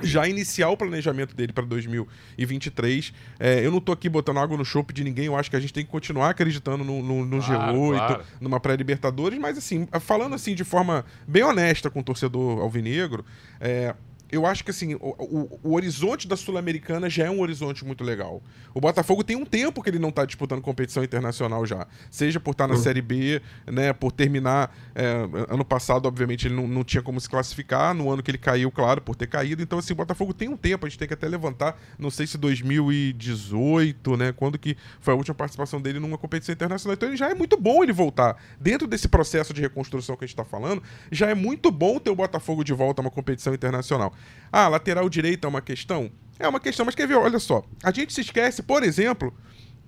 já 0.02 0.26
iniciar 0.28 0.68
o 0.70 0.76
planejamento 0.76 1.34
dele 1.34 1.52
para 1.52 1.64
2023. 1.64 3.12
É, 3.38 3.64
eu 3.64 3.70
não 3.70 3.80
tô 3.80 3.92
aqui 3.92 4.08
botando 4.08 4.38
água 4.38 4.56
no 4.56 4.64
chope 4.64 4.92
de 4.92 5.04
ninguém, 5.04 5.26
eu 5.26 5.36
acho 5.36 5.50
que 5.50 5.56
a 5.56 5.60
gente 5.60 5.72
tem 5.72 5.84
que 5.84 5.90
continuar 5.90 6.30
acreditando 6.30 6.84
no, 6.84 7.02
no, 7.02 7.24
no 7.24 7.42
claro, 7.42 7.76
G8, 7.76 7.96
claro. 7.96 8.24
numa 8.40 8.60
pré-Libertadores, 8.60 9.38
mas 9.38 9.58
assim, 9.58 9.88
falando 10.00 10.34
assim 10.34 10.54
de 10.54 10.64
forma 10.64 11.04
bem 11.26 11.42
honesta 11.42 11.90
com 11.90 12.00
o 12.00 12.02
torcedor 12.02 12.60
alvinegro, 12.60 13.24
é, 13.60 13.94
eu 14.34 14.46
acho 14.46 14.64
que 14.64 14.70
assim, 14.70 14.94
o, 14.94 14.98
o, 15.00 15.60
o 15.62 15.74
horizonte 15.74 16.26
da 16.26 16.36
Sul-Americana 16.36 17.08
já 17.08 17.24
é 17.24 17.30
um 17.30 17.40
horizonte 17.40 17.84
muito 17.84 18.02
legal. 18.02 18.42
O 18.74 18.80
Botafogo 18.80 19.22
tem 19.22 19.36
um 19.36 19.44
tempo 19.44 19.82
que 19.82 19.90
ele 19.90 19.98
não 19.98 20.08
está 20.08 20.24
disputando 20.24 20.60
competição 20.60 21.04
internacional 21.04 21.64
já. 21.64 21.86
Seja 22.10 22.40
por 22.40 22.52
estar 22.52 22.64
tá 22.64 22.68
na 22.68 22.74
uhum. 22.74 22.82
Série 22.82 23.02
B, 23.02 23.40
né? 23.66 23.92
Por 23.92 24.10
terminar. 24.10 24.74
É, 24.94 25.28
ano 25.48 25.64
passado, 25.64 26.06
obviamente, 26.06 26.48
ele 26.48 26.54
não, 26.54 26.66
não 26.66 26.82
tinha 26.84 27.02
como 27.02 27.20
se 27.20 27.28
classificar. 27.28 27.94
No 27.94 28.10
ano 28.10 28.22
que 28.22 28.30
ele 28.30 28.38
caiu, 28.38 28.70
claro, 28.70 29.00
por 29.00 29.14
ter 29.14 29.26
caído. 29.26 29.62
Então, 29.62 29.78
assim, 29.78 29.92
o 29.92 29.96
Botafogo 29.96 30.34
tem 30.34 30.48
um 30.48 30.56
tempo, 30.56 30.86
a 30.86 30.88
gente 30.88 30.98
tem 30.98 31.06
que 31.06 31.14
até 31.14 31.28
levantar, 31.28 31.80
não 31.98 32.10
sei 32.10 32.26
se 32.26 32.36
2018, 32.36 34.16
né? 34.16 34.32
Quando 34.32 34.58
que 34.58 34.76
foi 35.00 35.14
a 35.14 35.16
última 35.16 35.34
participação 35.34 35.80
dele 35.80 36.00
numa 36.00 36.18
competição 36.18 36.52
internacional. 36.52 36.94
Então 36.94 37.08
ele 37.08 37.16
já 37.16 37.30
é 37.30 37.34
muito 37.34 37.56
bom 37.56 37.82
ele 37.82 37.92
voltar. 37.92 38.36
Dentro 38.58 38.86
desse 38.86 39.08
processo 39.08 39.52
de 39.52 39.60
reconstrução 39.60 40.16
que 40.16 40.24
a 40.24 40.26
gente 40.26 40.34
está 40.34 40.44
falando, 40.44 40.82
já 41.10 41.28
é 41.28 41.34
muito 41.34 41.70
bom 41.70 41.98
ter 41.98 42.10
o 42.10 42.16
Botafogo 42.16 42.64
de 42.64 42.72
volta 42.72 43.00
a 43.00 43.02
uma 43.04 43.10
competição 43.10 43.54
internacional. 43.54 44.12
Ah, 44.52 44.68
lateral 44.68 45.08
direito 45.08 45.46
é 45.46 45.48
uma 45.48 45.60
questão? 45.60 46.10
É 46.38 46.48
uma 46.48 46.60
questão, 46.60 46.84
mas 46.84 46.94
quer 46.94 47.06
ver, 47.06 47.14
olha 47.14 47.38
só. 47.38 47.64
A 47.82 47.90
gente 47.90 48.12
se 48.12 48.20
esquece, 48.20 48.62
por 48.62 48.82
exemplo, 48.82 49.32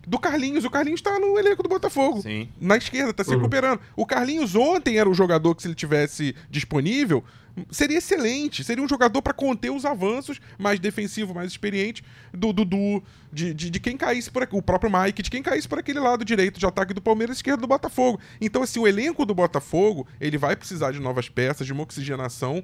do 0.06 0.18
Carlinhos. 0.18 0.64
O 0.64 0.70
Carlinhos 0.70 1.02
tá 1.02 1.18
no 1.18 1.38
elenco 1.38 1.62
do 1.62 1.68
Botafogo. 1.68 2.22
Sim. 2.22 2.48
Na 2.60 2.76
esquerda, 2.76 3.12
tá 3.12 3.24
se 3.24 3.30
uhum. 3.30 3.36
recuperando. 3.36 3.80
O 3.96 4.06
Carlinhos 4.06 4.54
ontem 4.54 4.98
era 4.98 5.08
o 5.08 5.14
jogador 5.14 5.54
que, 5.54 5.62
se 5.62 5.68
ele 5.68 5.74
tivesse 5.74 6.34
disponível, 6.48 7.24
seria 7.70 7.98
excelente. 7.98 8.62
Seria 8.62 8.84
um 8.84 8.88
jogador 8.88 9.20
para 9.20 9.32
conter 9.32 9.70
os 9.70 9.84
avanços, 9.84 10.40
mais 10.56 10.78
defensivo, 10.78 11.34
mais 11.34 11.50
experiente, 11.50 12.04
do 12.32 12.52
Dudu, 12.52 13.02
de, 13.32 13.52
de, 13.52 13.68
de, 13.68 13.80
quem 13.80 13.96
caísse 13.96 14.30
por 14.30 14.42
aqui, 14.44 14.56
o 14.56 14.62
próprio 14.62 14.90
Mike, 14.90 15.22
de 15.22 15.30
quem 15.30 15.42
caísse 15.42 15.68
por 15.68 15.78
aquele 15.78 15.98
lado 15.98 16.24
direito 16.24 16.60
de 16.60 16.66
ataque 16.66 16.94
do 16.94 17.02
Palmeiras, 17.02 17.38
esquerdo 17.38 17.62
do 17.62 17.66
Botafogo. 17.66 18.20
Então, 18.40 18.62
assim, 18.62 18.78
o 18.78 18.86
elenco 18.86 19.26
do 19.26 19.34
Botafogo, 19.34 20.06
ele 20.20 20.38
vai 20.38 20.54
precisar 20.54 20.92
de 20.92 21.00
novas 21.00 21.28
peças, 21.28 21.66
de 21.66 21.72
uma 21.72 21.82
oxigenação. 21.82 22.62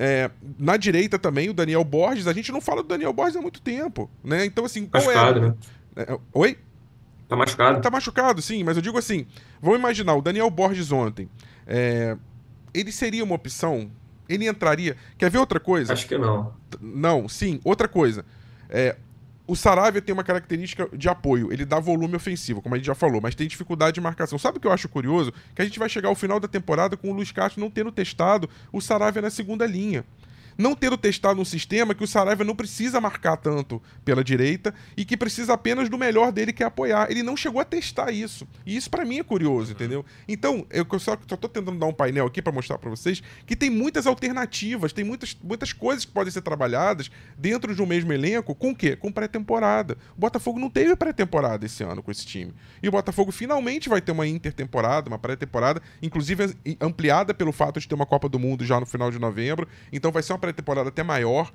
É, 0.00 0.30
na 0.56 0.76
direita 0.76 1.18
também, 1.18 1.50
o 1.50 1.52
Daniel 1.52 1.82
Borges. 1.82 2.28
A 2.28 2.32
gente 2.32 2.52
não 2.52 2.60
fala 2.60 2.82
do 2.84 2.88
Daniel 2.88 3.12
Borges 3.12 3.34
há 3.34 3.42
muito 3.42 3.60
tempo, 3.60 4.08
né? 4.22 4.44
Então, 4.44 4.64
assim, 4.64 4.86
qual 4.86 5.04
machucado, 5.04 5.38
é... 5.38 5.42
né? 5.42 5.54
É, 5.96 6.18
oi? 6.32 6.56
Tá 7.28 7.34
machucado. 7.36 7.80
Tá 7.80 7.90
machucado, 7.90 8.40
sim, 8.40 8.62
mas 8.62 8.76
eu 8.76 8.82
digo 8.82 8.96
assim: 8.96 9.26
vamos 9.60 9.80
imaginar, 9.80 10.14
o 10.14 10.22
Daniel 10.22 10.48
Borges 10.50 10.92
ontem. 10.92 11.28
É, 11.66 12.16
ele 12.72 12.92
seria 12.92 13.24
uma 13.24 13.34
opção? 13.34 13.90
Ele 14.28 14.46
entraria. 14.48 14.96
Quer 15.18 15.30
ver 15.30 15.38
outra 15.38 15.58
coisa? 15.58 15.92
Acho 15.92 16.06
que 16.06 16.16
não. 16.16 16.54
Não, 16.80 17.28
sim, 17.28 17.60
outra 17.64 17.88
coisa. 17.88 18.24
É, 18.70 18.96
o 19.48 19.56
Saravia 19.56 20.02
tem 20.02 20.12
uma 20.12 20.22
característica 20.22 20.86
de 20.92 21.08
apoio, 21.08 21.50
ele 21.50 21.64
dá 21.64 21.80
volume 21.80 22.14
ofensivo, 22.14 22.60
como 22.60 22.74
a 22.74 22.78
gente 22.78 22.86
já 22.86 22.94
falou, 22.94 23.18
mas 23.18 23.34
tem 23.34 23.48
dificuldade 23.48 23.94
de 23.94 24.00
marcação. 24.00 24.38
Sabe 24.38 24.58
o 24.58 24.60
que 24.60 24.66
eu 24.66 24.72
acho 24.72 24.90
curioso? 24.90 25.32
Que 25.54 25.62
a 25.62 25.64
gente 25.64 25.78
vai 25.78 25.88
chegar 25.88 26.10
ao 26.10 26.14
final 26.14 26.38
da 26.38 26.46
temporada 26.46 26.98
com 26.98 27.10
o 27.10 27.14
Luiz 27.14 27.32
Castro 27.32 27.60
não 27.60 27.70
tendo 27.70 27.90
testado 27.90 28.48
o 28.70 28.80
Saravia 28.80 29.22
na 29.22 29.30
segunda 29.30 29.66
linha 29.66 30.04
não 30.58 30.74
tendo 30.74 30.98
testado 30.98 31.40
um 31.40 31.44
sistema 31.44 31.94
que 31.94 32.02
o 32.02 32.06
Saraiva 32.06 32.42
não 32.42 32.56
precisa 32.56 33.00
marcar 33.00 33.36
tanto 33.36 33.80
pela 34.04 34.24
direita 34.24 34.74
e 34.96 35.04
que 35.04 35.16
precisa 35.16 35.52
apenas 35.52 35.88
do 35.88 35.96
melhor 35.96 36.32
dele, 36.32 36.52
que 36.52 36.64
é 36.64 36.66
apoiar. 36.66 37.08
Ele 37.08 37.22
não 37.22 37.36
chegou 37.36 37.60
a 37.60 37.64
testar 37.64 38.10
isso. 38.10 38.46
E 38.66 38.76
isso 38.76 38.90
para 38.90 39.04
mim 39.04 39.20
é 39.20 39.22
curioso, 39.22 39.70
entendeu? 39.70 40.04
Então, 40.26 40.66
eu 40.70 40.86
só, 40.98 41.14
tô 41.14 41.48
tentando 41.48 41.78
dar 41.78 41.86
um 41.86 41.92
painel 41.92 42.26
aqui 42.26 42.42
para 42.42 42.52
mostrar 42.52 42.76
para 42.76 42.90
vocês 42.90 43.22
que 43.46 43.54
tem 43.54 43.70
muitas 43.70 44.06
alternativas, 44.06 44.92
tem 44.92 45.04
muitas, 45.04 45.36
muitas 45.42 45.72
coisas 45.72 46.04
que 46.04 46.10
podem 46.10 46.32
ser 46.32 46.42
trabalhadas 46.42 47.08
dentro 47.36 47.72
de 47.72 47.80
um 47.80 47.86
mesmo 47.86 48.12
elenco 48.12 48.52
com 48.54 48.70
o 48.70 48.76
quê? 48.76 48.96
Com 48.96 49.12
pré-temporada. 49.12 49.96
O 50.16 50.20
Botafogo 50.20 50.58
não 50.58 50.68
teve 50.68 50.96
pré-temporada 50.96 51.64
esse 51.66 51.84
ano 51.84 52.02
com 52.02 52.10
esse 52.10 52.26
time. 52.26 52.52
E 52.82 52.88
o 52.88 52.90
Botafogo 52.90 53.30
finalmente 53.30 53.88
vai 53.88 54.00
ter 54.00 54.10
uma 54.10 54.26
intertemporada, 54.26 55.08
uma 55.08 55.18
pré-temporada, 55.18 55.80
inclusive 56.02 56.56
ampliada 56.80 57.32
pelo 57.32 57.52
fato 57.52 57.78
de 57.78 57.86
ter 57.86 57.94
uma 57.94 58.06
Copa 58.06 58.28
do 58.28 58.38
Mundo 58.40 58.64
já 58.64 58.80
no 58.80 58.86
final 58.86 59.10
de 59.10 59.18
novembro. 59.20 59.68
Então 59.92 60.10
vai 60.10 60.22
ser 60.22 60.32
uma 60.32 60.38
pré-temporada 60.48 60.88
até 60.88 61.02
maior. 61.02 61.50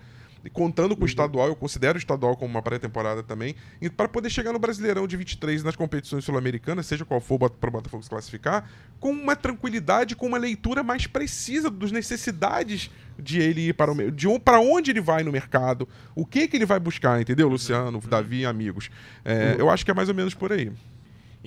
Contando 0.51 0.93
com 0.93 1.01
o 1.01 1.03
uhum. 1.03 1.07
estadual, 1.07 1.47
eu 1.47 1.55
considero 1.55 1.97
o 1.97 1.97
estadual 1.97 2.35
como 2.35 2.51
uma 2.51 2.61
pré-temporada 2.61 3.23
também. 3.23 3.55
E 3.81 3.89
para 3.89 4.09
poder 4.09 4.29
chegar 4.29 4.51
no 4.51 4.59
Brasileirão 4.59 5.07
de 5.07 5.15
23 5.15 5.63
nas 5.63 5.75
competições 5.75 6.25
sul-americanas, 6.25 6.85
seja 6.85 7.05
qual 7.05 7.21
for 7.21 7.39
para 7.49 7.69
o 7.69 7.71
Botafogo 7.71 8.03
se 8.03 8.09
classificar, 8.09 8.69
com 8.99 9.11
uma 9.11 9.37
tranquilidade, 9.37 10.17
com 10.17 10.27
uma 10.27 10.37
leitura 10.37 10.83
mais 10.83 11.07
precisa 11.07 11.71
das 11.71 11.93
necessidades 11.93 12.91
de 13.17 13.39
ele 13.39 13.69
ir 13.69 13.73
para 13.73 13.91
o 13.91 14.11
de 14.11 14.27
um, 14.27 14.37
para 14.37 14.59
onde 14.59 14.91
ele 14.91 14.99
vai 14.99 15.23
no 15.23 15.31
mercado, 15.31 15.87
o 16.13 16.25
que 16.25 16.47
que 16.47 16.57
ele 16.57 16.65
vai 16.65 16.79
buscar, 16.79 17.21
entendeu, 17.21 17.47
Luciano, 17.47 17.99
uhum. 18.03 18.09
Davi 18.09 18.41
e 18.41 18.45
amigos. 18.45 18.89
É, 19.23 19.51
uhum. 19.51 19.59
Eu 19.59 19.69
acho 19.69 19.85
que 19.85 19.91
é 19.91 19.93
mais 19.93 20.09
ou 20.09 20.15
menos 20.15 20.33
por 20.33 20.51
aí. 20.51 20.69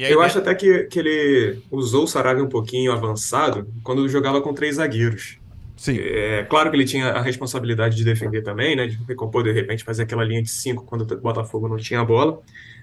aí, 0.07 0.13
eu 0.13 0.23
acho 0.23 0.39
até 0.39 0.55
que, 0.55 0.85
que 0.85 0.99
ele 0.99 1.59
usou 1.71 2.05
o 2.05 2.09
Sarabia 2.09 2.43
um 2.43 2.49
pouquinho 2.49 2.93
avançado 2.93 3.69
quando 3.83 4.09
jogava 4.09 4.41
com 4.41 4.55
três 4.55 4.77
zagueiros. 4.77 5.39
Sim. 5.77 5.99
É 6.01 6.43
claro 6.45 6.71
que 6.71 6.77
ele 6.77 6.87
tinha 6.87 7.09
a 7.09 7.21
responsabilidade 7.21 7.97
de 7.97 8.05
defender 8.05 8.43
também, 8.43 8.75
né? 8.75 8.87
De 8.87 8.99
recompor 9.07 9.45
de 9.45 9.53
repente, 9.53 9.85
fazer 9.85 10.05
aquela 10.05 10.25
linha 10.25 10.43
de 10.43 10.51
cinco 10.51 10.85
quando 10.85 11.03
o 11.03 11.17
Botafogo 11.19 11.69
não 11.69 11.77
tinha 11.77 12.01
a 12.01 12.05
bola. 12.05 12.41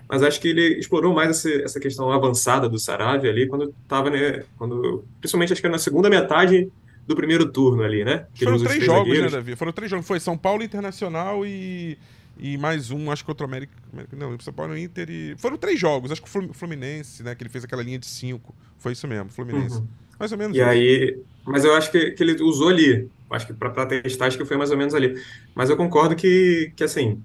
Mas 0.07 0.21
acho 0.21 0.39
que 0.39 0.49
ele 0.49 0.79
explorou 0.79 1.13
mais 1.13 1.29
essa, 1.29 1.49
essa 1.63 1.79
questão 1.79 2.11
avançada 2.11 2.69
do 2.69 2.77
Saravia 2.77 3.31
ali 3.31 3.47
quando 3.47 3.73
estava, 3.83 4.09
né? 4.09 4.43
Quando, 4.57 5.03
principalmente 5.19 5.53
acho 5.53 5.61
que 5.61 5.67
na 5.67 5.79
segunda 5.79 6.09
metade 6.09 6.69
do 7.07 7.15
primeiro 7.15 7.51
turno 7.51 7.83
ali, 7.83 8.03
né? 8.03 8.27
Que 8.33 8.45
Foram 8.45 8.59
três 8.59 8.83
jogos, 8.83 9.07
né, 9.07 9.15
zagueiros. 9.15 9.31
né, 9.31 9.37
Davi? 9.39 9.55
Foram 9.55 9.71
três 9.71 9.89
jogos. 9.89 10.05
Foi 10.05 10.19
São 10.19 10.37
Paulo 10.37 10.63
Internacional 10.63 11.45
e, 11.45 11.97
e 12.37 12.57
mais 12.57 12.91
um, 12.91 13.11
acho 13.11 13.23
que 13.23 13.31
outro 13.31 13.45
América. 13.45 13.73
Não, 14.15 14.39
São 14.39 14.53
Paulo 14.53 14.77
Inter 14.77 15.09
e. 15.09 15.35
Foram 15.37 15.57
três 15.57 15.79
jogos, 15.79 16.11
acho 16.11 16.21
que 16.21 16.29
o 16.29 16.53
Fluminense, 16.53 17.23
né? 17.23 17.33
Que 17.33 17.43
ele 17.43 17.49
fez 17.49 17.63
aquela 17.63 17.81
linha 17.81 17.97
de 17.97 18.05
cinco. 18.05 18.53
Foi 18.77 18.91
isso 18.91 19.07
mesmo, 19.07 19.29
Fluminense. 19.29 19.77
Uhum. 19.77 19.87
Mais 20.19 20.31
ou 20.31 20.37
menos. 20.37 20.55
E 20.55 20.59
isso. 20.59 20.69
aí, 20.69 21.19
mas 21.45 21.65
eu 21.65 21.73
acho 21.75 21.91
que, 21.91 22.11
que 22.11 22.23
ele 22.23 22.41
usou 22.41 22.69
ali. 22.69 23.09
Acho 23.29 23.47
que 23.47 23.53
para 23.53 23.85
testar, 23.85 24.27
acho 24.27 24.37
que 24.37 24.45
foi 24.45 24.57
mais 24.57 24.71
ou 24.71 24.77
menos 24.77 24.93
ali. 24.93 25.15
Mas 25.55 25.69
eu 25.69 25.75
concordo 25.75 26.15
que, 26.15 26.71
que 26.75 26.83
assim, 26.83 27.21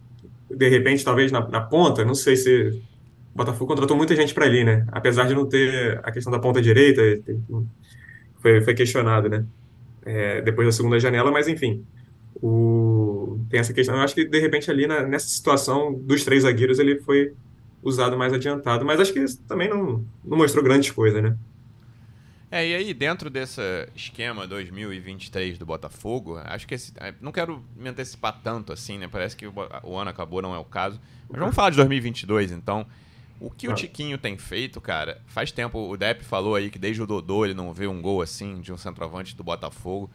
de 0.50 0.68
repente, 0.68 1.04
talvez 1.04 1.30
na, 1.30 1.46
na 1.48 1.60
ponta, 1.60 2.04
não 2.04 2.14
sei 2.14 2.36
se. 2.36 2.82
O 3.34 3.38
Botafogo 3.38 3.66
contratou 3.66 3.96
muita 3.96 4.16
gente 4.16 4.34
para 4.34 4.46
ali, 4.46 4.64
né? 4.64 4.84
Apesar 4.90 5.28
de 5.28 5.34
não 5.34 5.46
ter 5.46 6.00
a 6.02 6.10
questão 6.10 6.32
da 6.32 6.40
ponta 6.40 6.60
direita, 6.60 7.02
foi, 8.40 8.60
foi 8.62 8.74
questionado, 8.74 9.28
né? 9.28 9.44
É, 10.04 10.40
depois 10.40 10.66
da 10.66 10.72
segunda 10.72 10.98
janela, 10.98 11.30
mas 11.30 11.46
enfim. 11.46 11.84
O, 12.42 13.38
tem 13.50 13.60
essa 13.60 13.72
questão. 13.72 13.94
Eu 13.94 14.02
acho 14.02 14.14
que, 14.14 14.24
de 14.24 14.40
repente, 14.40 14.70
ali 14.70 14.86
na, 14.86 15.02
nessa 15.02 15.28
situação 15.28 15.92
dos 15.92 16.24
três 16.24 16.42
zagueiros, 16.42 16.78
ele 16.78 16.98
foi 17.00 17.32
usado 17.82 18.16
mais 18.16 18.32
adiantado. 18.32 18.84
Mas 18.84 18.98
acho 18.98 19.12
que 19.12 19.24
também 19.46 19.68
não, 19.68 20.04
não 20.24 20.38
mostrou 20.38 20.64
grandes 20.64 20.90
coisas, 20.90 21.22
né? 21.22 21.36
É, 22.50 22.66
e 22.66 22.74
aí 22.74 22.94
dentro 22.94 23.28
desse 23.28 23.60
esquema 23.94 24.46
2023 24.46 25.58
do 25.58 25.66
Botafogo, 25.66 26.38
acho 26.44 26.66
que 26.66 26.74
esse, 26.74 26.92
é, 26.96 27.12
não 27.20 27.30
quero 27.30 27.62
me 27.76 27.90
antecipar 27.90 28.40
tanto 28.42 28.72
assim, 28.72 28.96
né? 28.96 29.06
Parece 29.06 29.36
que 29.36 29.46
o, 29.46 29.52
o 29.82 29.96
ano 29.96 30.10
acabou, 30.10 30.40
não 30.40 30.54
é 30.54 30.58
o 30.58 30.64
caso. 30.64 30.98
Mas 31.28 31.38
vamos 31.38 31.54
falar 31.54 31.70
de 31.70 31.76
2022, 31.76 32.52
então. 32.52 32.86
O 33.40 33.50
que 33.50 33.68
o 33.68 33.74
Tiquinho 33.74 34.18
tem 34.18 34.36
feito, 34.36 34.80
cara, 34.80 35.22
faz 35.28 35.52
tempo, 35.52 35.78
o 35.78 35.96
Depp 35.96 36.24
falou 36.24 36.56
aí 36.56 36.70
que 36.70 36.78
desde 36.78 37.00
o 37.00 37.06
Dodô 37.06 37.44
ele 37.44 37.54
não 37.54 37.72
vê 37.72 37.86
um 37.86 38.02
gol 38.02 38.20
assim 38.20 38.60
de 38.60 38.72
um 38.72 38.76
centroavante 38.76 39.36
do 39.36 39.44
Botafogo. 39.44 40.10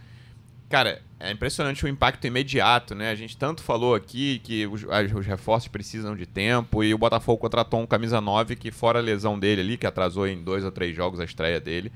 Cara, 0.70 1.02
é 1.20 1.32
impressionante 1.32 1.86
o 1.86 1.88
impacto 1.88 2.26
imediato, 2.28 2.94
né? 2.94 3.12
A 3.12 3.16
gente 3.16 3.38
tanto 3.38 3.62
falou 3.62 3.96
aqui 3.96 4.40
que 4.40 4.68
os, 4.68 4.84
os, 4.84 5.26
reforços 5.26 5.70
precisam 5.70 6.18
de 6.18 6.26
tempo 6.26 6.84
e 6.84 6.94
o 6.94 6.98
Botafogo 6.98 7.38
contratou 7.38 7.80
um 7.80 7.86
camisa 7.86 8.20
9 8.20 8.56
que, 8.58 8.72
fora 8.72 9.00
a 9.00 9.02
lesão 9.02 9.40
dele 9.40 9.62
ali, 9.62 9.78
que 9.78 9.88
atrasou 9.88 10.28
em 10.28 10.44
dois 10.44 10.66
ou 10.66 10.72
três 10.72 10.94
jogos 10.94 11.20
a 11.20 11.24
estreia 11.24 11.62
dele, 11.62 11.94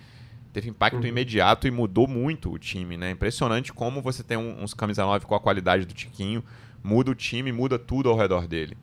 teve 0.58 0.70
impacto 0.72 1.02
uhum. 1.02 1.06
imediato 1.06 1.68
e 1.68 1.72
mudou 1.72 2.08
muito 2.08 2.52
o 2.52 2.58
time, 2.58 2.98
né? 2.98 3.12
Impressionante 3.12 3.72
como 3.72 4.02
você 4.02 4.24
tem 4.24 4.38
um, 4.38 4.64
uns 4.64 4.74
camisa 4.74 5.04
9 5.06 5.24
com 5.28 5.36
a 5.36 5.40
qualidade 5.40 5.86
do 5.86 5.94
Tiquinho, 5.94 6.44
muda 6.84 7.12
o 7.12 7.16
time, 7.16 7.52
muda 7.52 7.78
tudo 7.78 8.10
ao 8.10 8.18
redor 8.18 8.48
dele. 8.48 8.76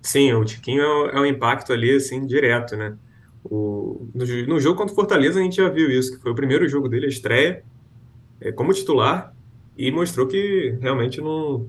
Sim, 0.00 0.32
o 0.32 0.46
Tiquinho 0.46 0.80
é, 0.80 1.16
é 1.16 1.20
um 1.20 1.26
impacto 1.26 1.74
ali, 1.74 1.94
assim, 1.94 2.26
direto, 2.26 2.74
né? 2.74 2.96
O, 3.44 4.08
no, 4.14 4.24
no, 4.46 4.58
jogo 4.58 4.78
contra 4.78 4.94
o 4.94 4.96
Fortaleza 4.96 5.38
a 5.38 5.42
gente 5.42 5.56
já 5.56 5.68
viu 5.68 5.90
isso, 5.90 6.16
que 6.16 6.22
foi 6.22 6.32
o 6.32 6.34
primeiro 6.34 6.66
jogo 6.66 6.88
dele, 6.88 7.04
a 7.04 7.10
estreia, 7.10 7.62
é, 8.40 8.50
como 8.50 8.72
titular, 8.72 9.34
e 9.76 9.90
mostrou 9.90 10.26
que 10.26 10.74
realmente 10.80 11.20
não, 11.20 11.68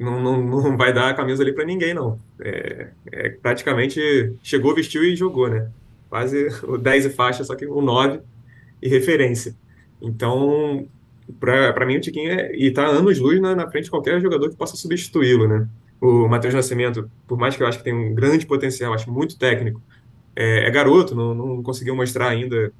não, 0.00 0.22
não, 0.22 0.42
não 0.42 0.76
vai 0.78 0.94
dar 0.94 1.10
a 1.10 1.14
camisa 1.14 1.42
ali 1.42 1.52
para 1.52 1.66
ninguém, 1.66 1.92
não. 1.92 2.18
É, 2.40 2.88
é, 3.12 3.28
praticamente 3.28 4.32
chegou, 4.42 4.74
vestiu 4.74 5.04
e 5.04 5.14
jogou, 5.14 5.50
né? 5.50 5.68
Quase 6.08 6.48
o 6.64 6.78
10 6.78 7.06
e 7.06 7.10
faixa, 7.10 7.44
só 7.44 7.54
que 7.54 7.66
o 7.66 7.80
9 7.80 8.20
e 8.80 8.88
referência. 8.88 9.54
Então, 10.00 10.88
para 11.38 11.84
mim, 11.84 11.96
o 11.96 12.00
Tiquinho 12.00 12.30
é, 12.30 12.54
e 12.54 12.70
tá 12.70 12.86
anos 12.86 13.18
luz 13.18 13.40
na, 13.40 13.54
na 13.54 13.70
frente 13.70 13.84
de 13.84 13.90
qualquer 13.90 14.20
jogador 14.20 14.48
que 14.48 14.56
possa 14.56 14.76
substituí-lo, 14.76 15.46
né? 15.46 15.68
O 16.00 16.28
Matheus 16.28 16.54
Nascimento, 16.54 17.10
por 17.26 17.36
mais 17.36 17.56
que 17.56 17.62
eu 17.62 17.66
acho 17.66 17.78
que 17.78 17.84
tem 17.84 17.92
um 17.92 18.14
grande 18.14 18.46
potencial, 18.46 18.94
acho 18.94 19.10
muito 19.10 19.36
técnico, 19.36 19.82
é, 20.34 20.66
é 20.66 20.70
garoto, 20.70 21.14
não, 21.14 21.34
não 21.34 21.62
conseguiu 21.62 21.94
mostrar 21.96 22.28
ainda 22.28 22.72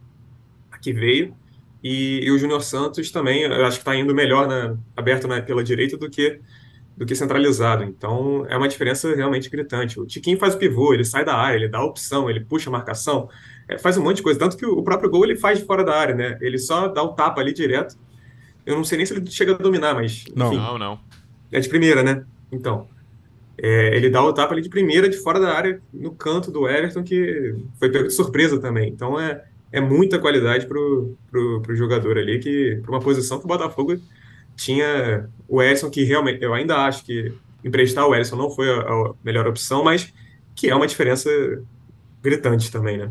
a 0.70 0.78
que 0.78 0.92
veio. 0.92 1.34
E, 1.82 2.20
e 2.24 2.30
o 2.30 2.38
Júnior 2.38 2.62
Santos 2.62 3.10
também, 3.10 3.42
eu 3.42 3.64
acho 3.66 3.78
que 3.78 3.82
está 3.82 3.94
indo 3.94 4.14
melhor 4.14 4.46
na, 4.48 4.76
aberto 4.96 5.28
na, 5.28 5.42
pela 5.42 5.62
direita 5.62 5.96
do 5.96 6.08
que 6.08 6.40
do 6.98 7.06
que 7.06 7.14
centralizado. 7.14 7.84
Então 7.84 8.44
é 8.48 8.56
uma 8.56 8.68
diferença 8.68 9.14
realmente 9.14 9.48
gritante. 9.48 10.00
O 10.00 10.04
Tiquinho 10.04 10.36
faz 10.36 10.54
o 10.54 10.58
pivô, 10.58 10.92
ele 10.92 11.04
sai 11.04 11.24
da 11.24 11.34
área, 11.34 11.56
ele 11.56 11.68
dá 11.68 11.78
a 11.78 11.84
opção, 11.84 12.28
ele 12.28 12.40
puxa 12.40 12.68
a 12.68 12.72
marcação, 12.72 13.28
é, 13.68 13.78
faz 13.78 13.96
um 13.96 14.02
monte 14.02 14.16
de 14.16 14.22
coisa. 14.24 14.38
Tanto 14.38 14.56
que 14.56 14.66
o, 14.66 14.78
o 14.78 14.82
próprio 14.82 15.08
gol 15.08 15.24
ele 15.24 15.36
faz 15.36 15.60
de 15.60 15.64
fora 15.64 15.84
da 15.84 15.96
área, 15.96 16.14
né? 16.14 16.36
Ele 16.40 16.58
só 16.58 16.88
dá 16.88 17.00
o 17.02 17.14
tapa 17.14 17.40
ali 17.40 17.54
direto. 17.54 17.96
Eu 18.66 18.74
não 18.74 18.82
sei 18.82 18.98
nem 18.98 19.06
se 19.06 19.14
ele 19.14 19.30
chega 19.30 19.54
a 19.54 19.56
dominar, 19.56 19.94
mas. 19.94 20.24
Enfim, 20.26 20.32
não, 20.34 20.52
não, 20.52 20.78
não. 20.78 21.00
É 21.52 21.60
de 21.60 21.68
primeira, 21.68 22.02
né? 22.02 22.24
Então. 22.50 22.88
É, 23.60 23.96
ele 23.96 24.08
dá 24.08 24.22
o 24.22 24.32
tapa 24.32 24.54
ali 24.54 24.62
de 24.62 24.68
primeira, 24.68 25.08
de 25.08 25.16
fora 25.16 25.40
da 25.40 25.52
área, 25.52 25.80
no 25.92 26.12
canto 26.12 26.48
do 26.48 26.68
Everton, 26.68 27.02
que 27.02 27.56
foi 27.76 27.90
pego 27.90 28.06
de 28.06 28.14
surpresa 28.14 28.60
também. 28.60 28.88
Então 28.88 29.18
é, 29.18 29.44
é 29.72 29.80
muita 29.80 30.16
qualidade 30.18 30.66
pro, 30.66 31.16
pro, 31.28 31.60
pro 31.62 31.74
jogador 31.74 32.18
ali, 32.18 32.38
que 32.38 32.78
para 32.82 32.92
uma 32.92 33.00
posição 33.00 33.38
que 33.38 33.44
o 33.44 33.48
Botafogo 33.48 33.96
tinha 34.58 35.30
o 35.48 35.62
Edson, 35.62 35.88
que 35.88 36.02
realmente, 36.02 36.42
eu 36.42 36.52
ainda 36.52 36.76
acho 36.78 37.04
que 37.04 37.32
emprestar 37.64 38.06
o 38.06 38.14
Edson 38.14 38.36
não 38.36 38.50
foi 38.50 38.68
a, 38.68 38.80
a 38.80 39.14
melhor 39.24 39.46
opção, 39.46 39.84
mas 39.84 40.12
que 40.54 40.68
é 40.68 40.74
uma 40.74 40.86
diferença 40.86 41.30
gritante 42.20 42.70
também, 42.70 42.98
né? 42.98 43.10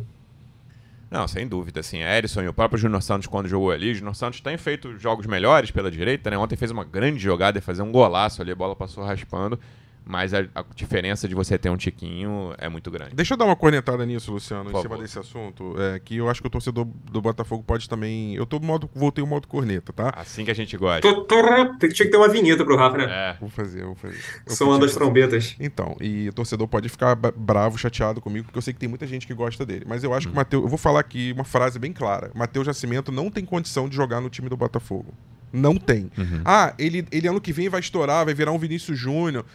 Não, 1.09 1.25
sem 1.25 1.47
dúvida, 1.47 1.79
assim, 1.79 1.99
Erisson 1.99 2.41
e 2.41 2.49
o 2.49 2.53
próprio 2.53 2.77
Júnior 2.77 3.01
Santos 3.01 3.27
quando 3.27 3.47
jogou 3.47 3.71
ali, 3.71 3.91
o 3.91 3.95
Júnior 3.95 4.13
Santos 4.13 4.41
tem 4.41 4.57
feito 4.57 4.99
jogos 4.99 5.25
melhores 5.25 5.71
pela 5.71 5.89
direita, 5.89 6.29
né? 6.29 6.37
Ontem 6.37 6.57
fez 6.57 6.69
uma 6.69 6.83
grande 6.83 7.17
jogada 7.17 7.57
e 7.57 7.61
fazer 7.61 7.81
um 7.81 7.93
golaço 7.93 8.41
ali, 8.41 8.51
a 8.51 8.55
bola 8.55 8.75
passou 8.75 9.05
raspando 9.05 9.57
mas 10.07 10.33
a, 10.33 10.39
a, 10.55 10.63
diferença 10.75 11.27
de 11.27 11.35
você 11.35 11.57
ter 11.57 11.69
um 11.69 11.77
tiquinho 11.77 12.53
é 12.57 12.69
muito 12.69 12.89
grande. 12.89 13.15
Deixa 13.15 13.33
eu 13.33 13.37
dar 13.37 13.45
uma 13.45 13.55
cornetada 13.55 14.05
nisso, 14.05 14.31
Luciano, 14.31 14.71
Por 14.71 14.79
em 14.79 14.81
cima 14.81 14.97
desse 14.97 15.19
assunto, 15.19 15.75
é, 15.77 15.99
que 15.99 16.17
eu 16.17 16.29
acho 16.29 16.41
que 16.41 16.47
o 16.47 16.49
torcedor 16.49 16.85
do 16.85 17.21
Botafogo 17.21 17.63
pode 17.63 17.87
também... 17.89 18.35
Eu 18.35 18.45
tô 18.45 18.59
modo, 18.59 18.89
voltei 18.93 19.23
o 19.23 19.27
modo 19.27 19.47
corneta, 19.47 19.91
tá? 19.91 20.13
Assim 20.15 20.45
que 20.45 20.51
a 20.51 20.53
gente 20.53 20.75
gosta. 20.77 21.01
Tinha 21.01 21.89
que 21.89 22.05
ter 22.07 22.17
uma 22.17 22.29
vinheta 22.29 22.63
pro 22.63 22.75
Rafa, 22.75 22.97
né? 22.97 23.05
É. 23.09 23.37
Vou 23.39 23.49
fazer, 23.49 23.83
vou 23.83 23.95
fazer. 23.95 24.17
Soando 24.47 24.85
as 24.85 24.93
trombetas. 24.93 25.55
Então, 25.59 25.95
e 25.99 26.29
o 26.29 26.33
torcedor 26.33 26.67
pode 26.67 26.89
ficar 26.89 27.15
bravo, 27.15 27.77
chateado 27.77 28.21
comigo, 28.21 28.45
porque 28.45 28.57
eu 28.57 28.61
sei 28.61 28.73
que 28.73 28.79
tem 28.79 28.89
muita 28.89 29.05
gente 29.05 29.27
que 29.27 29.33
gosta 29.33 29.65
dele. 29.65 29.85
Mas 29.87 30.03
eu 30.03 30.13
acho 30.13 30.27
hum. 30.27 30.31
que 30.31 30.35
o 30.35 30.37
Matheus... 30.37 30.63
Eu 30.63 30.69
vou 30.69 30.77
falar 30.77 30.99
aqui 30.99 31.31
uma 31.33 31.43
frase 31.43 31.77
bem 31.77 31.91
clara. 31.91 32.31
Matheus 32.33 32.67
Nascimento 32.67 33.11
não 33.11 33.29
tem 33.29 33.43
condição 33.45 33.89
de 33.89 33.95
jogar 33.95 34.21
no 34.21 34.29
time 34.29 34.49
do 34.49 34.57
Botafogo. 34.57 35.13
Não 35.51 35.75
tem. 35.75 36.11
Uhum. 36.17 36.41
Ah, 36.43 36.73
ele, 36.77 37.05
ele 37.11 37.27
ano 37.27 37.39
que 37.39 37.53
vem 37.53 37.69
vai 37.69 37.79
estourar, 37.79 38.25
vai 38.25 38.33
virar 38.33 38.51
um 38.51 38.57
Vinícius 38.57 38.97
Júnior. 38.97 39.45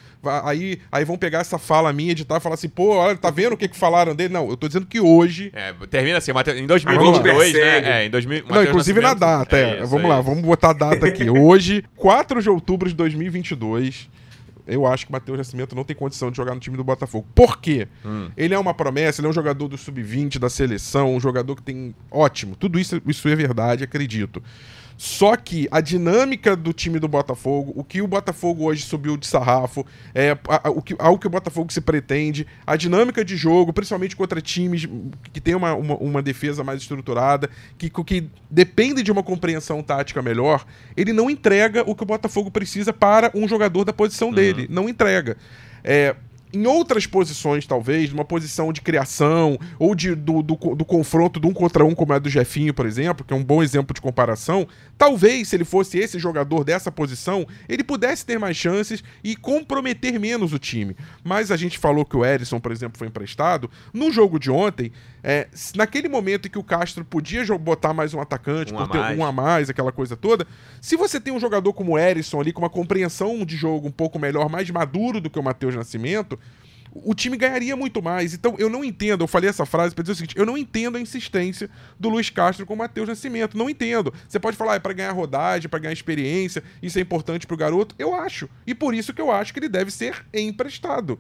Aí, 0.44 0.80
aí 0.90 1.04
vão 1.04 1.18
pegar 1.18 1.40
essa 1.40 1.58
fala 1.58 1.92
minha, 1.92 2.12
editar 2.12 2.36
e 2.36 2.40
falar 2.40 2.54
assim, 2.54 2.68
pô, 2.68 2.96
olha, 2.96 3.16
tá 3.16 3.30
vendo 3.30 3.52
o 3.52 3.56
que, 3.56 3.68
que 3.68 3.76
falaram 3.76 4.14
dele? 4.14 4.32
Não, 4.32 4.48
eu 4.48 4.56
tô 4.56 4.66
dizendo 4.66 4.86
que 4.86 5.00
hoje. 5.00 5.50
É, 5.54 5.74
termina 5.90 6.18
assim, 6.18 6.30
em 6.30 6.66
2022, 6.66 7.52
né? 7.52 8.02
É, 8.02 8.06
em 8.06 8.10
2000, 8.10 8.44
Não, 8.48 8.62
inclusive 8.64 9.00
na 9.00 9.14
data, 9.14 9.56
é. 9.56 9.78
é 9.78 9.84
vamos 9.84 10.04
é 10.04 10.08
lá, 10.08 10.20
isso. 10.20 10.28
vamos 10.28 10.42
botar 10.42 10.70
a 10.70 10.74
data 10.74 11.06
aqui. 11.06 11.28
hoje, 11.30 11.84
4 11.96 12.42
de 12.42 12.48
outubro 12.48 12.88
de 12.88 12.94
2022 12.94 14.08
eu 14.66 14.86
acho 14.86 15.06
que 15.06 15.10
o 15.10 15.12
Matheus 15.12 15.38
Nascimento 15.38 15.74
não 15.74 15.84
tem 15.84 15.94
condição 15.94 16.30
de 16.30 16.36
jogar 16.36 16.54
no 16.54 16.60
time 16.60 16.76
do 16.76 16.84
Botafogo. 16.84 17.26
Por 17.34 17.60
quê? 17.60 17.88
Hum. 18.04 18.30
Ele 18.36 18.54
é 18.54 18.58
uma 18.58 18.72
promessa, 18.72 19.20
ele 19.20 19.26
é 19.26 19.30
um 19.30 19.32
jogador 19.32 19.68
do 19.68 19.76
sub-20, 19.76 20.38
da 20.38 20.48
seleção, 20.48 21.14
um 21.14 21.20
jogador 21.20 21.56
que 21.56 21.62
tem. 21.62 21.94
Ótimo, 22.10 22.54
tudo 22.56 22.78
isso, 22.78 23.00
isso 23.06 23.28
é 23.28 23.34
verdade, 23.34 23.84
acredito. 23.84 24.42
Só 24.96 25.36
que 25.36 25.68
a 25.70 25.80
dinâmica 25.80 26.54
do 26.54 26.72
time 26.72 26.98
do 26.98 27.08
Botafogo, 27.08 27.72
o 27.74 27.82
que 27.82 28.02
o 28.02 28.06
Botafogo 28.06 28.64
hoje 28.64 28.82
subiu 28.84 29.16
de 29.16 29.26
sarrafo, 29.26 29.84
é, 30.14 30.36
a, 30.48 30.68
a, 30.68 30.70
o 30.70 30.80
que, 30.80 30.94
algo 30.98 31.18
que 31.18 31.26
o 31.26 31.30
Botafogo 31.30 31.72
se 31.72 31.80
pretende, 31.80 32.46
a 32.66 32.76
dinâmica 32.76 33.24
de 33.24 33.36
jogo, 33.36 33.72
principalmente 33.72 34.16
contra 34.16 34.40
times 34.40 34.88
que 35.32 35.40
tem 35.40 35.54
uma, 35.54 35.74
uma, 35.74 35.96
uma 35.96 36.22
defesa 36.22 36.62
mais 36.62 36.80
estruturada, 36.80 37.50
que, 37.76 37.90
que 37.90 38.28
depende 38.50 39.02
de 39.02 39.10
uma 39.10 39.22
compreensão 39.22 39.82
tática 39.82 40.22
melhor, 40.22 40.64
ele 40.96 41.12
não 41.12 41.30
entrega 41.30 41.82
o 41.86 41.94
que 41.94 42.02
o 42.02 42.06
Botafogo 42.06 42.50
precisa 42.50 42.92
para 42.92 43.30
um 43.34 43.48
jogador 43.48 43.84
da 43.84 43.92
posição 43.92 44.28
uhum. 44.28 44.34
dele. 44.34 44.66
Não 44.70 44.88
entrega. 44.88 45.36
É, 45.84 46.14
em 46.52 46.66
outras 46.66 47.06
posições, 47.06 47.66
talvez, 47.66 48.10
numa 48.10 48.24
posição 48.24 48.72
de 48.72 48.80
criação 48.80 49.58
ou 49.78 49.94
de, 49.94 50.14
do, 50.14 50.42
do, 50.42 50.54
do, 50.54 50.84
confronto 50.84 51.40
de 51.40 51.46
um 51.46 51.52
contra 51.52 51.84
um, 51.84 51.94
como 51.94 52.12
é 52.12 52.20
do 52.20 52.28
Jefinho, 52.28 52.74
por 52.74 52.84
exemplo, 52.84 53.24
que 53.24 53.32
é 53.32 53.36
um 53.36 53.42
bom 53.42 53.62
exemplo 53.62 53.94
de 53.94 54.00
comparação, 54.00 54.66
talvez, 54.98 55.48
se 55.48 55.56
ele 55.56 55.64
fosse 55.64 55.98
esse 55.98 56.18
jogador 56.18 56.64
dessa 56.64 56.92
posição, 56.92 57.46
ele 57.68 57.82
pudesse 57.82 58.26
ter 58.26 58.38
mais 58.38 58.56
chances 58.56 59.02
e 59.24 59.34
comprometer 59.34 60.20
menos 60.20 60.52
o 60.52 60.58
time. 60.58 60.96
Mas 61.24 61.50
a 61.50 61.56
gente 61.56 61.78
falou 61.78 62.04
que 62.04 62.16
o 62.16 62.24
Erisson, 62.24 62.60
por 62.60 62.70
exemplo, 62.70 62.98
foi 62.98 63.08
emprestado. 63.08 63.70
No 63.92 64.12
jogo 64.12 64.38
de 64.38 64.50
ontem, 64.50 64.92
é, 65.22 65.48
naquele 65.74 66.08
momento 66.08 66.48
em 66.48 66.50
que 66.50 66.58
o 66.58 66.64
Castro 66.64 67.04
podia 67.04 67.42
botar 67.58 67.94
mais 67.94 68.12
um 68.12 68.20
atacante, 68.20 68.74
um 68.74 68.76
por 68.76 68.88
ter 68.88 68.98
mais. 68.98 69.18
um 69.18 69.24
a 69.24 69.32
mais, 69.32 69.70
aquela 69.70 69.92
coisa 69.92 70.16
toda, 70.16 70.46
se 70.80 70.96
você 70.96 71.20
tem 71.20 71.32
um 71.32 71.40
jogador 71.40 71.72
como 71.72 71.92
o 71.92 71.98
Erisson 71.98 72.40
ali, 72.40 72.52
com 72.52 72.60
uma 72.60 72.70
compreensão 72.70 73.44
de 73.44 73.56
jogo 73.56 73.88
um 73.88 73.92
pouco 73.92 74.18
melhor, 74.18 74.48
mais 74.48 74.68
maduro 74.70 75.20
do 75.20 75.30
que 75.30 75.38
o 75.38 75.42
Matheus 75.42 75.74
Nascimento, 75.74 76.38
o 76.92 77.14
time 77.14 77.36
ganharia 77.36 77.76
muito 77.76 78.02
mais. 78.02 78.34
Então 78.34 78.54
eu 78.58 78.68
não 78.68 78.84
entendo, 78.84 79.24
eu 79.24 79.28
falei 79.28 79.48
essa 79.48 79.64
frase 79.64 79.94
para 79.94 80.02
dizer 80.02 80.12
o 80.12 80.16
seguinte: 80.16 80.38
eu 80.38 80.44
não 80.44 80.58
entendo 80.58 80.96
a 80.96 81.00
insistência 81.00 81.70
do 81.98 82.08
Luiz 82.08 82.28
Castro 82.28 82.66
com 82.66 82.74
o 82.74 82.76
Matheus 82.76 83.08
Nascimento. 83.08 83.56
Não 83.56 83.70
entendo. 83.70 84.12
Você 84.28 84.38
pode 84.38 84.56
falar, 84.56 84.76
é 84.76 84.78
para 84.78 84.92
ganhar 84.92 85.12
rodagem, 85.12 85.68
para 85.68 85.78
ganhar 85.78 85.92
experiência, 85.92 86.62
isso 86.82 86.98
é 86.98 87.02
importante 87.02 87.46
pro 87.46 87.56
garoto. 87.56 87.94
Eu 87.98 88.14
acho. 88.14 88.48
E 88.66 88.74
por 88.74 88.94
isso 88.94 89.12
que 89.14 89.20
eu 89.20 89.30
acho 89.30 89.52
que 89.52 89.58
ele 89.58 89.68
deve 89.68 89.90
ser 89.90 90.24
emprestado 90.32 91.18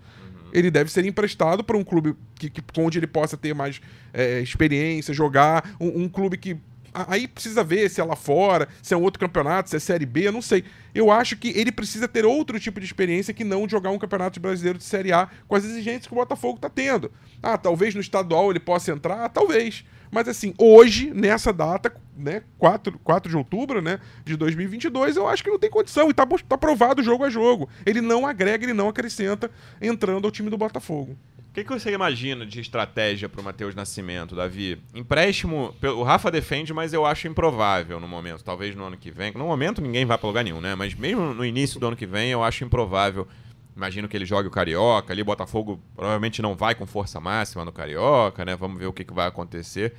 ele 0.52 0.70
deve 0.70 0.90
ser 0.90 1.04
emprestado 1.06 1.64
para 1.64 1.76
um 1.76 1.82
clube 1.82 2.14
que, 2.34 2.50
que, 2.50 2.62
onde 2.78 2.98
ele 2.98 3.06
possa 3.06 3.36
ter 3.36 3.54
mais 3.54 3.80
é, 4.12 4.40
experiência, 4.40 5.14
jogar, 5.14 5.74
um, 5.80 6.02
um, 6.02 6.08
clube 6.08 6.36
que. 6.36 6.56
Aí 6.94 7.26
precisa 7.26 7.64
ver 7.64 7.88
se 7.88 8.00
é 8.00 8.04
lá 8.04 8.16
fora, 8.16 8.68
se 8.82 8.92
é 8.92 8.96
um 8.96 9.02
outro 9.02 9.18
campeonato, 9.18 9.70
se 9.70 9.76
é 9.76 9.78
Série 9.78 10.04
B, 10.04 10.28
eu 10.28 10.32
não 10.32 10.42
sei. 10.42 10.64
Eu 10.94 11.10
acho 11.10 11.36
que 11.36 11.48
ele 11.48 11.72
precisa 11.72 12.06
ter 12.06 12.24
outro 12.24 12.60
tipo 12.60 12.78
de 12.78 12.86
experiência 12.86 13.32
que 13.32 13.44
não 13.44 13.68
jogar 13.68 13.90
um 13.90 13.98
campeonato 13.98 14.38
brasileiro 14.38 14.78
de 14.78 14.84
Série 14.84 15.12
A 15.12 15.28
com 15.48 15.56
as 15.56 15.64
exigências 15.64 16.06
que 16.06 16.12
o 16.12 16.16
Botafogo 16.16 16.56
está 16.56 16.68
tendo. 16.68 17.10
Ah, 17.42 17.56
talvez 17.56 17.94
no 17.94 18.00
estadual 18.00 18.50
ele 18.50 18.60
possa 18.60 18.92
entrar? 18.92 19.28
Talvez. 19.30 19.84
Mas 20.10 20.28
assim, 20.28 20.52
hoje, 20.58 21.10
nessa 21.14 21.54
data, 21.54 21.90
né, 22.14 22.42
4, 22.58 22.98
4 23.02 23.30
de 23.30 23.36
outubro, 23.36 23.80
né, 23.80 23.98
de 24.26 24.36
2022, 24.36 25.16
eu 25.16 25.26
acho 25.26 25.42
que 25.42 25.48
não 25.48 25.58
tem 25.58 25.70
condição 25.70 26.10
e 26.10 26.12
tá, 26.12 26.26
tá 26.46 26.58
provado 26.58 27.02
jogo 27.02 27.24
a 27.24 27.30
jogo. 27.30 27.66
Ele 27.86 28.02
não 28.02 28.26
agrega, 28.26 28.66
ele 28.66 28.74
não 28.74 28.90
acrescenta 28.90 29.50
entrando 29.80 30.26
ao 30.26 30.30
time 30.30 30.50
do 30.50 30.58
Botafogo. 30.58 31.16
O 31.52 31.54
que, 31.54 31.64
que 31.64 31.70
você 31.70 31.92
imagina 31.92 32.46
de 32.46 32.60
estratégia 32.60 33.28
para 33.28 33.38
o 33.38 33.44
Matheus 33.44 33.74
Nascimento, 33.74 34.34
Davi? 34.34 34.80
Empréstimo, 34.94 35.74
o 35.82 36.02
Rafa 36.02 36.30
defende, 36.30 36.72
mas 36.72 36.94
eu 36.94 37.04
acho 37.04 37.28
improvável 37.28 38.00
no 38.00 38.08
momento. 38.08 38.42
Talvez 38.42 38.74
no 38.74 38.84
ano 38.84 38.96
que 38.96 39.10
vem. 39.10 39.32
No 39.34 39.44
momento 39.44 39.82
ninguém 39.82 40.06
vai 40.06 40.16
para 40.16 40.26
lugar 40.26 40.44
nenhum, 40.44 40.62
né? 40.62 40.74
Mas 40.74 40.94
mesmo 40.94 41.34
no 41.34 41.44
início 41.44 41.78
do 41.78 41.86
ano 41.86 41.94
que 41.94 42.06
vem, 42.06 42.30
eu 42.30 42.42
acho 42.42 42.64
improvável 42.64 43.28
Imagino 43.76 44.06
que 44.06 44.16
ele 44.16 44.24
jogue 44.24 44.48
o 44.48 44.50
Carioca. 44.50 45.12
Ali, 45.12 45.22
Botafogo 45.22 45.80
provavelmente 45.94 46.42
não 46.42 46.54
vai 46.54 46.74
com 46.74 46.86
força 46.86 47.20
máxima 47.20 47.64
no 47.64 47.72
Carioca, 47.72 48.44
né? 48.44 48.54
Vamos 48.54 48.78
ver 48.78 48.86
o 48.86 48.92
que, 48.92 49.04
que 49.04 49.12
vai 49.12 49.26
acontecer. 49.26 49.94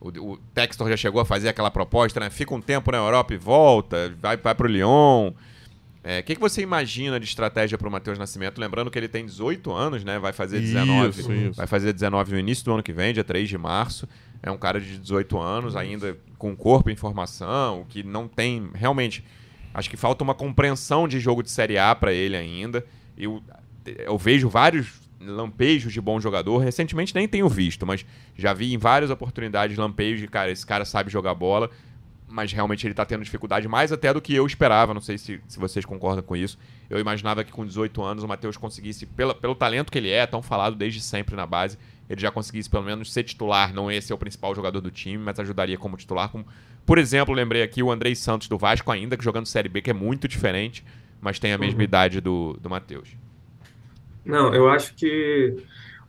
O, 0.00 0.08
o 0.32 0.36
Textor 0.54 0.88
já 0.88 0.96
chegou 0.96 1.20
a 1.20 1.24
fazer 1.24 1.48
aquela 1.48 1.70
proposta, 1.70 2.18
né? 2.18 2.30
Fica 2.30 2.54
um 2.54 2.60
tempo 2.60 2.90
na 2.90 2.98
Europa 2.98 3.34
e 3.34 3.36
volta, 3.36 4.14
vai, 4.18 4.36
vai 4.36 4.54
para 4.54 4.66
o 4.66 4.70
Lyon. 4.70 5.32
É, 6.02 6.20
o 6.20 6.22
que, 6.22 6.34
que 6.34 6.40
você 6.40 6.62
imagina 6.62 7.20
de 7.20 7.26
estratégia 7.26 7.76
para 7.76 7.86
o 7.86 7.90
Matheus 7.90 8.18
Nascimento? 8.18 8.58
Lembrando 8.58 8.90
que 8.90 8.98
ele 8.98 9.08
tem 9.08 9.26
18 9.26 9.70
anos, 9.70 10.02
né? 10.02 10.18
Vai 10.18 10.32
fazer 10.32 10.60
19. 10.60 11.20
Isso, 11.20 11.32
isso. 11.32 11.56
Vai 11.56 11.66
fazer 11.66 11.92
19 11.92 12.32
no 12.32 12.38
início 12.38 12.64
do 12.64 12.72
ano 12.72 12.82
que 12.82 12.92
vem, 12.92 13.12
dia 13.12 13.24
3 13.24 13.48
de 13.48 13.58
março. 13.58 14.08
É 14.42 14.50
um 14.50 14.56
cara 14.56 14.80
de 14.80 14.98
18 14.98 15.38
anos, 15.38 15.76
ainda 15.76 16.16
com 16.38 16.56
corpo 16.56 16.88
em 16.88 16.96
formação, 16.96 17.84
que 17.88 18.02
não 18.02 18.26
tem. 18.26 18.70
Realmente, 18.72 19.22
acho 19.74 19.90
que 19.90 19.96
falta 19.96 20.24
uma 20.24 20.34
compreensão 20.34 21.06
de 21.06 21.20
jogo 21.20 21.42
de 21.42 21.50
Série 21.50 21.76
A 21.76 21.94
para 21.94 22.14
ele 22.14 22.34
ainda. 22.34 22.82
Eu, 23.18 23.42
eu 23.84 24.16
vejo 24.16 24.48
vários 24.48 25.00
lampejos 25.20 25.92
de 25.92 26.00
bom 26.00 26.18
jogador. 26.18 26.58
Recentemente 26.58 27.14
nem 27.14 27.28
tenho 27.28 27.48
visto, 27.48 27.86
mas 27.86 28.06
já 28.34 28.54
vi 28.54 28.72
em 28.72 28.78
várias 28.78 29.10
oportunidades 29.10 29.76
lampejos 29.76 30.20
de, 30.20 30.28
cara, 30.28 30.50
esse 30.50 30.64
cara 30.64 30.86
sabe 30.86 31.10
jogar 31.10 31.34
bola, 31.34 31.70
mas 32.30 32.52
realmente 32.52 32.86
ele 32.86 32.94
tá 32.94 33.04
tendo 33.04 33.24
dificuldade 33.24 33.66
mais 33.66 33.92
até 33.92 34.12
do 34.12 34.20
que 34.20 34.34
eu 34.34 34.46
esperava. 34.46 34.94
Não 34.94 35.00
sei 35.00 35.18
se, 35.18 35.40
se 35.46 35.58
vocês 35.58 35.84
concordam 35.84 36.22
com 36.22 36.36
isso. 36.36 36.58
Eu 36.88 36.98
imaginava 36.98 37.42
que 37.44 37.52
com 37.52 37.66
18 37.66 38.02
anos 38.02 38.24
o 38.24 38.28
Matheus 38.28 38.56
conseguisse, 38.56 39.04
pela, 39.06 39.34
pelo 39.34 39.54
talento 39.54 39.90
que 39.90 39.98
ele 39.98 40.10
é, 40.10 40.26
tão 40.26 40.40
falado 40.40 40.76
desde 40.76 41.00
sempre 41.00 41.36
na 41.36 41.46
base, 41.46 41.78
ele 42.08 42.20
já 42.20 42.30
conseguisse 42.30 42.70
pelo 42.70 42.84
menos 42.84 43.12
ser 43.12 43.24
titular. 43.24 43.74
Não 43.74 43.90
esse 43.90 44.12
é 44.12 44.14
o 44.14 44.18
principal 44.18 44.54
jogador 44.54 44.80
do 44.80 44.90
time, 44.90 45.18
mas 45.18 45.38
ajudaria 45.38 45.76
como 45.76 45.96
titular. 45.96 46.28
Como, 46.28 46.46
por 46.86 46.98
exemplo, 46.98 47.34
lembrei 47.34 47.62
aqui 47.62 47.82
o 47.82 47.90
Andrei 47.90 48.14
Santos 48.14 48.48
do 48.48 48.56
Vasco 48.56 48.90
ainda, 48.90 49.16
que 49.16 49.24
jogando 49.24 49.46
Série 49.46 49.68
B, 49.68 49.82
que 49.82 49.90
é 49.90 49.94
muito 49.94 50.26
diferente 50.28 50.84
mas 51.20 51.38
tem 51.38 51.52
a 51.52 51.58
mesma 51.58 51.78
uhum. 51.78 51.84
idade 51.84 52.20
do, 52.20 52.56
do 52.60 52.70
Matheus. 52.70 53.10
Não, 54.24 54.54
eu 54.54 54.68
acho 54.68 54.94
que 54.94 55.56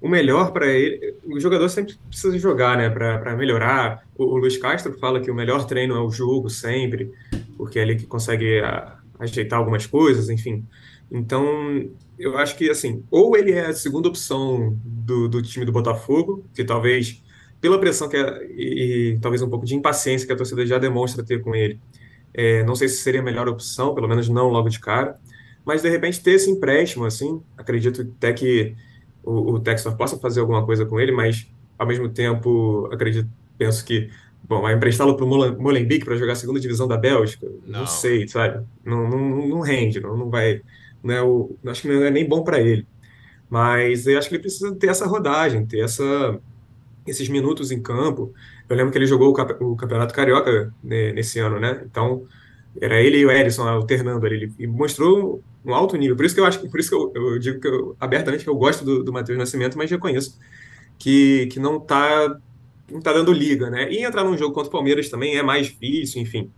o 0.01 0.09
melhor 0.09 0.51
para 0.51 0.67
ele. 0.67 1.15
O 1.23 1.39
jogador 1.39 1.69
sempre 1.69 1.95
precisa 2.09 2.37
jogar, 2.39 2.75
né, 2.75 2.89
para 2.89 3.35
melhorar. 3.35 4.03
O, 4.17 4.23
o, 4.23 4.37
Luiz 4.37 4.57
Castro 4.57 4.97
fala 4.97 5.21
que 5.21 5.29
o 5.29 5.35
melhor 5.35 5.65
treino 5.65 5.95
é 5.95 6.01
o 6.01 6.09
jogo, 6.09 6.49
sempre, 6.49 7.11
porque 7.55 7.77
é 7.77 7.83
ali 7.83 7.95
que 7.95 8.07
consegue 8.07 8.59
a, 8.59 8.97
ajeitar 9.19 9.59
algumas 9.59 9.85
coisas, 9.85 10.29
enfim. 10.29 10.65
Então, 11.11 11.87
eu 12.17 12.37
acho 12.37 12.57
que, 12.57 12.69
assim, 12.69 13.03
ou 13.11 13.37
ele 13.37 13.51
é 13.51 13.67
a 13.67 13.73
segunda 13.73 14.09
opção 14.09 14.75
do, 14.83 15.27
do 15.27 15.41
time 15.41 15.65
do 15.65 15.71
Botafogo, 15.71 16.43
que 16.55 16.63
talvez, 16.63 17.21
pela 17.59 17.79
pressão 17.79 18.09
que 18.09 18.17
é, 18.17 18.47
e, 18.49 19.13
e, 19.13 19.19
talvez 19.19 19.43
um 19.43 19.49
pouco 19.49 19.65
de 19.65 19.75
impaciência 19.75 20.25
que 20.25 20.33
a 20.33 20.35
torcida 20.35 20.65
já 20.65 20.79
demonstra 20.79 21.23
ter 21.23 21.41
com 21.41 21.53
ele, 21.53 21.79
é, 22.33 22.63
não 22.63 22.75
sei 22.75 22.87
se 22.87 22.97
seria 22.97 23.19
a 23.19 23.23
melhor 23.23 23.47
opção, 23.47 23.93
pelo 23.93 24.07
menos 24.07 24.27
não 24.29 24.47
logo 24.47 24.69
de 24.69 24.79
cara, 24.79 25.19
mas 25.63 25.83
de 25.83 25.89
repente 25.89 26.21
ter 26.21 26.31
esse 26.31 26.49
empréstimo, 26.49 27.05
assim, 27.05 27.41
acredito 27.55 28.01
até 28.17 28.33
que 28.33 28.73
o, 29.23 29.53
o 29.53 29.59
Textor 29.59 29.95
possa 29.95 30.17
fazer 30.17 30.39
alguma 30.39 30.65
coisa 30.65 30.85
com 30.85 30.99
ele, 30.99 31.11
mas 31.11 31.47
ao 31.77 31.87
mesmo 31.87 32.09
tempo, 32.09 32.89
acredito, 32.91 33.29
penso 33.57 33.83
que 33.85 34.09
Bom, 34.43 34.61
vai 34.61 34.73
emprestá-lo 34.73 35.15
para 35.15 35.25
o 35.25 35.61
Molenbeek 35.61 36.03
para 36.03 36.17
jogar 36.17 36.33
a 36.33 36.35
segunda 36.35 36.59
divisão 36.59 36.87
da 36.87 36.97
Bélgica? 36.97 37.47
Não, 37.65 37.81
não 37.81 37.87
sei, 37.87 38.27
sabe? 38.27 38.65
Não, 38.83 39.09
não, 39.09 39.47
não 39.47 39.59
rende, 39.61 39.99
não, 40.01 40.17
não 40.17 40.29
vai. 40.29 40.61
Não 41.01 41.13
é 41.13 41.21
o, 41.21 41.55
acho 41.67 41.83
que 41.83 41.87
não 41.87 42.03
é 42.03 42.11
nem 42.11 42.27
bom 42.27 42.43
para 42.43 42.59
ele. 42.59 42.85
Mas 43.49 44.07
eu 44.07 44.17
acho 44.17 44.27
que 44.27 44.35
ele 44.35 44.41
precisa 44.41 44.75
ter 44.75 44.87
essa 44.87 45.05
rodagem, 45.05 45.65
ter 45.65 45.79
essa, 45.79 46.37
esses 47.07 47.29
minutos 47.29 47.71
em 47.71 47.81
campo. 47.81 48.33
Eu 48.67 48.75
lembro 48.75 48.91
que 48.91 48.97
ele 48.97 49.05
jogou 49.07 49.29
o, 49.29 49.75
Campeonato 49.75 50.13
Carioca 50.13 50.73
né, 50.83 51.13
nesse 51.13 51.39
ano, 51.39 51.59
né? 51.59 51.81
Então, 51.85 52.25
era 52.79 53.01
ele 53.01 53.17
e 53.17 53.25
o 53.25 53.31
Erisson 53.31 53.67
alternando 53.67 54.25
ali. 54.25 54.51
Ele 54.57 54.67
mostrou 54.67 55.43
um 55.65 55.73
alto 55.73 55.97
nível. 55.97 56.15
Por 56.15 56.25
isso 56.25 56.35
que 56.35 56.41
eu 56.41 56.45
acho 56.45 56.59
por 56.69 56.79
isso 56.79 56.89
que 56.89 56.95
eu, 56.95 57.11
eu 57.13 57.39
digo 57.39 57.59
que 57.59 57.67
eu, 57.67 57.95
abertamente 57.99 58.43
que 58.43 58.49
eu 58.49 58.55
gosto 58.55 58.85
do, 58.85 59.03
do 59.03 59.11
Matheus 59.13 59.37
Nascimento, 59.37 59.77
mas 59.77 59.89
reconheço 59.89 60.39
que, 60.97 61.47
que 61.47 61.59
não 61.59 61.77
está 61.77 62.37
não 62.89 63.01
tá 63.01 63.13
dando 63.13 63.31
liga, 63.31 63.69
né? 63.69 63.91
E 63.91 64.03
entrar 64.03 64.23
num 64.23 64.37
jogo 64.37 64.53
contra 64.53 64.69
o 64.69 64.71
Palmeiras 64.71 65.09
também 65.09 65.37
é 65.37 65.43
mais 65.43 65.67
difícil, 65.67 66.21
enfim. 66.21 66.51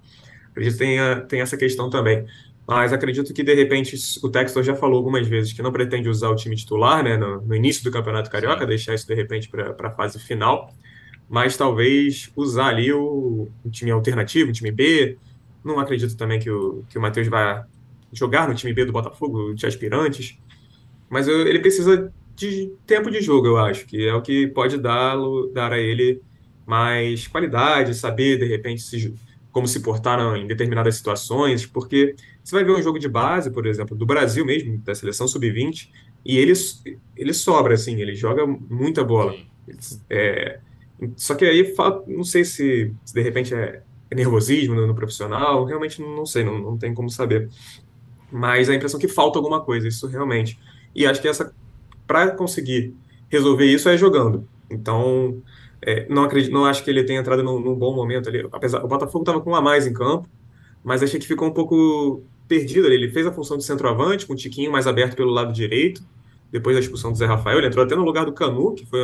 Acredito 0.50 0.74
que 0.74 0.80
tem, 0.80 0.98
tem 1.28 1.42
essa 1.42 1.56
questão 1.56 1.90
também. 1.90 2.26
Mas 2.68 2.94
acredito 2.94 3.34
que, 3.34 3.44
de 3.44 3.54
repente, 3.54 3.96
o 4.24 4.30
Textor 4.30 4.64
já 4.64 4.76
falou 4.76 4.98
algumas 4.98 5.28
vezes 5.28 5.52
que 5.52 5.62
não 5.62 5.72
pretende 5.72 6.08
usar 6.08 6.30
o 6.30 6.36
time 6.36 6.56
titular 6.56 7.04
né, 7.04 7.18
no, 7.18 7.42
no 7.42 7.56
início 7.56 7.84
do 7.84 7.92
Campeonato 7.92 8.30
Carioca, 8.30 8.66
deixar 8.66 8.94
isso, 8.94 9.06
de 9.06 9.14
repente, 9.14 9.50
para 9.50 9.76
a 9.80 9.92
fase 9.92 10.18
final. 10.18 10.74
Mas 11.30 11.58
talvez 11.58 12.32
usar 12.36 12.68
ali 12.68 12.92
o, 12.94 13.50
o, 13.64 13.70
time 13.70 13.92
alternativo, 13.92 14.50
o 14.50 14.54
time 14.54 14.72
B. 14.72 15.18
Não 15.64 15.80
acredito 15.80 16.16
também 16.18 16.40
que 16.40 16.50
o, 16.50 16.84
que 16.90 16.98
o 16.98 17.02
Matheus 17.02 17.28
vai 17.28 17.64
jogar 18.12 18.48
no 18.48 18.56
time 18.56 18.74
B 18.74 18.86
do 18.86 18.92
Botafogo, 18.92 19.54
de 19.54 19.66
aspirantes. 19.66 20.38
Mas 21.10 21.28
eu, 21.28 21.48
ele 21.48 21.60
precisa 21.60 22.12
de 22.36 22.72
tempo 22.86 23.12
de 23.12 23.22
jogo, 23.22 23.48
eu 23.48 23.58
acho, 23.58 23.86
que 23.86 24.08
é 24.08 24.14
o 24.14 24.22
que 24.22 24.48
pode 24.48 24.78
dar, 24.78 25.16
dar 25.54 25.72
a 25.72 25.80
ele 25.80 26.22
mais 26.66 27.28
qualidade, 27.28 27.94
saber 27.94 28.38
de 28.38 28.46
repente 28.46 28.82
se, 28.82 29.14
como 29.52 29.68
se 29.68 29.82
portar 29.82 30.20
em 30.36 30.48
determinadas 30.48 30.96
situações, 30.96 31.66
porque 31.66 32.16
você 32.44 32.56
vai 32.56 32.64
ver 32.64 32.72
um 32.72 32.82
jogo 32.82 32.98
de 32.98 33.08
base, 33.08 33.52
por 33.52 33.66
exemplo, 33.68 33.96
do 33.96 34.06
Brasil 34.06 34.46
mesmo, 34.46 34.78
da 34.80 34.96
seleção 34.96 35.28
sub-20, 35.28 35.90
e 36.26 36.38
ele, 36.38 36.54
ele 37.16 37.34
sobra, 37.34 37.74
assim, 37.74 38.02
ele 38.02 38.16
joga 38.16 38.46
muita 38.48 39.04
bola. 39.04 39.36
É, 40.10 40.60
só 41.16 41.36
que 41.36 41.46
aí, 41.46 41.74
não 42.08 42.24
sei 42.24 42.44
se, 42.44 42.94
se 43.06 43.14
de 43.14 43.22
repente 43.22 43.54
é 43.54 43.84
nervosismo 44.16 44.76
no, 44.76 44.88
no, 44.88 44.96
profissional, 44.96 45.64
realmente 45.66 46.02
não 46.02 46.26
sei, 46.26 46.44
não, 46.44 46.58
não 46.60 46.78
tem 46.78 46.94
como 46.94 47.10
saber. 47.10 47.50
Mas 48.32 48.70
a 48.70 48.76
impressão 48.76 49.00
que 49.00 49.08
falta 49.08 49.38
alguma 49.38 49.62
coisa, 49.62 49.88
isso 49.88 50.08
realmente. 50.08 50.60
E 50.96 51.06
acho 51.06 51.22
que 51.22 51.28
essa 51.28 51.54
para 52.08 52.32
conseguir 52.32 52.94
resolver 53.30 53.66
isso 53.66 53.90
é 53.90 53.98
jogando. 53.98 54.48
Então, 54.70 55.42
é, 55.82 56.08
não 56.10 56.24
acredito, 56.24 56.52
não 56.52 56.66
acho 56.66 56.84
que 56.84 56.90
ele 56.90 57.04
tenha 57.04 57.20
entrado 57.20 57.44
num, 57.44 57.60
num 57.60 57.76
bom 57.76 57.96
momento 57.96 58.30
ali. 58.30 58.48
Apesar, 58.52 58.84
o 58.84 58.88
Botafogo 58.88 59.24
estava 59.24 59.42
com 59.42 59.52
um 59.52 59.56
a 59.56 59.62
mais 59.62 59.88
em 59.88 59.94
campo, 59.94 60.28
mas 60.84 61.02
achei 61.04 61.20
que 61.20 61.28
ficou 61.28 61.48
um 61.48 61.54
pouco 61.54 62.24
perdido 62.48 62.88
ali. 62.88 62.96
Ele 62.96 63.10
fez 63.10 63.26
a 63.26 63.32
função 63.32 63.58
de 63.58 63.64
centroavante, 63.64 64.26
com 64.26 64.34
o 64.34 64.36
Tiquinho 64.36 64.72
mais 64.72 64.88
aberto 64.88 65.16
pelo 65.16 65.32
lado 65.32 65.54
direito, 65.54 66.04
depois 66.52 66.76
da 66.76 66.80
expulsão 66.80 67.12
do 67.12 67.18
Zé 67.18 67.26
Rafael. 67.26 67.58
Ele 67.58 67.68
entrou 67.68 67.84
até 67.84 67.96
no 67.96 68.04
lugar 68.04 68.26
do 68.26 68.34
Canu, 68.34 68.74
que 68.74 68.86
foi 68.86 69.02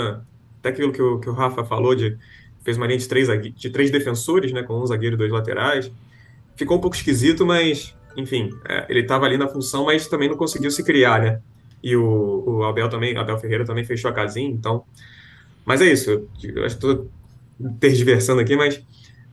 até 0.59 0.69
aquilo 0.69 0.91
que 0.91 1.01
o, 1.01 1.19
que 1.19 1.29
o 1.29 1.33
Rafa 1.33 1.63
falou, 1.63 1.95
de 1.95 2.17
fez 2.69 2.77
uma 2.77 2.87
linha 2.87 2.99
de 2.99 3.07
três, 3.07 3.27
de 3.55 3.69
três 3.69 3.89
defensores, 3.89 4.51
né, 4.51 4.63
com 4.63 4.79
um 4.79 4.85
zagueiro 4.85 5.15
e 5.15 5.17
dois 5.17 5.31
laterais. 5.31 5.91
Ficou 6.55 6.77
um 6.77 6.81
pouco 6.81 6.95
esquisito, 6.95 7.45
mas, 7.45 7.95
enfim, 8.15 8.49
é, 8.67 8.85
ele 8.89 8.99
estava 8.99 9.25
ali 9.25 9.37
na 9.37 9.47
função, 9.47 9.85
mas 9.85 10.07
também 10.07 10.29
não 10.29 10.37
conseguiu 10.37 10.69
se 10.69 10.83
criar, 10.83 11.21
né? 11.21 11.41
e 11.83 11.95
o, 11.95 12.43
o 12.45 12.63
Abel 12.63 12.89
também, 12.89 13.17
Abel 13.17 13.37
Ferreira 13.37 13.65
também 13.65 13.85
fechou 13.85 14.11
a 14.11 14.13
casinha, 14.13 14.49
então. 14.49 14.83
Mas 15.65 15.81
é 15.81 15.91
isso, 15.91 16.11
eu, 16.11 16.65
acho 16.65 16.77
que 16.77 16.85
estou 16.85 17.09
tergiversando 17.79 18.41
aqui, 18.41 18.55
mas 18.55 18.81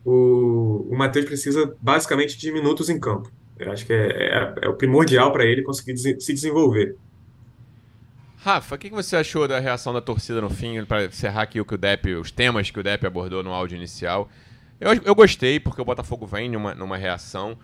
o, 0.04 0.86
o 0.90 0.96
Matheus 0.96 1.24
precisa 1.24 1.74
basicamente 1.80 2.38
de 2.38 2.52
minutos 2.52 2.88
em 2.88 2.98
campo. 2.98 3.30
Eu 3.58 3.72
acho 3.72 3.86
que 3.86 3.92
é, 3.92 4.06
é, 4.06 4.54
é 4.62 4.68
o 4.68 4.74
primordial 4.74 5.32
para 5.32 5.44
ele 5.44 5.62
conseguir 5.62 5.96
se 5.96 6.32
desenvolver. 6.32 6.96
Rafa, 8.46 8.76
o 8.76 8.78
que 8.78 8.90
você 8.90 9.16
achou 9.16 9.48
da 9.48 9.58
reação 9.58 9.92
da 9.92 10.00
torcida 10.00 10.40
no 10.40 10.48
fim, 10.48 10.84
para 10.84 11.06
encerrar 11.06 11.42
aqui 11.42 11.60
o 11.60 11.64
que 11.64 11.74
o 11.74 11.76
Depp, 11.76 12.14
os 12.14 12.30
temas 12.30 12.70
que 12.70 12.78
o 12.78 12.82
Depp 12.82 13.04
abordou 13.04 13.42
no 13.42 13.52
áudio 13.52 13.74
inicial? 13.74 14.30
Eu, 14.78 14.94
eu 15.04 15.16
gostei, 15.16 15.58
porque 15.58 15.82
o 15.82 15.84
Botafogo 15.84 16.28
vem 16.28 16.48
numa, 16.48 16.72
numa 16.72 16.96
reação. 16.96 17.58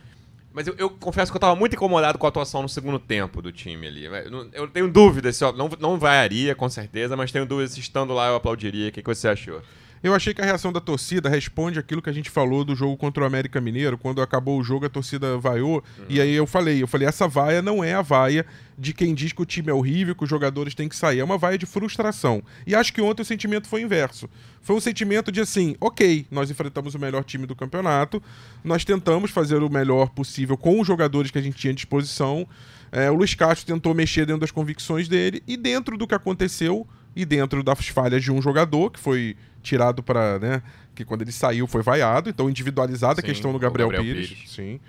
Mas 0.53 0.67
eu, 0.67 0.75
eu, 0.77 0.91
confesso 0.91 1.31
que 1.31 1.37
eu 1.37 1.39
estava 1.39 1.55
muito 1.55 1.77
incomodado 1.77 2.19
com 2.19 2.27
a 2.27 2.29
atuação 2.29 2.63
no 2.63 2.69
segundo 2.69 2.99
tempo 2.99 3.41
do 3.41 3.53
time 3.53 3.87
ali. 3.87 4.07
Eu 4.53 4.67
tenho 4.67 4.91
dúvidas, 4.91 5.41
não, 5.57 5.71
não 5.79 6.01
vaiaria, 6.01 6.53
com 6.53 6.69
certeza, 6.69 7.17
mas 7.17 7.31
tenho 7.31 7.47
dúvidas 7.47 7.75
se 7.75 7.79
estando 7.81 8.13
lá 8.13 8.27
eu 8.27 8.35
aplaudiria. 8.35 8.89
O 8.89 8.93
que 8.93 9.03
você 9.03 9.29
achou? 9.29 9.63
Eu 10.03 10.15
achei 10.15 10.35
que 10.35 10.41
a 10.41 10.45
reação 10.45 10.73
da 10.73 10.81
torcida 10.81 11.29
responde 11.29 11.79
aquilo 11.79 12.03
que 12.03 12.11
a 12.11 12.13
gente 12.13 12.29
falou 12.29 12.65
do 12.65 12.75
jogo 12.75 12.97
contra 12.97 13.23
o 13.23 13.27
América 13.27 13.61
Mineiro. 13.61 13.97
Quando 13.97 14.21
acabou 14.21 14.59
o 14.59 14.65
jogo, 14.65 14.87
a 14.87 14.89
torcida 14.89 15.39
vaiou. 15.39 15.77
Uhum. 15.77 16.05
E 16.09 16.21
aí 16.21 16.33
eu 16.35 16.47
falei, 16.47 16.83
eu 16.83 16.89
falei, 16.89 17.07
essa 17.07 17.29
vaia 17.29 17.63
não 17.63 17.85
é 17.85 17.95
a 17.95 18.03
vaia 18.03 18.45
de 18.77 18.93
quem 18.93 19.15
diz 19.15 19.33
que 19.33 19.41
o 19.41 19.47
time 19.47 19.71
é 19.71 19.73
horrível, 19.75 20.15
que 20.15 20.25
os 20.25 20.31
jogadores 20.31 20.75
têm 20.75 20.89
que 20.89 20.97
sair. 20.97 21.21
É 21.21 21.25
uma 21.25 21.39
vaia 21.39 21.57
de 21.57 21.67
frustração. 21.67 22.43
E 22.67 22.75
acho 22.75 22.93
que 22.93 23.01
ontem 23.01 23.23
o 23.23 23.25
sentimento 23.25 23.69
foi 23.69 23.83
inverso. 23.83 24.29
Foi 24.61 24.75
um 24.75 24.81
sentimento 24.81 25.31
de 25.31 25.41
assim, 25.41 25.77
ok, 25.81 26.27
nós 26.31 26.51
enfrentamos 26.51 26.95
o 26.95 26.99
melhor 26.99 27.23
time 27.23 27.47
do 27.47 27.55
campeonato, 27.55 28.21
nós 28.65 28.85
tentamos 28.85 29.31
fazer 29.31 29.63
o 29.63 29.71
melhor 29.71 30.11
possível 30.11 30.57
com 30.57 30.81
os 30.81 30.87
jogadores 30.87 31.31
que 31.31 31.39
a 31.39 31.43
gente 31.43 31.57
tinha 31.57 31.73
à 31.73 31.75
disposição. 31.75 32.47
É, 32.91 33.11
o 33.11 33.15
Luiz 33.15 33.35
Castro 33.35 33.67
tentou 33.67 33.95
mexer 33.95 34.27
dentro 34.27 34.41
das 34.41 34.51
convicções 34.51 35.09
dele, 35.09 35.43
e 35.47 35.57
dentro 35.57 35.97
do 35.97 36.07
que 36.07 36.15
aconteceu, 36.15 36.87
e 37.15 37.25
dentro 37.25 37.63
das 37.63 37.89
falhas 37.89 38.23
de 38.23 38.31
um 38.33 38.41
jogador, 38.41 38.91
que 38.91 39.01
foi 39.01 39.37
tirado 39.63 40.03
para, 40.03 40.39
né, 40.39 40.63
que 40.95 41.05
quando 41.05 41.23
ele 41.23 41.33
saiu 41.33 41.67
foi 41.67 41.83
vaiado, 41.83 42.29
então 42.29 42.51
individualizada 42.51 43.21
a 43.21 43.23
questão 43.23 43.53
do 43.53 43.59
Gabriel, 43.59 43.89
Gabriel 43.89 44.15
Pires, 44.15 44.29
Pires. 44.29 44.51
Sim. 44.51 44.81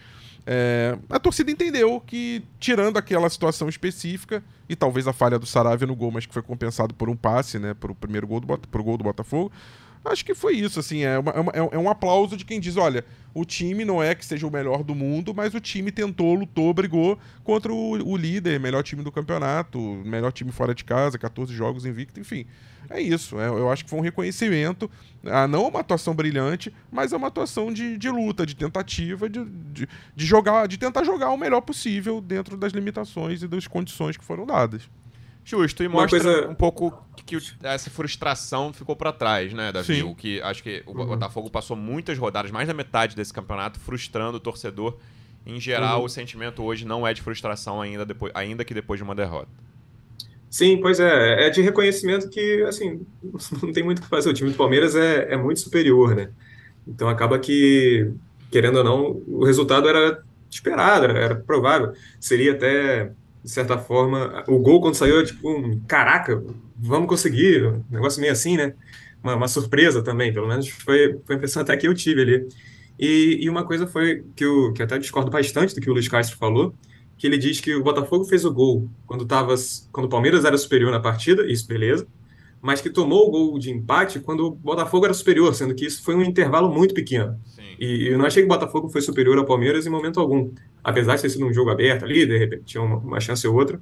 É, 0.45 0.97
a 1.09 1.19
torcida 1.19 1.49
entendeu 1.51 2.01
que, 2.05 2.43
tirando 2.59 2.97
aquela 2.97 3.29
situação 3.29 3.69
específica, 3.69 4.43
e 4.67 4.75
talvez 4.75 5.07
a 5.07 5.13
falha 5.13 5.39
do 5.39 5.45
Saravia 5.45 5.87
no 5.87 5.95
gol, 5.95 6.11
mas 6.11 6.25
que 6.25 6.33
foi 6.33 6.41
compensado 6.41 6.93
por 6.93 7.09
um 7.09 7.15
passe, 7.15 7.59
né, 7.59 7.73
para 7.73 7.91
o 7.91 7.95
primeiro 7.95 8.27
gol 8.27 8.39
do, 8.39 8.57
pro 8.57 8.83
gol 8.83 8.97
do 8.97 9.03
Botafogo, 9.03 9.51
acho 10.05 10.25
que 10.25 10.35
foi 10.35 10.55
isso, 10.55 10.79
assim, 10.79 11.03
é, 11.03 11.17
uma, 11.17 11.31
é, 11.31 11.39
uma, 11.39 11.51
é, 11.51 11.77
um 11.77 11.89
aplauso 11.89 12.35
de 12.35 12.43
quem 12.43 12.59
diz, 12.59 12.75
olha, 12.77 13.05
o 13.33 13.45
time 13.45 13.85
não 13.85 14.01
é 14.01 14.13
que 14.13 14.25
seja 14.25 14.45
o 14.45 14.51
melhor 14.51 14.83
do 14.83 14.93
mundo, 14.93 15.33
mas 15.33 15.53
o 15.53 15.59
time 15.59 15.91
tentou, 15.91 16.35
lutou, 16.35 16.73
brigou 16.73 17.17
contra 17.43 17.73
o, 17.73 17.91
o 17.91 18.17
líder, 18.17 18.59
melhor 18.59 18.83
time 18.83 19.01
do 19.01 19.11
campeonato, 19.11 19.79
melhor 20.05 20.31
time 20.31 20.51
fora 20.51 20.75
de 20.75 20.83
casa, 20.83 21.17
14 21.17 21.53
jogos 21.53 21.85
invicto, 21.85 22.19
enfim. 22.19 22.45
É 22.89 23.01
isso, 23.01 23.39
é, 23.39 23.47
eu 23.47 23.71
acho 23.71 23.85
que 23.85 23.89
foi 23.89 23.99
um 23.99 24.03
reconhecimento, 24.03 24.91
ah, 25.25 25.47
não 25.47 25.67
uma 25.69 25.79
atuação 25.79 26.13
brilhante, 26.13 26.73
mas 26.91 27.13
é 27.13 27.17
uma 27.17 27.27
atuação 27.27 27.71
de, 27.71 27.97
de 27.97 28.09
luta, 28.09 28.45
de 28.45 28.55
tentativa, 28.55 29.29
de, 29.29 29.43
de, 29.45 29.87
de 30.15 30.25
jogar, 30.25 30.67
de 30.67 30.77
tentar 30.77 31.03
jogar 31.03 31.29
o 31.29 31.37
melhor 31.37 31.61
possível 31.61 32.19
dentro 32.19 32.57
das 32.57 32.73
limitações 32.73 33.41
e 33.41 33.47
das 33.47 33.67
condições 33.67 34.17
que 34.17 34.23
foram 34.23 34.45
dadas. 34.45 34.89
Justo, 35.45 35.83
e 35.83 35.87
mostra 35.87 36.21
coisa... 36.21 36.47
um 36.47 36.55
pouco 36.55 37.05
que 37.25 37.37
essa 37.63 37.89
frustração 37.89 38.71
ficou 38.71 38.95
para 38.95 39.11
trás, 39.11 39.53
né, 39.53 39.71
Davi? 39.71 39.95
Sim. 39.97 40.03
O 40.03 40.15
que 40.15 40.41
acho 40.41 40.63
que 40.63 40.83
o 40.85 40.97
uhum. 40.97 41.05
Botafogo 41.05 41.49
passou 41.49 41.75
muitas 41.75 42.17
rodadas, 42.17 42.49
mais 42.49 42.67
da 42.67 42.73
metade 42.73 43.15
desse 43.15 43.33
campeonato, 43.33 43.79
frustrando 43.79 44.37
o 44.37 44.39
torcedor. 44.39 44.97
Em 45.45 45.59
geral, 45.59 45.99
uhum. 45.99 46.05
o 46.05 46.09
sentimento 46.09 46.63
hoje 46.63 46.85
não 46.85 47.05
é 47.05 47.13
de 47.13 47.21
frustração 47.21 47.81
ainda, 47.81 48.05
depois, 48.05 48.31
ainda 48.33 48.63
que 48.63 48.73
depois 48.73 48.97
de 48.97 49.03
uma 49.03 49.13
derrota. 49.13 49.49
Sim, 50.49 50.77
pois 50.79 50.99
é. 50.99 51.47
É 51.47 51.49
de 51.49 51.61
reconhecimento 51.61 52.29
que, 52.29 52.63
assim, 52.63 53.05
não 53.61 53.73
tem 53.73 53.83
muito 53.83 53.99
o 53.99 54.01
que 54.03 54.07
fazer. 54.07 54.29
O 54.29 54.33
time 54.33 54.51
do 54.51 54.55
Palmeiras 54.55 54.95
é, 54.95 55.33
é 55.33 55.37
muito 55.37 55.59
superior, 55.59 56.15
né? 56.15 56.29
Então 56.87 57.09
acaba 57.09 57.37
que, 57.37 58.11
querendo 58.49 58.77
ou 58.77 58.83
não, 58.83 59.21
o 59.27 59.43
resultado 59.43 59.89
era 59.89 60.23
esperado, 60.49 61.05
era, 61.05 61.19
era 61.19 61.35
provável. 61.35 61.93
Seria 62.19 62.53
até 62.53 63.11
de 63.43 63.51
certa 63.51 63.77
forma. 63.77 64.43
O 64.47 64.59
gol, 64.59 64.81
quando 64.81 64.95
saiu, 64.95 65.19
é 65.19 65.25
tipo 65.25 65.49
um 65.49 65.79
caraca, 65.81 66.43
vamos 66.77 67.07
conseguir. 67.07 67.65
Um 67.65 67.83
negócio 67.89 68.21
meio 68.21 68.31
assim, 68.31 68.55
né? 68.55 68.73
Uma, 69.23 69.35
uma, 69.35 69.47
surpresa 69.47 70.01
também, 70.01 70.33
pelo 70.33 70.47
menos 70.47 70.67
foi, 70.69 71.19
foi 71.25 71.35
a 71.35 71.37
impressão 71.37 71.61
até 71.61 71.75
que 71.77 71.87
eu 71.87 71.93
tive 71.93 72.21
ali. 72.21 72.47
E, 72.99 73.39
e 73.41 73.49
uma 73.49 73.65
coisa 73.65 73.87
foi 73.87 74.23
que 74.35 74.45
eu 74.45 74.71
que 74.73 74.83
até 74.83 74.97
discordo 74.97 75.31
bastante 75.31 75.73
do 75.73 75.81
que 75.81 75.89
o 75.89 75.93
Luiz 75.93 76.07
Castro 76.07 76.37
falou, 76.37 76.73
que 77.17 77.27
ele 77.27 77.37
diz 77.37 77.59
que 77.59 77.73
o 77.73 77.83
Botafogo 77.83 78.25
fez 78.25 78.45
o 78.45 78.53
gol 78.53 78.89
quando, 79.05 79.25
tava, 79.25 79.55
quando 79.91 80.05
o 80.05 80.09
Palmeiras 80.09 80.45
era 80.45 80.57
superior 80.57 80.91
na 80.91 80.99
partida, 80.99 81.49
isso 81.49 81.67
beleza, 81.67 82.05
mas 82.61 82.81
que 82.81 82.89
tomou 82.89 83.27
o 83.27 83.31
gol 83.31 83.59
de 83.59 83.71
empate 83.71 84.19
quando 84.19 84.47
o 84.47 84.51
Botafogo 84.51 85.05
era 85.05 85.13
superior, 85.13 85.53
sendo 85.53 85.73
que 85.73 85.85
isso 85.85 86.03
foi 86.03 86.15
um 86.15 86.21
intervalo 86.21 86.73
muito 86.73 86.93
pequeno. 86.93 87.39
Sim. 87.45 87.61
E 87.79 88.07
eu 88.07 88.17
não 88.17 88.25
achei 88.25 88.41
que 88.41 88.45
o 88.45 88.49
Botafogo 88.49 88.89
foi 88.89 89.01
superior 89.01 89.37
ao 89.37 89.45
Palmeiras 89.45 89.85
em 89.85 89.89
momento 89.89 90.19
algum. 90.19 90.51
Apesar 90.83 91.15
de 91.15 91.21
ter 91.21 91.29
sido 91.29 91.45
um 91.45 91.53
jogo 91.53 91.69
aberto 91.69 92.03
ali, 92.03 92.25
de 92.25 92.37
repente 92.37 92.63
tinha 92.65 92.83
uma, 92.83 92.97
uma 92.97 93.19
chance 93.19 93.47
ou 93.47 93.55
outra, 93.55 93.79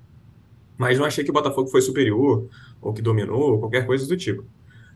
mas 0.77 0.97
não 0.97 1.05
achei 1.05 1.23
que 1.23 1.29
o 1.29 1.33
Botafogo 1.33 1.69
foi 1.69 1.81
superior, 1.81 2.47
ou 2.81 2.93
que 2.93 3.01
dominou, 3.01 3.53
ou 3.53 3.59
qualquer 3.59 3.85
coisa 3.85 4.07
do 4.07 4.17
tipo. 4.17 4.43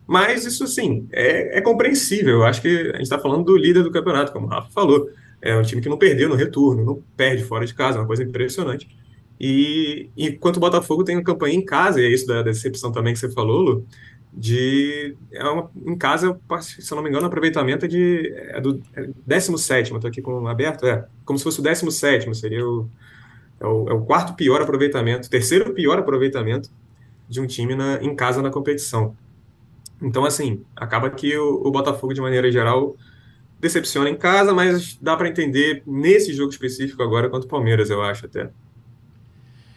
Mas 0.07 0.45
isso, 0.45 0.67
sim, 0.67 1.07
é, 1.11 1.57
é 1.57 1.61
compreensível. 1.61 2.35
Eu 2.35 2.43
acho 2.43 2.61
que 2.61 2.67
a 2.67 2.93
gente 2.93 3.01
está 3.01 3.19
falando 3.19 3.43
do 3.43 3.57
líder 3.57 3.83
do 3.83 3.91
campeonato, 3.91 4.31
como 4.31 4.45
o 4.45 4.49
Rafa 4.49 4.69
falou. 4.71 5.09
É 5.41 5.55
um 5.55 5.61
time 5.61 5.81
que 5.81 5.89
não 5.89 5.97
perdeu 5.97 6.29
no 6.29 6.35
retorno, 6.35 6.83
não 6.83 7.03
perde 7.15 7.43
fora 7.43 7.65
de 7.65 7.73
casa, 7.73 7.97
é 7.97 8.01
uma 8.01 8.07
coisa 8.07 8.23
impressionante. 8.23 8.87
E 9.39 10.09
enquanto 10.15 10.57
o 10.57 10.59
Botafogo 10.59 11.03
tem 11.03 11.15
uma 11.15 11.23
campanha 11.23 11.55
em 11.55 11.65
casa, 11.65 12.01
e 12.01 12.05
é 12.05 12.09
isso 12.09 12.25
da 12.25 12.41
decepção 12.41 12.91
também 12.91 13.13
que 13.13 13.19
você 13.19 13.29
falou, 13.29 13.61
Lu, 13.61 13.85
de 14.35 15.15
é 15.31 15.43
uma, 15.45 15.71
em 15.85 15.97
casa, 15.97 16.37
se 16.61 16.91
eu 16.91 16.95
não 16.97 17.03
me 17.03 17.09
engano, 17.09 17.23
o 17.23 17.27
aproveitamento 17.27 17.85
é, 17.85 17.87
de, 17.87 18.33
é 18.35 18.59
do 18.59 18.81
é 18.93 19.07
17, 19.25 19.93
estou 19.93 20.09
aqui 20.09 20.21
com 20.21 20.45
aberto, 20.47 20.85
é 20.85 21.05
como 21.23 21.39
se 21.39 21.43
fosse 21.43 21.61
o 21.61 21.63
17, 21.63 22.35
seria 22.35 22.67
o, 22.67 22.89
é 23.59 23.65
o, 23.65 23.89
é 23.89 23.93
o 23.93 24.01
quarto 24.01 24.33
pior 24.33 24.61
aproveitamento, 24.61 25.29
terceiro 25.29 25.73
pior 25.73 25.97
aproveitamento 25.97 26.69
de 27.29 27.39
um 27.39 27.47
time 27.47 27.75
na, 27.75 28.03
em 28.03 28.13
casa 28.13 28.41
na 28.41 28.49
competição. 28.49 29.15
Então, 30.01 30.25
assim, 30.25 30.63
acaba 30.75 31.09
que 31.09 31.35
o, 31.37 31.67
o 31.67 31.71
Botafogo, 31.71 32.13
de 32.13 32.19
maneira 32.19 32.51
geral, 32.51 32.97
decepciona 33.59 34.09
em 34.09 34.17
casa, 34.17 34.53
mas 34.53 34.97
dá 35.01 35.15
para 35.15 35.29
entender 35.29 35.81
nesse 35.87 36.33
jogo 36.33 36.51
específico 36.51 37.01
agora 37.01 37.29
quanto 37.29 37.45
o 37.45 37.47
Palmeiras, 37.47 37.89
eu 37.89 38.01
acho 38.01 38.25
até. 38.25 38.49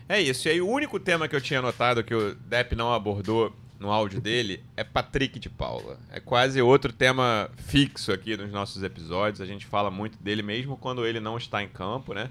É 0.08 0.20
isso. 0.20 0.48
E 0.48 0.50
aí, 0.50 0.60
o 0.60 0.68
único 0.68 0.98
tema 0.98 1.28
que 1.28 1.36
eu 1.36 1.40
tinha 1.40 1.62
notado 1.62 2.02
que 2.02 2.14
o 2.14 2.34
Depp 2.34 2.74
não 2.74 2.92
abordou 2.92 3.52
no 3.78 3.90
áudio 3.90 4.20
dele 4.20 4.62
é 4.76 4.82
Patrick 4.82 5.38
de 5.38 5.48
Paula. 5.48 5.98
É 6.10 6.18
quase 6.20 6.60
outro 6.60 6.92
tema 6.92 7.50
fixo 7.56 8.12
aqui 8.12 8.36
nos 8.36 8.50
nossos 8.50 8.82
episódios. 8.82 9.40
A 9.40 9.46
gente 9.46 9.66
fala 9.66 9.90
muito 9.90 10.18
dele 10.22 10.42
mesmo 10.42 10.76
quando 10.76 11.06
ele 11.06 11.20
não 11.20 11.36
está 11.36 11.62
em 11.62 11.68
campo, 11.68 12.12
né? 12.12 12.30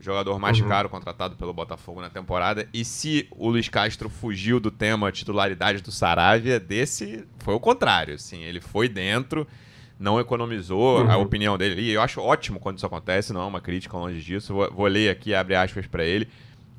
jogador 0.00 0.38
mais 0.38 0.58
uhum. 0.58 0.68
caro 0.68 0.88
contratado 0.88 1.36
pelo 1.36 1.52
Botafogo 1.52 2.00
na 2.00 2.08
temporada. 2.08 2.66
E 2.72 2.84
se 2.84 3.28
o 3.30 3.50
Luiz 3.50 3.68
Castro 3.68 4.08
fugiu 4.08 4.58
do 4.58 4.70
tema 4.70 5.12
titularidade 5.12 5.82
do 5.82 5.92
Saravia, 5.92 6.58
desse 6.58 7.24
foi 7.38 7.54
o 7.54 7.60
contrário. 7.60 8.14
Assim, 8.14 8.42
ele 8.42 8.60
foi 8.60 8.88
dentro, 8.88 9.46
não 9.98 10.18
economizou 10.18 11.02
uhum. 11.02 11.10
a 11.10 11.16
opinião 11.18 11.58
dele. 11.58 11.82
E 11.82 11.90
eu 11.90 12.00
acho 12.00 12.20
ótimo 12.20 12.58
quando 12.58 12.78
isso 12.78 12.86
acontece, 12.86 13.32
não 13.32 13.42
é 13.42 13.44
uma 13.44 13.60
crítica 13.60 13.96
longe 13.96 14.20
disso. 14.20 14.54
Vou, 14.54 14.72
vou 14.72 14.86
ler 14.86 15.10
aqui, 15.10 15.34
abre 15.34 15.54
aspas 15.54 15.86
para 15.86 16.04
ele. 16.04 16.28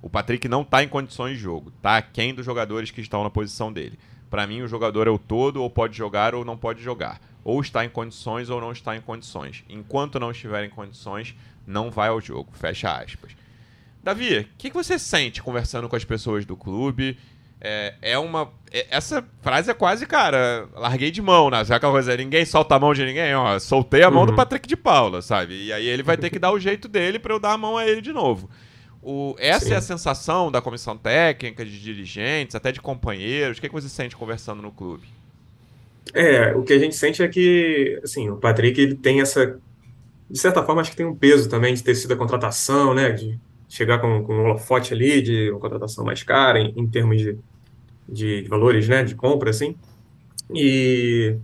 O 0.01 0.09
Patrick 0.09 0.47
não 0.47 0.61
está 0.61 0.83
em 0.83 0.87
condições 0.87 1.37
de 1.37 1.43
jogo, 1.43 1.71
tá 1.81 2.01
quem 2.01 2.33
dos 2.33 2.45
jogadores 2.45 2.89
que 2.89 3.01
estão 3.01 3.23
na 3.23 3.29
posição 3.29 3.71
dele. 3.71 3.99
Para 4.29 4.47
mim, 4.47 4.61
o 4.61 4.67
jogador 4.67 5.07
é 5.07 5.11
o 5.11 5.19
todo, 5.19 5.61
ou 5.61 5.69
pode 5.69 5.95
jogar 5.95 6.33
ou 6.33 6.45
não 6.45 6.57
pode 6.57 6.81
jogar. 6.81 7.19
Ou 7.43 7.59
está 7.59 7.83
em 7.83 7.89
condições 7.89 8.49
ou 8.49 8.61
não 8.61 8.71
está 8.71 8.95
em 8.95 9.01
condições. 9.01 9.63
Enquanto 9.67 10.19
não 10.19 10.31
estiver 10.31 10.63
em 10.63 10.69
condições, 10.69 11.35
não 11.67 11.91
vai 11.91 12.09
ao 12.09 12.21
jogo. 12.21 12.49
Fecha 12.53 12.91
aspas. 12.91 13.35
Davi, 14.03 14.39
o 14.39 14.47
que, 14.57 14.69
que, 14.69 14.75
você 14.75 14.97
sente 14.97 15.43
conversando 15.43 15.87
com 15.87 15.95
as 15.95 16.05
pessoas 16.05 16.45
do 16.45 16.55
clube? 16.55 17.17
É, 17.59 17.93
é 18.01 18.17
uma. 18.17 18.51
É, 18.71 18.87
essa 18.89 19.23
frase 19.41 19.69
é 19.69 19.73
quase, 19.73 20.07
cara, 20.07 20.67
larguei 20.73 21.11
de 21.11 21.21
mão, 21.21 21.51
né? 21.51 21.63
Sabe 21.63 21.75
aquela 21.75 21.91
coisa, 21.91 22.17
ninguém 22.17 22.43
solta 22.43 22.75
a 22.75 22.79
mão 22.79 22.93
de 22.93 23.05
ninguém? 23.05 23.35
Ó, 23.35 23.59
soltei 23.59 24.01
a 24.01 24.09
mão 24.09 24.21
uhum. 24.21 24.27
do 24.27 24.33
Patrick 24.33 24.67
de 24.67 24.75
Paula, 24.75 25.21
sabe? 25.21 25.65
E 25.65 25.73
aí 25.73 25.85
ele 25.85 26.01
vai 26.01 26.17
ter 26.17 26.31
que 26.31 26.39
dar 26.39 26.51
o 26.51 26.59
jeito 26.59 26.87
dele 26.87 27.19
para 27.19 27.33
eu 27.33 27.39
dar 27.39 27.51
a 27.51 27.57
mão 27.57 27.77
a 27.77 27.85
ele 27.85 28.01
de 28.01 28.11
novo. 28.11 28.49
O, 29.01 29.35
essa 29.39 29.65
Sim. 29.65 29.73
é 29.73 29.77
a 29.77 29.81
sensação 29.81 30.51
da 30.51 30.61
comissão 30.61 30.97
técnica, 30.97 31.65
de 31.65 31.79
dirigentes, 31.79 32.55
até 32.55 32.71
de 32.71 32.81
companheiros. 32.81 33.57
O 33.57 33.61
que, 33.61 33.67
que 33.67 33.73
você 33.73 33.89
sente 33.89 34.15
conversando 34.15 34.61
no 34.61 34.71
clube? 34.71 35.07
É, 36.13 36.53
o 36.55 36.63
que 36.63 36.73
a 36.73 36.79
gente 36.79 36.95
sente 36.95 37.23
é 37.23 37.27
que, 37.27 37.99
assim, 38.03 38.29
o 38.29 38.37
Patrick 38.37 38.79
ele 38.79 38.95
tem 38.95 39.21
essa 39.21 39.59
de 40.31 40.39
certa 40.39 40.63
forma, 40.63 40.81
acho 40.81 40.91
que 40.91 40.97
tem 40.97 41.05
um 41.05 41.15
peso 41.15 41.49
também 41.49 41.73
de 41.73 41.83
ter 41.83 41.93
sido 41.93 42.13
a 42.13 42.17
contratação, 42.17 42.93
né? 42.93 43.11
De 43.11 43.37
chegar 43.67 43.99
com, 43.99 44.23
com 44.23 44.33
um 44.33 44.45
holofote 44.45 44.93
ali, 44.93 45.21
de 45.21 45.51
uma 45.51 45.59
contratação 45.59 46.05
mais 46.05 46.23
cara 46.23 46.57
em, 46.57 46.73
em 46.77 46.87
termos 46.87 47.17
de, 47.17 47.37
de, 48.07 48.47
valores, 48.47 48.87
né? 48.87 49.03
De 49.03 49.13
compra, 49.13 49.49
assim. 49.49 49.75
E 50.53 51.35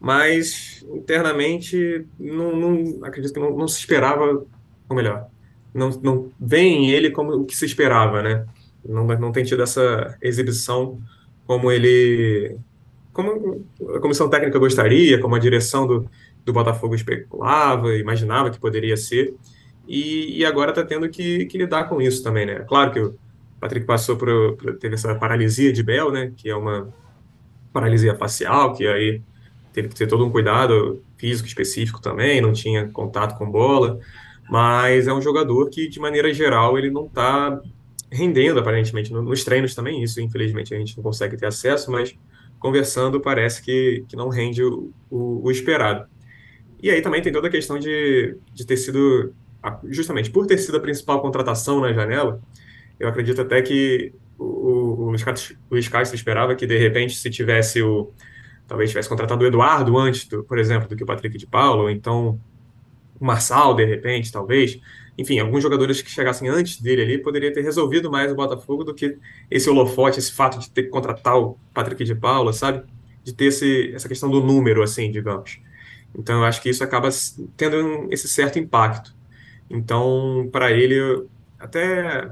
mas 0.00 0.84
internamente 0.88 2.06
não, 2.18 2.56
não 2.56 3.04
acredito 3.04 3.32
que 3.32 3.40
não, 3.40 3.56
não, 3.56 3.68
se 3.68 3.78
esperava, 3.78 4.44
ou 4.88 4.96
melhor, 4.96 5.28
não, 5.74 5.90
não 6.02 6.32
vem 6.38 6.90
ele 6.90 7.10
como 7.10 7.32
o 7.32 7.44
que 7.44 7.56
se 7.56 7.66
esperava, 7.66 8.22
né? 8.22 8.46
Não, 8.86 9.04
não 9.04 9.32
tem 9.32 9.44
tido 9.44 9.62
essa 9.62 10.16
exibição 10.22 11.00
como 11.46 11.70
ele, 11.70 12.56
como 13.12 13.66
a 13.94 14.00
comissão 14.00 14.30
técnica 14.30 14.58
gostaria, 14.58 15.20
como 15.20 15.34
a 15.34 15.38
direção 15.38 15.86
do, 15.86 16.08
do 16.44 16.52
Botafogo 16.52 16.94
especulava, 16.94 17.94
imaginava 17.96 18.50
que 18.50 18.58
poderia 18.58 18.96
ser, 18.96 19.34
e, 19.86 20.38
e 20.38 20.44
agora 20.44 20.70
está 20.70 20.84
tendo 20.84 21.08
que, 21.08 21.46
que, 21.46 21.58
lidar 21.58 21.88
com 21.88 22.00
isso 22.00 22.22
também, 22.22 22.46
né? 22.46 22.60
Claro 22.60 22.92
que 22.92 23.00
o 23.00 23.14
Patrick 23.60 23.86
passou 23.86 24.16
por, 24.16 24.56
por, 24.56 24.76
teve 24.76 24.94
essa 24.94 25.14
paralisia 25.14 25.72
de 25.72 25.82
Bell, 25.82 26.10
né? 26.10 26.32
Que 26.36 26.48
é 26.48 26.56
uma 26.56 26.88
paralisia 27.72 28.14
facial, 28.14 28.72
que 28.72 28.86
aí 28.86 29.20
teve 29.72 29.88
que 29.88 29.94
ter 29.94 30.06
todo 30.06 30.24
um 30.24 30.30
cuidado 30.30 31.02
físico 31.18 31.48
específico 31.48 32.00
também, 32.00 32.40
não 32.40 32.52
tinha 32.52 32.88
contato 32.88 33.36
com 33.36 33.50
bola, 33.50 33.98
mas 34.48 35.06
é 35.06 35.12
um 35.12 35.22
jogador 35.22 35.70
que, 35.70 35.88
de 35.88 35.98
maneira 35.98 36.32
geral, 36.32 36.78
ele 36.78 36.90
não 36.90 37.06
está 37.06 37.60
rendendo, 38.10 38.60
aparentemente, 38.60 39.12
nos 39.12 39.44
treinos 39.44 39.74
também, 39.74 40.02
isso 40.02 40.20
infelizmente 40.20 40.74
a 40.74 40.78
gente 40.78 40.96
não 40.96 41.02
consegue 41.02 41.36
ter 41.36 41.46
acesso, 41.46 41.90
mas 41.90 42.16
conversando 42.58 43.20
parece 43.20 43.62
que, 43.62 44.04
que 44.08 44.16
não 44.16 44.28
rende 44.28 44.62
o, 44.62 44.92
o, 45.10 45.46
o 45.46 45.50
esperado. 45.50 46.06
E 46.82 46.90
aí 46.90 47.02
também 47.02 47.22
tem 47.22 47.32
toda 47.32 47.48
a 47.48 47.50
questão 47.50 47.78
de, 47.78 48.36
de 48.52 48.66
ter 48.66 48.76
sido, 48.76 49.34
justamente 49.84 50.30
por 50.30 50.46
ter 50.46 50.58
sido 50.58 50.76
a 50.76 50.80
principal 50.80 51.20
contratação 51.20 51.80
na 51.80 51.92
janela, 51.92 52.40
eu 52.98 53.08
acredito 53.08 53.40
até 53.40 53.60
que 53.62 54.12
o, 54.38 54.44
o, 54.44 55.16
Luiz 55.70 55.88
Castro 55.88 56.14
esperava 56.14 56.54
que, 56.54 56.66
de 56.66 56.78
repente, 56.78 57.16
se 57.16 57.30
tivesse 57.30 57.82
o. 57.82 58.12
Talvez 58.66 58.88
tivesse 58.90 59.08
contratado 59.08 59.44
o 59.44 59.46
Eduardo 59.46 59.98
antes, 59.98 60.26
do, 60.26 60.42
por 60.42 60.58
exemplo, 60.58 60.88
do 60.88 60.96
que 60.96 61.02
o 61.02 61.06
Patrick 61.06 61.36
de 61.36 61.46
Paulo, 61.46 61.82
ou 61.82 61.90
então 61.90 62.40
Marçal, 63.20 63.74
de 63.74 63.84
repente, 63.84 64.30
talvez. 64.32 64.80
Enfim, 65.16 65.38
alguns 65.38 65.62
jogadores 65.62 66.02
que 66.02 66.10
chegassem 66.10 66.48
antes 66.48 66.80
dele 66.80 67.02
ali 67.02 67.18
poderia 67.18 67.52
ter 67.52 67.62
resolvido 67.62 68.10
mais 68.10 68.32
o 68.32 68.34
Botafogo 68.34 68.82
do 68.82 68.94
que 68.94 69.16
esse 69.50 69.70
holofote, 69.70 70.18
esse 70.18 70.32
fato 70.32 70.58
de 70.58 70.68
ter 70.70 70.84
que 70.84 70.88
contratar 70.88 71.38
o 71.38 71.56
Patrick 71.72 72.04
de 72.04 72.14
Paula, 72.14 72.52
sabe? 72.52 72.84
De 73.22 73.32
ter 73.32 73.46
esse, 73.46 73.92
essa 73.94 74.08
questão 74.08 74.28
do 74.30 74.40
número, 74.40 74.82
assim, 74.82 75.10
digamos. 75.10 75.60
Então, 76.16 76.40
eu 76.40 76.44
acho 76.44 76.60
que 76.60 76.68
isso 76.68 76.82
acaba 76.82 77.08
tendo 77.56 78.08
esse 78.10 78.28
certo 78.28 78.58
impacto. 78.58 79.14
Então, 79.70 80.48
para 80.52 80.72
ele, 80.72 81.26
até 81.58 82.30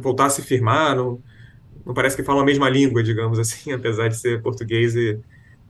voltar 0.00 0.26
a 0.26 0.30
se 0.30 0.42
firmar, 0.42 0.96
não, 0.96 1.22
não 1.84 1.94
parece 1.94 2.16
que 2.16 2.22
fala 2.22 2.42
a 2.42 2.44
mesma 2.44 2.68
língua, 2.68 3.02
digamos 3.02 3.38
assim, 3.38 3.72
apesar 3.74 4.08
de 4.08 4.16
ser 4.16 4.42
português 4.42 4.94
e 4.96 5.18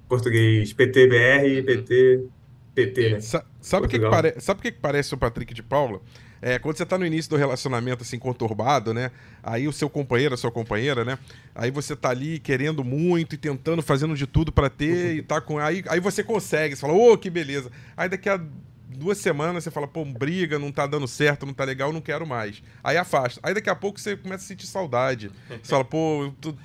português 0.08 0.72
PTBR 0.72 1.58
e 1.58 1.62
PT, 1.62 2.24
PT, 2.74 3.10
né? 3.10 3.20
Sabe 3.62 3.86
o 3.86 3.88
que, 3.88 3.98
que, 3.98 4.08
pare... 4.08 4.34
Sabe 4.40 4.60
que, 4.60 4.72
que 4.72 4.78
parece 4.78 5.14
o 5.14 5.16
Patrick 5.16 5.54
de 5.54 5.62
Paula? 5.62 6.00
É, 6.42 6.58
quando 6.58 6.76
você 6.76 6.84
tá 6.84 6.98
no 6.98 7.06
início 7.06 7.30
do 7.30 7.36
relacionamento, 7.36 8.02
assim, 8.02 8.18
conturbado, 8.18 8.92
né? 8.92 9.12
Aí 9.40 9.68
o 9.68 9.72
seu 9.72 9.88
companheiro, 9.88 10.34
a 10.34 10.36
sua 10.36 10.50
companheira, 10.50 11.04
né? 11.04 11.16
Aí 11.54 11.70
você 11.70 11.94
tá 11.94 12.10
ali 12.10 12.40
querendo 12.40 12.82
muito 12.82 13.36
e 13.36 13.38
tentando, 13.38 13.80
fazendo 13.80 14.16
de 14.16 14.26
tudo 14.26 14.50
para 14.50 14.68
ter 14.68 15.14
e 15.14 15.22
tá 15.22 15.40
com. 15.40 15.60
Aí, 15.60 15.84
aí 15.86 16.00
você 16.00 16.24
consegue, 16.24 16.74
você 16.74 16.80
fala, 16.80 16.94
ô, 16.94 17.12
oh, 17.12 17.16
que 17.18 17.30
beleza. 17.30 17.70
Aí 17.96 18.08
daqui 18.08 18.28
a 18.28 18.40
duas 18.88 19.18
semanas 19.18 19.62
você 19.62 19.70
fala, 19.70 19.86
pô, 19.86 20.04
briga, 20.04 20.58
não 20.58 20.72
tá 20.72 20.84
dando 20.84 21.06
certo, 21.06 21.46
não 21.46 21.54
tá 21.54 21.62
legal, 21.62 21.92
não 21.92 22.00
quero 22.00 22.26
mais. 22.26 22.60
Aí 22.82 22.96
afasta. 22.96 23.38
Aí 23.42 23.54
daqui 23.54 23.70
a 23.70 23.76
pouco 23.76 24.00
você 24.00 24.16
começa 24.16 24.44
a 24.44 24.48
sentir 24.48 24.66
saudade. 24.66 25.30
Você 25.48 25.70
fala, 25.70 25.84
pô, 25.84 26.32
tu, 26.40 26.56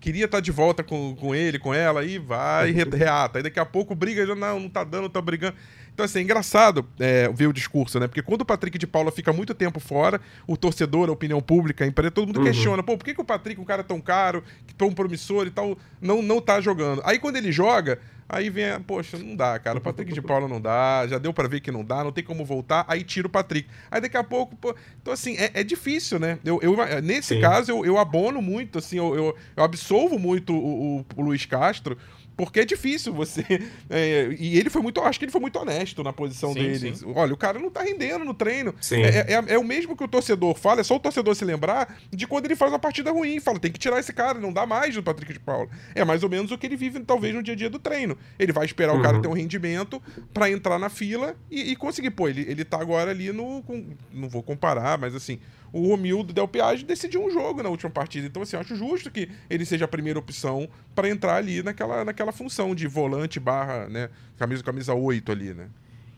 queria 0.00 0.26
estar 0.26 0.38
tá 0.38 0.40
de 0.40 0.50
volta 0.50 0.82
com, 0.82 1.14
com 1.16 1.34
ele, 1.34 1.58
com 1.58 1.74
ela, 1.74 2.00
aí 2.00 2.18
vai, 2.18 2.70
reata. 2.70 3.38
Aí 3.38 3.42
daqui 3.42 3.60
a 3.60 3.66
pouco 3.66 3.94
briga, 3.94 4.26
já 4.26 4.34
não, 4.34 4.60
não 4.60 4.68
tá 4.68 4.84
dando, 4.84 5.08
tá 5.08 5.20
brigando. 5.20 5.56
Então, 5.96 6.04
assim, 6.04 6.18
é 6.18 6.22
engraçado 6.22 6.86
é, 7.00 7.26
ver 7.32 7.46
o 7.46 7.54
discurso, 7.54 7.98
né? 7.98 8.06
Porque 8.06 8.20
quando 8.20 8.42
o 8.42 8.44
Patrick 8.44 8.76
de 8.76 8.86
Paula 8.86 9.10
fica 9.10 9.32
muito 9.32 9.54
tempo 9.54 9.80
fora, 9.80 10.20
o 10.46 10.54
torcedor, 10.54 11.08
a 11.08 11.12
opinião 11.12 11.40
pública, 11.40 11.84
a 11.84 11.86
empresa, 11.86 12.10
todo 12.10 12.26
mundo 12.26 12.40
uhum. 12.40 12.44
questiona, 12.44 12.82
pô, 12.82 12.98
por 12.98 13.04
que, 13.04 13.14
que 13.14 13.20
o 13.22 13.24
Patrick, 13.24 13.58
um 13.58 13.64
cara 13.64 13.82
tão 13.82 13.98
caro, 13.98 14.44
tão 14.76 14.92
promissor 14.92 15.46
e 15.46 15.50
tal, 15.50 15.78
não, 15.98 16.20
não 16.20 16.38
tá 16.38 16.60
jogando? 16.60 17.00
Aí 17.02 17.18
quando 17.18 17.36
ele 17.36 17.50
joga, 17.50 17.98
Aí 18.28 18.50
vem, 18.50 18.80
poxa, 18.80 19.16
não 19.16 19.36
dá, 19.36 19.56
cara. 19.56 19.78
O 19.78 19.80
Patrick 19.80 20.12
de 20.12 20.20
Paula 20.20 20.48
não 20.48 20.60
dá, 20.60 21.06
já 21.06 21.16
deu 21.16 21.32
para 21.32 21.46
ver 21.46 21.60
que 21.60 21.70
não 21.70 21.84
dá, 21.84 22.02
não 22.02 22.10
tem 22.10 22.24
como 22.24 22.44
voltar, 22.44 22.84
aí 22.88 23.04
tira 23.04 23.28
o 23.28 23.30
Patrick. 23.30 23.68
Aí 23.88 24.00
daqui 24.00 24.16
a 24.16 24.24
pouco, 24.24 24.56
pô, 24.56 24.74
então 25.00 25.14
assim, 25.14 25.36
é, 25.36 25.52
é 25.54 25.62
difícil, 25.62 26.18
né? 26.18 26.36
Eu, 26.44 26.58
eu 26.60 26.76
nesse 27.02 27.36
Sim. 27.36 27.40
caso, 27.40 27.70
eu, 27.70 27.86
eu 27.86 27.98
abono 27.98 28.42
muito, 28.42 28.78
assim, 28.78 28.98
eu, 28.98 29.14
eu, 29.14 29.36
eu 29.56 29.62
absolvo 29.62 30.18
muito 30.18 30.52
o, 30.52 30.98
o, 30.98 31.06
o 31.14 31.22
Luiz 31.22 31.46
Castro, 31.46 31.96
porque 32.36 32.60
é 32.60 32.64
difícil 32.64 33.12
você. 33.12 33.44
É, 33.88 34.34
e 34.38 34.58
ele 34.58 34.68
foi 34.68 34.82
muito. 34.82 35.00
Acho 35.00 35.18
que 35.18 35.24
ele 35.24 35.32
foi 35.32 35.40
muito 35.40 35.58
honesto. 35.58 36.02
na 36.02 36.12
posição 36.12 36.52
Sim, 36.52 36.58
dele. 36.60 36.96
sim. 36.96 37.12
Olha, 37.14 37.32
o 37.32 37.36
cara 37.36 37.58
não 37.58 37.70
tá 37.70 37.82
rendendo 37.82 38.24
no 38.24 38.34
treino. 38.34 38.74
É, 38.90 39.34
é- 39.34 39.54
é 39.54 39.58
o 39.58 39.64
mesmo 39.64 39.96
que 39.96 40.02
o 40.02 40.08
torcedor 40.08 40.54
fala, 40.56 40.80
é 40.80 40.84
só 40.84 40.96
o 40.96 41.00
torcedor 41.00 41.34
se 41.36 41.44
lembrar 41.44 41.96
de 42.10 42.26
quando 42.26 42.46
ele 42.46 42.56
faz 42.56 42.72
uma 42.72 42.78
partida 42.80 43.12
ruim. 43.12 43.38
Fala, 43.40 43.58
tem 43.60 43.70
que 43.70 43.78
tirar 43.78 44.00
esse 44.00 44.12
cara, 44.12 44.38
não 44.40 44.52
dá 44.52 44.66
mais 44.66 44.94
do 44.94 45.02
Patrick 45.02 45.32
de 45.32 45.38
Paula. 45.40 45.68
É 45.94 46.04
mais 46.04 46.22
ou 46.24 46.28
menos 46.28 46.50
o 46.50 46.58
que 46.58 46.66
ele 46.66 46.76
vive, 46.76 46.98
talvez, 47.00 47.32
no 47.34 47.42
dia 47.42 47.54
a 47.54 47.56
dia 47.56 47.70
do 47.70 47.78
treino. 47.78 48.16
Ele 48.38 48.52
vai 48.52 48.66
esperar 48.66 48.94
o 48.94 49.00
cara 49.02 49.16
Uhum. 49.16 49.22
ter 49.22 49.28
um 49.28 49.32
rendimento 49.32 50.02
pra 50.34 50.50
entrar 50.50 50.78
na 50.78 50.88
fila 50.88 51.36
e, 51.50 51.70
e 51.72 51.76
conseguir. 51.76 52.10
Pô, 52.10 52.28
ele, 52.28 52.42
ele 52.48 52.64
tá 52.64 52.80
agora 52.80 53.10
ali 53.12 53.32
no. 53.32 53.62
com- 53.62 53.86
não 54.12 54.28
vou 54.28 54.42
comparar, 54.42 54.98
mas 54.98 55.14
assim. 55.14 55.38
O 55.72 55.88
Romildo 55.88 56.32
Del 56.32 56.48
Piage 56.48 56.84
decidiu 56.84 57.24
um 57.24 57.30
jogo 57.30 57.62
na 57.62 57.68
última 57.68 57.90
partida. 57.90 58.26
Então, 58.26 58.42
assim, 58.42 58.56
eu 58.56 58.60
acho 58.60 58.76
justo 58.76 59.10
que 59.10 59.28
ele 59.50 59.64
seja 59.64 59.84
a 59.84 59.88
primeira 59.88 60.18
opção 60.18 60.68
pra 60.94 61.08
entrar 61.08 61.36
ali 61.36 61.62
naquela, 61.62 62.04
naquela 62.04 62.32
função 62.32 62.74
de 62.74 62.86
volante 62.86 63.38
barra, 63.38 63.88
né? 63.88 64.08
Camisa, 64.38 64.62
camisa 64.62 64.94
8 64.94 65.32
ali, 65.32 65.54
né? 65.54 65.66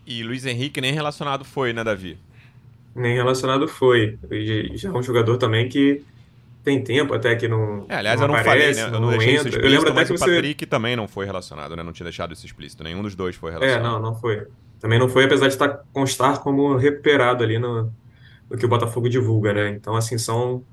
E 0.07 0.23
Luiz 0.23 0.47
Henrique 0.47 0.81
nem 0.81 0.93
relacionado 0.93 1.45
foi, 1.45 1.73
né, 1.73 1.83
Davi? 1.85 2.19
Nem 2.95 3.15
relacionado 3.15 3.69
foi. 3.69 4.19
E 4.31 4.77
já 4.77 4.89
é 4.89 4.93
um 4.93 5.03
jogador 5.03 5.37
também 5.37 5.69
que 5.69 6.03
tem 6.65 6.83
tempo 6.83 7.15
até 7.15 7.35
que 7.37 7.47
não. 7.49 7.87
É, 7.89 7.97
aliás, 7.97 8.19
não 8.21 8.27
eu 8.27 8.33
não 8.33 8.37
aparece, 8.37 8.81
falei, 8.81 8.91
né? 8.91 8.97
Eu 8.97 9.01
não, 9.01 9.11
deixei 9.11 9.35
isso 9.35 9.49
entra. 9.49 9.61
Eu 9.61 9.69
lembro 9.71 9.89
até 9.89 9.95
mas 10.01 10.09
que 10.09 10.15
o 10.15 10.19
você. 10.19 10.35
Patrick 10.35 10.67
também 10.67 10.97
não 10.97 11.07
foi 11.09 11.27
relacionado, 11.27 11.77
né? 11.77 11.83
Não 11.83 11.93
tinha 11.93 12.05
deixado 12.05 12.33
isso 12.33 12.45
explícito. 12.45 12.83
Nenhum 12.83 13.03
dos 13.03 13.15
dois 13.15 13.37
foi 13.37 13.51
É, 13.53 13.55
relacionado. 13.55 13.93
não, 13.93 14.01
não 14.01 14.15
foi. 14.15 14.47
Também 14.81 14.99
não 14.99 15.09
foi, 15.09 15.25
apesar 15.25 15.49
de 15.49 15.55
estar, 15.55 15.85
constar 15.93 16.39
como 16.41 16.77
recuperado 16.77 17.43
ali 17.43 17.59
no, 17.59 17.93
no 18.51 18.57
que 18.57 18.65
o 18.65 18.69
Botafogo 18.69 19.09
divulga, 19.09 19.53
né? 19.53 19.71
Então, 19.71 19.95
assim, 19.95 20.19
são, 20.19 20.65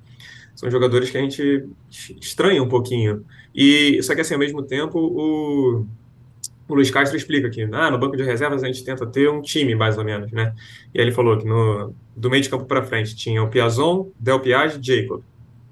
são 0.55 0.69
jogadores 0.69 1.09
que 1.09 1.17
a 1.17 1.21
gente 1.21 1.67
estranha 2.21 2.61
um 2.61 2.69
pouquinho. 2.69 3.25
E 3.53 4.01
só 4.03 4.15
que, 4.15 4.21
assim, 4.21 4.33
ao 4.33 4.39
mesmo 4.39 4.63
tempo, 4.63 4.99
o, 4.99 5.85
o 6.67 6.75
Luiz 6.75 6.89
Castro 6.89 7.17
explica 7.17 7.49
que 7.49 7.63
ah, 7.63 7.91
no 7.91 7.97
banco 7.97 8.17
de 8.17 8.23
reservas 8.23 8.63
a 8.63 8.67
gente 8.67 8.83
tenta 8.83 9.05
ter 9.05 9.29
um 9.29 9.41
time, 9.41 9.75
mais 9.75 9.97
ou 9.97 10.03
menos, 10.03 10.31
né? 10.31 10.53
E 10.93 10.99
aí 10.99 11.05
ele 11.05 11.11
falou 11.11 11.37
que 11.37 11.45
no, 11.45 11.93
do 12.15 12.29
meio 12.29 12.41
de 12.41 12.49
campo 12.49 12.65
para 12.65 12.83
frente 12.83 13.15
tinha 13.15 13.43
o 13.43 13.49
Piazon, 13.49 14.09
Del 14.19 14.39
Piage 14.39 14.79
e 14.79 14.83
Jacob. 14.83 15.21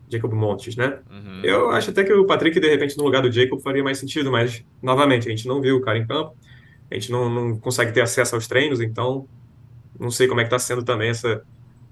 Jacob 0.09 0.33
Montes, 0.33 0.75
né? 0.75 0.99
Uhum. 1.09 1.41
Eu 1.43 1.71
acho 1.71 1.89
até 1.89 2.03
que 2.03 2.13
o 2.13 2.25
Patrick, 2.25 2.59
de 2.59 2.69
repente, 2.69 2.95
no 2.97 3.03
lugar 3.03 3.21
do 3.21 3.31
Jacob, 3.31 3.59
faria 3.61 3.83
mais 3.83 3.97
sentido, 3.97 4.31
mas, 4.31 4.63
novamente, 4.81 5.27
a 5.27 5.31
gente 5.31 5.47
não 5.47 5.59
viu 5.59 5.77
o 5.77 5.81
cara 5.81 5.97
em 5.97 6.05
campo, 6.05 6.35
a 6.91 6.93
gente 6.93 7.11
não, 7.11 7.29
não 7.29 7.57
consegue 7.57 7.91
ter 7.91 8.01
acesso 8.01 8.35
aos 8.35 8.47
treinos, 8.47 8.79
então 8.79 9.27
não 9.99 10.11
sei 10.11 10.27
como 10.27 10.39
é 10.39 10.43
que 10.43 10.47
está 10.47 10.59
sendo 10.59 10.83
também 10.83 11.09
essa, 11.09 11.43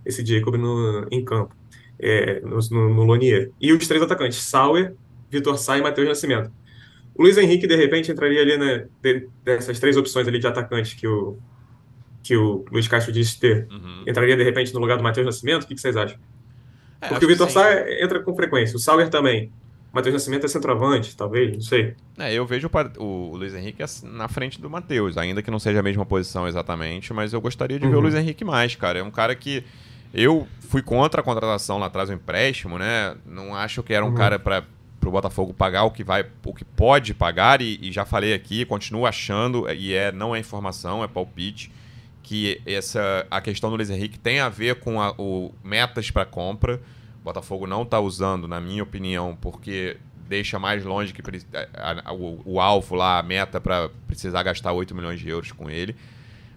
esse 0.06 0.26
Jacob 0.26 0.56
no, 0.56 1.08
em 1.12 1.24
campo, 1.24 1.56
é, 2.00 2.40
no, 2.42 2.58
no, 2.90 3.04
Lonier. 3.04 3.52
E 3.60 3.72
os 3.74 3.88
três 3.88 4.02
atacantes, 4.04 4.38
Sauer, 4.40 4.96
Vitor 5.30 5.58
Sá 5.58 5.78
e 5.78 5.82
Matheus 5.82 6.08
Nascimento. 6.08 6.52
O 7.16 7.24
Luiz 7.24 7.38
Henrique, 7.38 7.68
de 7.68 7.76
repente, 7.76 8.12
entraria 8.12 8.42
ali, 8.42 8.58
né, 8.58 8.86
dessas 9.44 9.80
três 9.80 9.98
opções 9.98 10.28
ali 10.28 10.40
de 10.40 10.48
atacantes 10.48 10.94
que 10.94 11.08
o, 11.08 11.38
que 12.24 12.36
o 12.36 12.66
Luiz 12.72 12.88
Castro 12.88 13.12
disse 13.12 13.40
ter. 13.40 13.68
Uhum. 13.72 14.04
Entraria, 14.08 14.36
de 14.38 14.44
repente, 14.44 14.74
no 14.74 14.80
lugar 14.80 14.98
do 14.98 15.04
Matheus 15.04 15.26
Nascimento? 15.26 15.64
O 15.64 15.68
que, 15.68 15.76
que 15.76 15.82
vocês 15.82 15.96
acham? 15.98 16.18
É, 17.02 17.08
Porque 17.10 17.26
o 17.26 17.28
Vitor 17.28 17.50
Sá 17.50 17.90
entra 18.02 18.22
com 18.22 18.36
frequência, 18.36 18.76
o 18.76 18.80
Sauer 18.80 19.10
também. 19.10 19.52
O 19.92 19.96
Matheus 19.96 20.14
Nascimento 20.14 20.46
é 20.46 20.48
centroavante, 20.48 21.16
talvez, 21.18 21.52
não 21.52 21.60
sei. 21.62 21.96
É, 22.18 22.34
eu 22.34 22.46
vejo 22.46 22.70
o 22.98 23.04
o 23.04 23.36
Luiz 23.36 23.54
Henrique 23.54 23.84
ass- 23.84 24.04
na 24.04 24.28
frente 24.30 24.62
do 24.62 24.70
Matheus, 24.70 25.18
ainda 25.18 25.42
que 25.42 25.52
não 25.52 25.60
seja 25.60 25.80
a 25.80 25.84
mesma 25.84 26.06
posição 26.06 26.48
exatamente, 26.48 27.12
mas 27.14 27.34
eu 27.34 27.42
gostaria 27.42 27.78
de 27.78 27.86
ver 27.86 27.94
o 27.94 27.98
Uhum. 27.98 28.04
Luiz 28.04 28.16
Henrique 28.16 28.46
mais, 28.46 28.74
cara. 28.76 29.00
É 29.00 29.04
um 29.04 29.12
cara 29.12 29.36
que 29.36 29.64
eu 30.14 30.48
fui 30.70 30.82
contra 30.82 31.22
a 31.22 31.24
contratação 31.24 31.78
lá 31.78 31.88
atrás, 31.88 32.10
o 32.10 32.14
empréstimo, 32.14 32.78
né? 32.78 33.16
Não 33.26 33.56
acho 33.56 33.82
que 33.84 33.94
era 33.94 34.06
um 34.06 34.10
Uhum. 34.10 34.16
cara 34.16 34.40
para 34.40 34.64
o 35.06 35.12
Botafogo 35.12 35.54
pagar 35.54 35.84
o 35.84 35.92
que 35.92 36.04
vai, 36.04 36.26
o 36.46 36.54
que 36.54 36.64
pode 36.66 37.14
pagar 37.14 37.62
e, 37.62 37.78
e 37.82 37.92
já 37.92 38.06
falei 38.06 38.34
aqui, 38.34 38.66
continuo 38.66 39.06
achando 39.06 39.70
e 39.72 39.94
é 39.94 40.12
não 40.12 40.36
é 40.36 40.40
informação, 40.40 41.04
é 41.04 41.08
palpite 41.08 41.72
que 42.24 42.62
essa 42.66 43.26
a 43.32 43.42
questão 43.42 43.70
do 43.70 43.76
Luiz 43.76 43.90
Henrique 43.90 44.18
tem 44.20 44.40
a 44.40 44.48
ver 44.48 44.76
com 44.76 45.02
a- 45.02 45.14
o 45.18 45.52
metas 45.64 46.12
para 46.12 46.24
compra. 46.26 46.80
O 47.20 47.24
Botafogo 47.24 47.66
não 47.68 47.82
está 47.84 48.00
usando, 48.00 48.48
na 48.48 48.62
minha 48.62 48.84
opinião, 48.84 49.38
porque 49.42 49.98
deixa 50.30 50.58
mais 50.58 50.84
longe 50.86 51.14
que 51.14 51.22
a- 51.76 52.10
a- 52.10 52.14
o, 52.14 52.42
o 52.46 52.62
alvo 52.62 52.96
lá, 52.96 53.18
a 53.20 53.24
meta 53.24 53.60
para 53.60 53.90
precisar 54.08 54.44
gastar 54.44 54.72
8 54.72 54.96
milhões 54.96 55.20
de 55.20 55.28
euros 55.30 55.52
com 55.52 55.70
ele. 55.70 55.96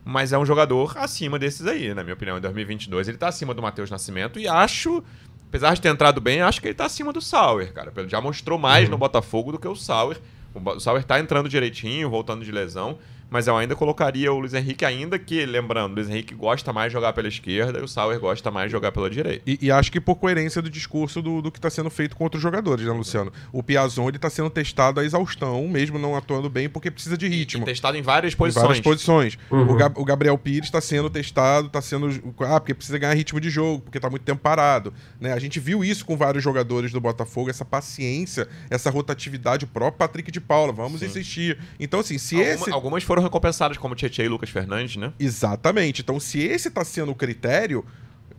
Mas 0.05 0.33
é 0.33 0.39
um 0.39 0.45
jogador 0.45 0.97
acima 0.99 1.39
desses 1.39 1.67
aí, 1.67 1.95
na 1.95 2.03
minha 2.03 2.15
opinião. 2.15 2.37
Em 2.37 2.41
2022 2.41 3.09
ele 3.09 3.17
tá 3.17 3.29
acima 3.29 3.55
do 3.55 3.63
Matheus 3.63 3.91
Nascimento 3.91 4.39
e 4.39 4.47
acho, 4.47 5.03
apesar 5.49 5.73
de 5.75 5.81
ter 5.81 5.89
entrado 5.89 6.21
bem, 6.21 6.43
acho 6.43 6.61
que 6.61 6.69
ele 6.69 6.75
tá 6.75 6.85
acima 6.85 7.13
do 7.13 7.21
Sauer, 7.23 7.73
cara. 7.73 7.91
Ele 7.97 8.09
já 8.09 8.21
mostrou 8.21 8.59
mais 8.59 8.85
Uhum. 8.85 8.91
no 8.93 8.99
Botafogo 8.99 9.53
do 9.53 9.59
que 9.59 9.67
o 9.67 9.75
Sauer. 9.75 10.21
O 10.55 10.79
Sauer 10.79 11.05
tá 11.05 11.19
entrando 11.19 11.49
direitinho, 11.49 12.11
voltando 12.11 12.45
de 12.45 12.53
lesão, 12.53 12.99
mas 13.35 13.49
eu 13.49 13.57
ainda 13.57 13.75
colocaria 13.75 14.33
o 14.33 14.39
Luiz 14.39 14.55
Henrique, 14.55 14.85
ainda 14.85 15.19
que, 15.19 15.45
lembrando, 15.45 15.91
o 15.93 15.95
Luiz 15.97 16.09
Henrique 16.09 16.35
gosta 16.35 16.73
mais 16.73 16.89
de 16.91 16.93
jogar 16.93 17.13
pela 17.13 17.27
esquerda 17.27 17.81
e 17.81 17.83
o 17.83 17.89
Sauer 17.89 18.21
gosta 18.21 18.49
mais 18.49 18.69
de 18.69 18.73
jogar 18.73 18.93
pela 18.93 19.11
direita. 19.11 19.43
E, 19.45 19.59
e 19.61 19.71
acho 19.73 19.91
que 19.91 20.01
por 20.01 20.15
coerência 20.15 20.63
do 20.63 20.71
discurso 20.71 21.21
do, 21.21 21.43
do 21.43 21.51
que 21.51 21.59
está 21.59 21.69
sendo 21.69 21.91
feito 21.91 22.15
com 22.15 22.23
outros 22.23 22.41
jogadores, 22.41 22.87
né, 22.87 22.93
Luciano? 22.93 23.33
O 23.53 23.61
Piazon 23.61 24.07
ele 24.07 24.19
está 24.19 24.31
sendo 24.31 24.49
testado 24.49 25.01
à 25.01 25.05
exaustão, 25.05 25.67
mesmo 25.67 25.99
não 25.99 26.15
atuando 26.15 26.49
bem, 26.49 26.69
porque 26.69 26.91
precisa 26.93 27.19
de 27.19 27.27
E 27.27 27.29
ritmo. 27.29 27.65
testado 27.65 27.97
em 27.99 28.03
várias 28.03 28.35
Em 28.35 28.37
posições. 28.37 28.65
várias 28.67 28.81
posições. 28.81 29.37
Uhum. 29.51 29.73
O, 29.73 29.75
Gab- 29.75 29.99
o 29.99 30.05
Gabriel 30.05 30.39
Pires 30.39 30.67
está 30.69 30.81
sendo 30.81 31.11
testado, 31.11 31.67
está 31.67 31.83
sendo. 31.83 32.09
Ah, 32.41 32.61
porque 32.61 32.73
precisa 32.73 32.99
ganhar 32.99 33.15
ritmo 33.15 33.41
de 33.41 33.51
jogo, 33.51 33.83
porque 33.83 33.99
está 33.99 34.09
muito 34.09 34.23
tempo 34.23 34.41
parado. 34.41 34.95
Né? 35.21 35.33
A 35.33 35.39
gente 35.41 35.59
viu 35.59 35.83
isso 35.85 36.05
com 36.07 36.17
vários 36.17 36.45
jogadores 36.45 36.93
do 36.93 37.01
Botafogo, 37.01 37.51
essa 37.51 37.65
paciência, 37.65 38.47
essa 38.71 38.91
rotatividade, 38.91 39.65
o 39.65 39.69
próprio 39.69 39.99
Patrick 39.99 40.31
de 40.31 40.41
Paula. 40.41 40.73
Vamos 40.73 41.01
Sim. 41.01 41.07
insistir. 41.07 41.59
Então, 41.81 41.99
assim, 41.99 42.17
se 42.17 42.37
Alguma- 42.37 42.55
esse. 42.55 42.71
Algumas 42.71 43.03
foram 43.03 43.24
recompensadas, 43.25 43.77
como 43.77 43.95
Tietchan 43.95 44.25
e 44.25 44.29
Lucas 44.29 44.51
Fernandes, 44.51 44.97
né? 44.97 45.13
Exatamente. 45.19 46.03
Então, 46.03 46.21
se 46.21 46.41
esse 46.41 46.71
tá 46.71 46.85
sendo 46.85 47.13
o 47.13 47.15
critério, 47.15 47.85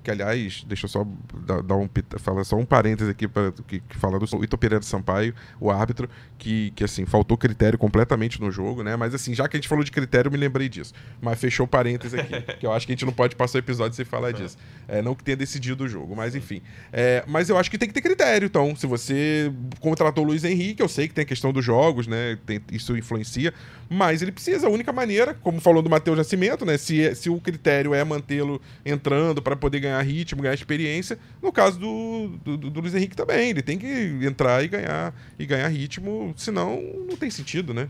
que 0.05 0.11
aliás, 0.11 0.63
deixa 0.67 0.85
eu 0.85 0.89
só 0.89 1.07
dar, 1.45 1.63
dar 1.63 1.75
um 1.75 1.89
falar 2.19 2.43
só 2.43 2.55
um 2.55 2.63
parênteses 2.63 3.09
aqui 3.09 3.27
para 3.27 3.51
que, 3.67 3.79
que 3.79 3.97
fala 3.97 4.19
do 4.19 4.43
Ito 4.43 4.55
Pereira 4.55 4.83
Sampaio, 4.83 5.33
o 5.59 5.71
árbitro, 5.71 6.07
que, 6.37 6.71
que 6.75 6.83
assim, 6.83 7.05
faltou 7.07 7.35
critério 7.35 7.77
completamente 7.79 8.39
no 8.39 8.51
jogo, 8.51 8.83
né? 8.83 8.95
Mas 8.95 9.15
assim, 9.15 9.33
já 9.33 9.47
que 9.47 9.57
a 9.57 9.59
gente 9.59 9.67
falou 9.67 9.83
de 9.83 9.91
critério, 9.91 10.27
eu 10.27 10.31
me 10.31 10.37
lembrei 10.37 10.69
disso. 10.69 10.93
Mas 11.19 11.39
fechou 11.39 11.65
parênteses 11.65 12.17
aqui, 12.19 12.39
que 12.59 12.65
eu 12.67 12.71
acho 12.71 12.85
que 12.85 12.93
a 12.93 12.95
gente 12.95 13.05
não 13.05 13.13
pode 13.13 13.35
passar 13.35 13.57
o 13.57 13.59
episódio 13.59 13.95
sem 13.95 14.05
falar 14.05 14.31
disso. 14.31 14.57
É, 14.87 15.01
não 15.01 15.15
que 15.15 15.23
tenha 15.23 15.35
decidido 15.35 15.85
o 15.85 15.87
jogo, 15.87 16.15
mas 16.15 16.35
enfim. 16.35 16.61
É, 16.93 17.23
mas 17.27 17.49
eu 17.49 17.57
acho 17.57 17.71
que 17.71 17.77
tem 17.79 17.87
que 17.87 17.93
ter 17.95 18.01
critério, 18.01 18.45
então. 18.45 18.75
Se 18.75 18.85
você 18.85 19.51
contratou 19.79 20.23
o 20.23 20.27
Luiz 20.27 20.43
Henrique, 20.43 20.83
eu 20.83 20.87
sei 20.87 21.07
que 21.07 21.13
tem 21.15 21.23
a 21.23 21.25
questão 21.25 21.51
dos 21.51 21.65
jogos, 21.65 22.05
né? 22.05 22.37
tem- 22.45 22.61
isso 22.71 22.95
influencia, 22.95 23.51
mas 23.89 24.21
ele 24.21 24.31
precisa, 24.31 24.67
a 24.67 24.69
única 24.69 24.93
maneira, 24.93 25.33
como 25.33 25.59
falou 25.59 25.81
do 25.81 25.89
Matheus 25.89 26.17
Nascimento, 26.17 26.65
né? 26.65 26.77
Se, 26.77 27.15
se 27.15 27.29
o 27.29 27.39
critério 27.39 27.93
é 27.93 28.03
mantê-lo 28.03 28.61
entrando 28.85 29.41
para 29.41 29.55
poder 29.55 29.79
ganhar 29.79 29.94
ritmo, 30.01 30.41
ganhar 30.41 30.53
experiência, 30.53 31.17
no 31.41 31.51
caso 31.51 31.79
do, 31.79 32.27
do, 32.43 32.57
do 32.57 32.79
Luiz 32.81 32.95
Henrique 32.95 33.15
também, 33.15 33.49
ele 33.49 33.61
tem 33.61 33.77
que 33.77 33.87
entrar 34.23 34.63
e 34.63 34.67
ganhar 34.67 35.13
e 35.37 35.45
ganhar 35.45 35.67
ritmo, 35.67 36.33
senão 36.37 36.81
não 37.07 37.15
tem 37.15 37.29
sentido, 37.29 37.73
né? 37.73 37.89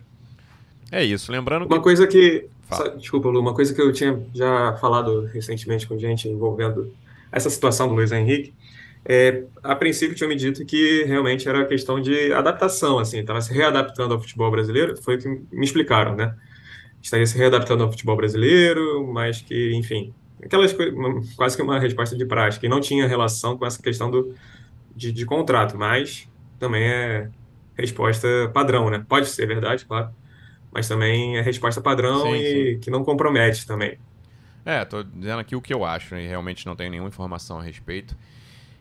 É 0.91 1.03
isso. 1.03 1.31
Lembrando 1.31 1.67
que. 1.67 1.73
Uma 1.73 1.81
coisa 1.81 2.07
que. 2.07 2.47
Fala. 2.67 2.97
desculpa, 2.97 3.29
Lu, 3.29 3.39
uma 3.39 3.53
coisa 3.53 3.73
que 3.73 3.81
eu 3.81 3.91
tinha 3.93 4.19
já 4.33 4.75
falado 4.77 5.25
recentemente 5.25 5.85
com 5.85 5.99
gente 5.99 6.27
envolvendo 6.27 6.91
essa 7.31 7.49
situação 7.49 7.87
do 7.87 7.93
Luiz 7.93 8.11
Henrique. 8.11 8.53
É, 9.07 9.43
a 9.61 9.75
princípio 9.75 10.15
tinha 10.15 10.27
me 10.27 10.35
dito 10.35 10.65
que 10.65 11.03
realmente 11.03 11.47
era 11.47 11.63
questão 11.65 12.01
de 12.01 12.33
adaptação, 12.33 12.97
assim, 12.97 13.19
estava 13.19 13.39
se 13.39 13.53
readaptando 13.53 14.15
ao 14.15 14.19
futebol 14.19 14.49
brasileiro, 14.49 14.97
foi 14.99 15.15
o 15.15 15.19
que 15.19 15.27
me 15.27 15.63
explicaram, 15.63 16.15
né? 16.15 16.33
Estaria 17.03 17.27
se 17.27 17.37
readaptando 17.37 17.83
ao 17.83 17.91
futebol 17.91 18.15
brasileiro, 18.15 19.05
mas 19.13 19.41
que, 19.41 19.75
enfim, 19.75 20.11
aquelas 20.45 20.71
coisas, 20.71 20.95
quase 21.35 21.55
que 21.55 21.63
uma 21.63 21.79
resposta 21.79 22.15
de 22.15 22.25
prática, 22.25 22.65
e 22.65 22.69
não 22.69 22.79
tinha 22.79 23.07
relação 23.07 23.57
com 23.57 23.65
essa 23.65 23.81
questão 23.81 24.09
do, 24.09 24.33
de, 24.95 25.11
de 25.11 25.25
contrato, 25.25 25.77
mas 25.77 26.29
também 26.59 26.83
é 26.83 27.29
resposta 27.75 28.27
padrão, 28.53 28.89
né? 28.89 29.03
Pode 29.07 29.27
ser 29.27 29.45
verdade, 29.47 29.85
claro, 29.85 30.09
mas 30.71 30.87
também 30.87 31.37
é 31.37 31.41
resposta 31.41 31.81
padrão 31.81 32.23
Sim, 32.23 32.35
e 32.35 32.77
que 32.77 32.89
não 32.89 33.03
compromete 33.03 33.65
também. 33.65 33.97
É, 34.63 34.83
tô 34.83 35.03
dizendo 35.03 35.39
aqui 35.39 35.55
o 35.55 35.61
que 35.61 35.73
eu 35.73 35.85
acho, 35.85 36.15
né? 36.15 36.23
e 36.23 36.27
realmente 36.27 36.65
não 36.65 36.75
tenho 36.75 36.89
nenhuma 36.89 37.09
informação 37.09 37.59
a 37.59 37.63
respeito. 37.63 38.15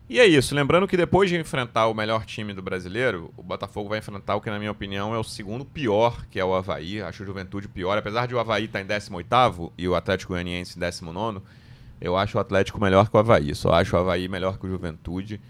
E 0.06 0.20
é 0.20 0.26
isso, 0.26 0.54
lembrando 0.54 0.86
que 0.86 0.98
depois 0.98 1.30
de 1.30 1.36
enfrentar 1.36 1.86
o 1.86 1.94
melhor 1.94 2.26
time 2.26 2.52
do 2.52 2.60
brasileiro, 2.60 3.32
o 3.38 3.42
Botafogo 3.42 3.88
vai 3.88 4.00
enfrentar 4.00 4.36
o 4.36 4.40
que, 4.40 4.50
na 4.50 4.58
minha 4.58 4.70
opinião, 4.70 5.14
é 5.14 5.18
o 5.18 5.24
segundo 5.24 5.64
pior, 5.64 6.26
que 6.30 6.38
é 6.38 6.44
o 6.44 6.54
Havaí. 6.54 7.00
Acho 7.00 7.22
o 7.22 7.26
Juventude 7.26 7.68
pior, 7.68 7.96
apesar 7.96 8.28
de 8.28 8.34
o 8.34 8.38
Havaí 8.38 8.66
estar 8.66 8.82
em 8.82 8.86
18 8.86 9.72
e 9.78 9.88
o 9.88 9.94
Atlético 9.94 10.34
Goianiense 10.34 10.76
em 10.76 10.80
19, 10.80 11.40
eu 12.02 12.18
acho 12.18 12.36
o 12.36 12.40
Atlético 12.40 12.78
melhor 12.78 13.08
que 13.08 13.16
o 13.16 13.18
Havaí. 13.18 13.54
Só 13.54 13.72
acho 13.72 13.96
o 13.96 13.98
Havaí 13.98 14.28
melhor 14.28 14.58
que 14.58 14.66
o 14.66 14.68
Juventude. 14.68 15.40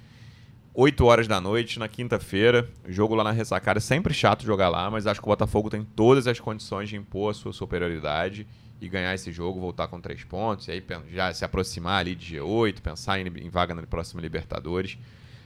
8 0.73 1.05
horas 1.05 1.27
da 1.27 1.41
noite, 1.41 1.81
na 1.81 1.89
quinta-feira, 1.89 2.71
jogo 2.87 3.17
lá 3.17 3.25
na 3.25 3.33
ressacada. 3.33 3.79
É 3.79 3.81
sempre 3.81 4.15
chato 4.15 4.45
jogar 4.45 4.69
lá, 4.69 4.89
mas 4.89 5.09
acho 5.09 5.21
que 5.21 5.27
o 5.27 5.31
Botafogo 5.31 5.69
tem 5.69 5.83
todas 5.83 6.29
as 6.29 6.39
condições 6.39 6.89
de 6.89 6.97
impor 6.97 7.33
a 7.33 7.35
sua 7.35 7.53
superioridade 7.53 8.47
e 8.81 8.89
ganhar 8.89 9.15
esse 9.15 9.33
jogo, 9.33 9.61
voltar 9.61 9.89
com 9.89 10.01
três 10.01 10.25
pontos, 10.25 10.69
e 10.69 10.73
aí 10.73 10.85
já 11.13 11.33
se 11.33 11.45
aproximar 11.45 12.01
ali 12.01 12.15
de 12.15 12.37
G8, 12.37 12.81
pensar 12.81 13.19
em, 13.19 13.27
em 13.27 13.49
vaga 13.49 13.75
na 13.75 13.83
próxima 13.83 14.21
Libertadores. 14.21 14.99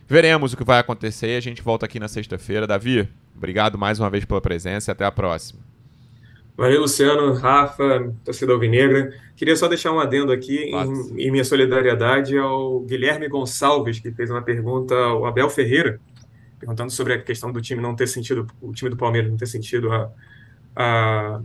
Veremos 0.09 0.55
o 0.55 0.57
que 0.57 0.65
vai 0.65 0.79
acontecer 0.79 1.35
e 1.35 1.37
a 1.37 1.41
gente 1.41 1.63
volta 1.63 1.85
aqui 1.87 2.01
na 2.01 2.09
sexta-feira. 2.09 2.67
Davi, 2.67 3.09
obrigado 3.37 3.77
mais 3.77 4.01
uma 4.01 4.09
vez 4.09 4.25
pela 4.25 4.41
presença 4.41 4.91
e 4.91 4.93
até 4.93 5.05
a 5.05 5.13
próxima. 5.13 5.61
Valeu, 6.57 6.81
Luciano, 6.81 7.35
Rafa, 7.35 8.13
torcida 8.25 8.53
alvinegra. 8.53 9.15
Queria 9.37 9.55
só 9.55 9.69
deixar 9.69 9.93
um 9.93 10.01
adendo 10.01 10.33
aqui 10.33 10.57
em, 10.57 11.27
em, 11.27 11.31
minha 11.31 11.45
solidariedade 11.45 12.37
ao 12.37 12.81
Guilherme 12.81 13.29
Gonçalves, 13.29 14.01
que 14.01 14.11
fez 14.11 14.29
uma 14.29 14.43
pergunta 14.43 14.93
ao 14.93 15.25
Abel 15.25 15.49
Ferreira, 15.49 16.01
perguntando 16.59 16.91
sobre 16.91 17.13
a 17.13 17.23
questão 17.23 17.53
do 17.53 17.61
time 17.61 17.81
não 17.81 17.95
ter 17.95 18.09
sentido, 18.09 18.45
o 18.61 18.73
time 18.73 18.91
do 18.91 18.97
Palmeiras 18.97 19.31
não 19.31 19.37
ter 19.37 19.47
sentido 19.47 19.93
a, 19.93 20.11
a 20.75 21.41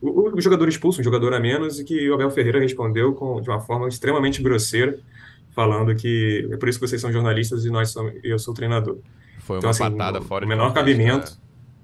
o, 0.00 0.36
o, 0.36 0.40
jogador 0.40 0.68
expulso, 0.68 1.00
um 1.00 1.04
jogador 1.04 1.32
a 1.34 1.40
menos, 1.40 1.80
e 1.80 1.84
que 1.84 2.10
o 2.10 2.14
Abel 2.14 2.30
Ferreira 2.30 2.60
respondeu 2.60 3.14
com, 3.14 3.40
de 3.40 3.48
uma 3.48 3.60
forma 3.60 3.88
extremamente 3.88 4.42
grosseira, 4.42 4.98
falando 5.54 5.94
que 5.94 6.48
é 6.50 6.56
por 6.56 6.68
isso 6.68 6.78
que 6.78 6.86
vocês 6.86 7.00
são 7.00 7.12
jornalistas 7.12 7.64
e 7.64 7.70
nós 7.70 7.90
somos, 7.90 8.12
eu 8.22 8.38
sou 8.38 8.52
treinador. 8.54 8.98
Foi 9.38 9.58
então, 9.58 9.68
uma 9.68 9.70
assim, 9.72 9.84
patada 9.84 10.20
fora 10.20 10.44
o 10.44 10.48
menor 10.48 10.72
cabimento, 10.72 11.30
né? 11.30 11.36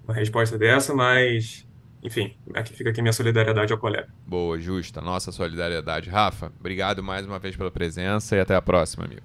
uma 0.08 0.14
resposta 0.14 0.56
dessa, 0.58 0.94
mas 0.94 1.66
enfim, 2.02 2.34
aqui 2.54 2.72
fica 2.72 2.90
aqui 2.90 3.02
minha 3.02 3.12
solidariedade 3.12 3.72
ao 3.72 3.78
colega. 3.78 4.08
Boa, 4.26 4.58
justa. 4.58 5.00
Nossa 5.00 5.30
solidariedade. 5.30 6.08
Rafa, 6.08 6.50
obrigado 6.58 7.02
mais 7.02 7.26
uma 7.26 7.38
vez 7.38 7.54
pela 7.56 7.70
presença 7.70 8.36
e 8.36 8.40
até 8.40 8.54
a 8.54 8.62
próxima, 8.62 9.04
amigo. 9.04 9.20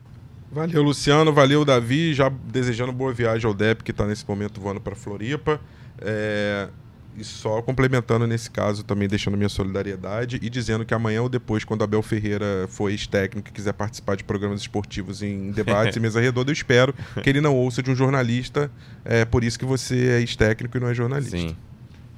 Valeu, 0.52 0.84
Luciano. 0.84 1.34
Valeu, 1.34 1.64
Davi. 1.64 2.14
Já 2.14 2.30
desejando 2.30 2.92
boa 2.92 3.14
viagem 3.14 3.48
ao 3.48 3.54
DEP, 3.54 3.84
que 3.84 3.92
está 3.92 4.06
nesse 4.06 4.28
momento 4.28 4.60
voando 4.60 4.82
para 4.82 4.96
Floripa. 4.96 5.60
É... 6.00 6.70
E 7.18 7.24
só 7.24 7.62
complementando 7.62 8.28
nesse 8.28 8.52
caso, 8.52 8.84
também 8.84 9.08
deixando 9.08 9.38
minha 9.38 9.50
solidariedade 9.50 10.38
e 10.42 10.50
dizendo 10.50 10.86
que 10.86 10.94
amanhã 10.94 11.22
ou 11.22 11.30
depois, 11.30 11.64
quando 11.64 11.84
Abel 11.84 12.02
Ferreira 12.02 12.68
for 12.68 12.90
ex-técnico 12.90 13.50
e 13.50 13.52
quiser 13.52 13.74
participar 13.74 14.16
de 14.16 14.24
programas 14.24 14.62
esportivos 14.62 15.22
em 15.22 15.52
debates 15.52 15.96
e 15.98 16.00
mesa 16.00 16.20
redonda, 16.20 16.52
eu 16.52 16.54
espero 16.54 16.94
que 17.24 17.30
ele 17.30 17.40
não 17.40 17.56
ouça 17.56 17.82
de 17.82 17.90
um 17.90 17.96
jornalista. 17.96 18.70
É 19.06 19.24
por 19.24 19.44
isso 19.44 19.58
que 19.58 19.66
você 19.66 20.10
é 20.10 20.20
ex-técnico 20.20 20.78
e 20.78 20.80
não 20.80 20.90
é 20.90 20.94
jornalista. 20.94 21.38
Sim. 21.38 21.56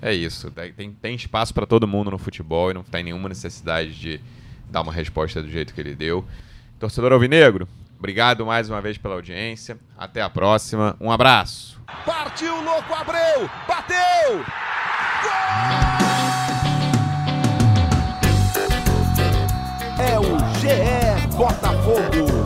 É 0.01 0.13
isso. 0.13 0.51
Tem, 0.51 0.91
tem 0.93 1.15
espaço 1.15 1.53
para 1.53 1.65
todo 1.65 1.87
mundo 1.87 2.11
no 2.11 2.17
futebol 2.17 2.71
e 2.71 2.73
não 2.73 2.83
tem 2.83 3.03
nenhuma 3.03 3.29
necessidade 3.29 3.93
de 3.93 4.21
dar 4.69 4.81
uma 4.81 4.93
resposta 4.93 5.41
do 5.41 5.49
jeito 5.49 5.73
que 5.73 5.81
ele 5.81 5.95
deu. 5.95 6.25
Torcedor 6.79 7.11
Alvinegro, 7.11 7.67
obrigado 7.97 8.45
mais 8.45 8.69
uma 8.69 8.81
vez 8.81 8.97
pela 8.97 9.15
audiência. 9.15 9.77
Até 9.97 10.21
a 10.21 10.29
próxima. 10.29 10.95
Um 10.99 11.11
abraço. 11.11 11.81
Partiu, 12.05 12.61
louco, 12.61 12.93
Abreu! 12.93 13.49
Bateu! 13.67 14.76
É 19.99 20.20
o 20.20 20.38
GE 20.59 21.28
Botafogo. 21.36 22.36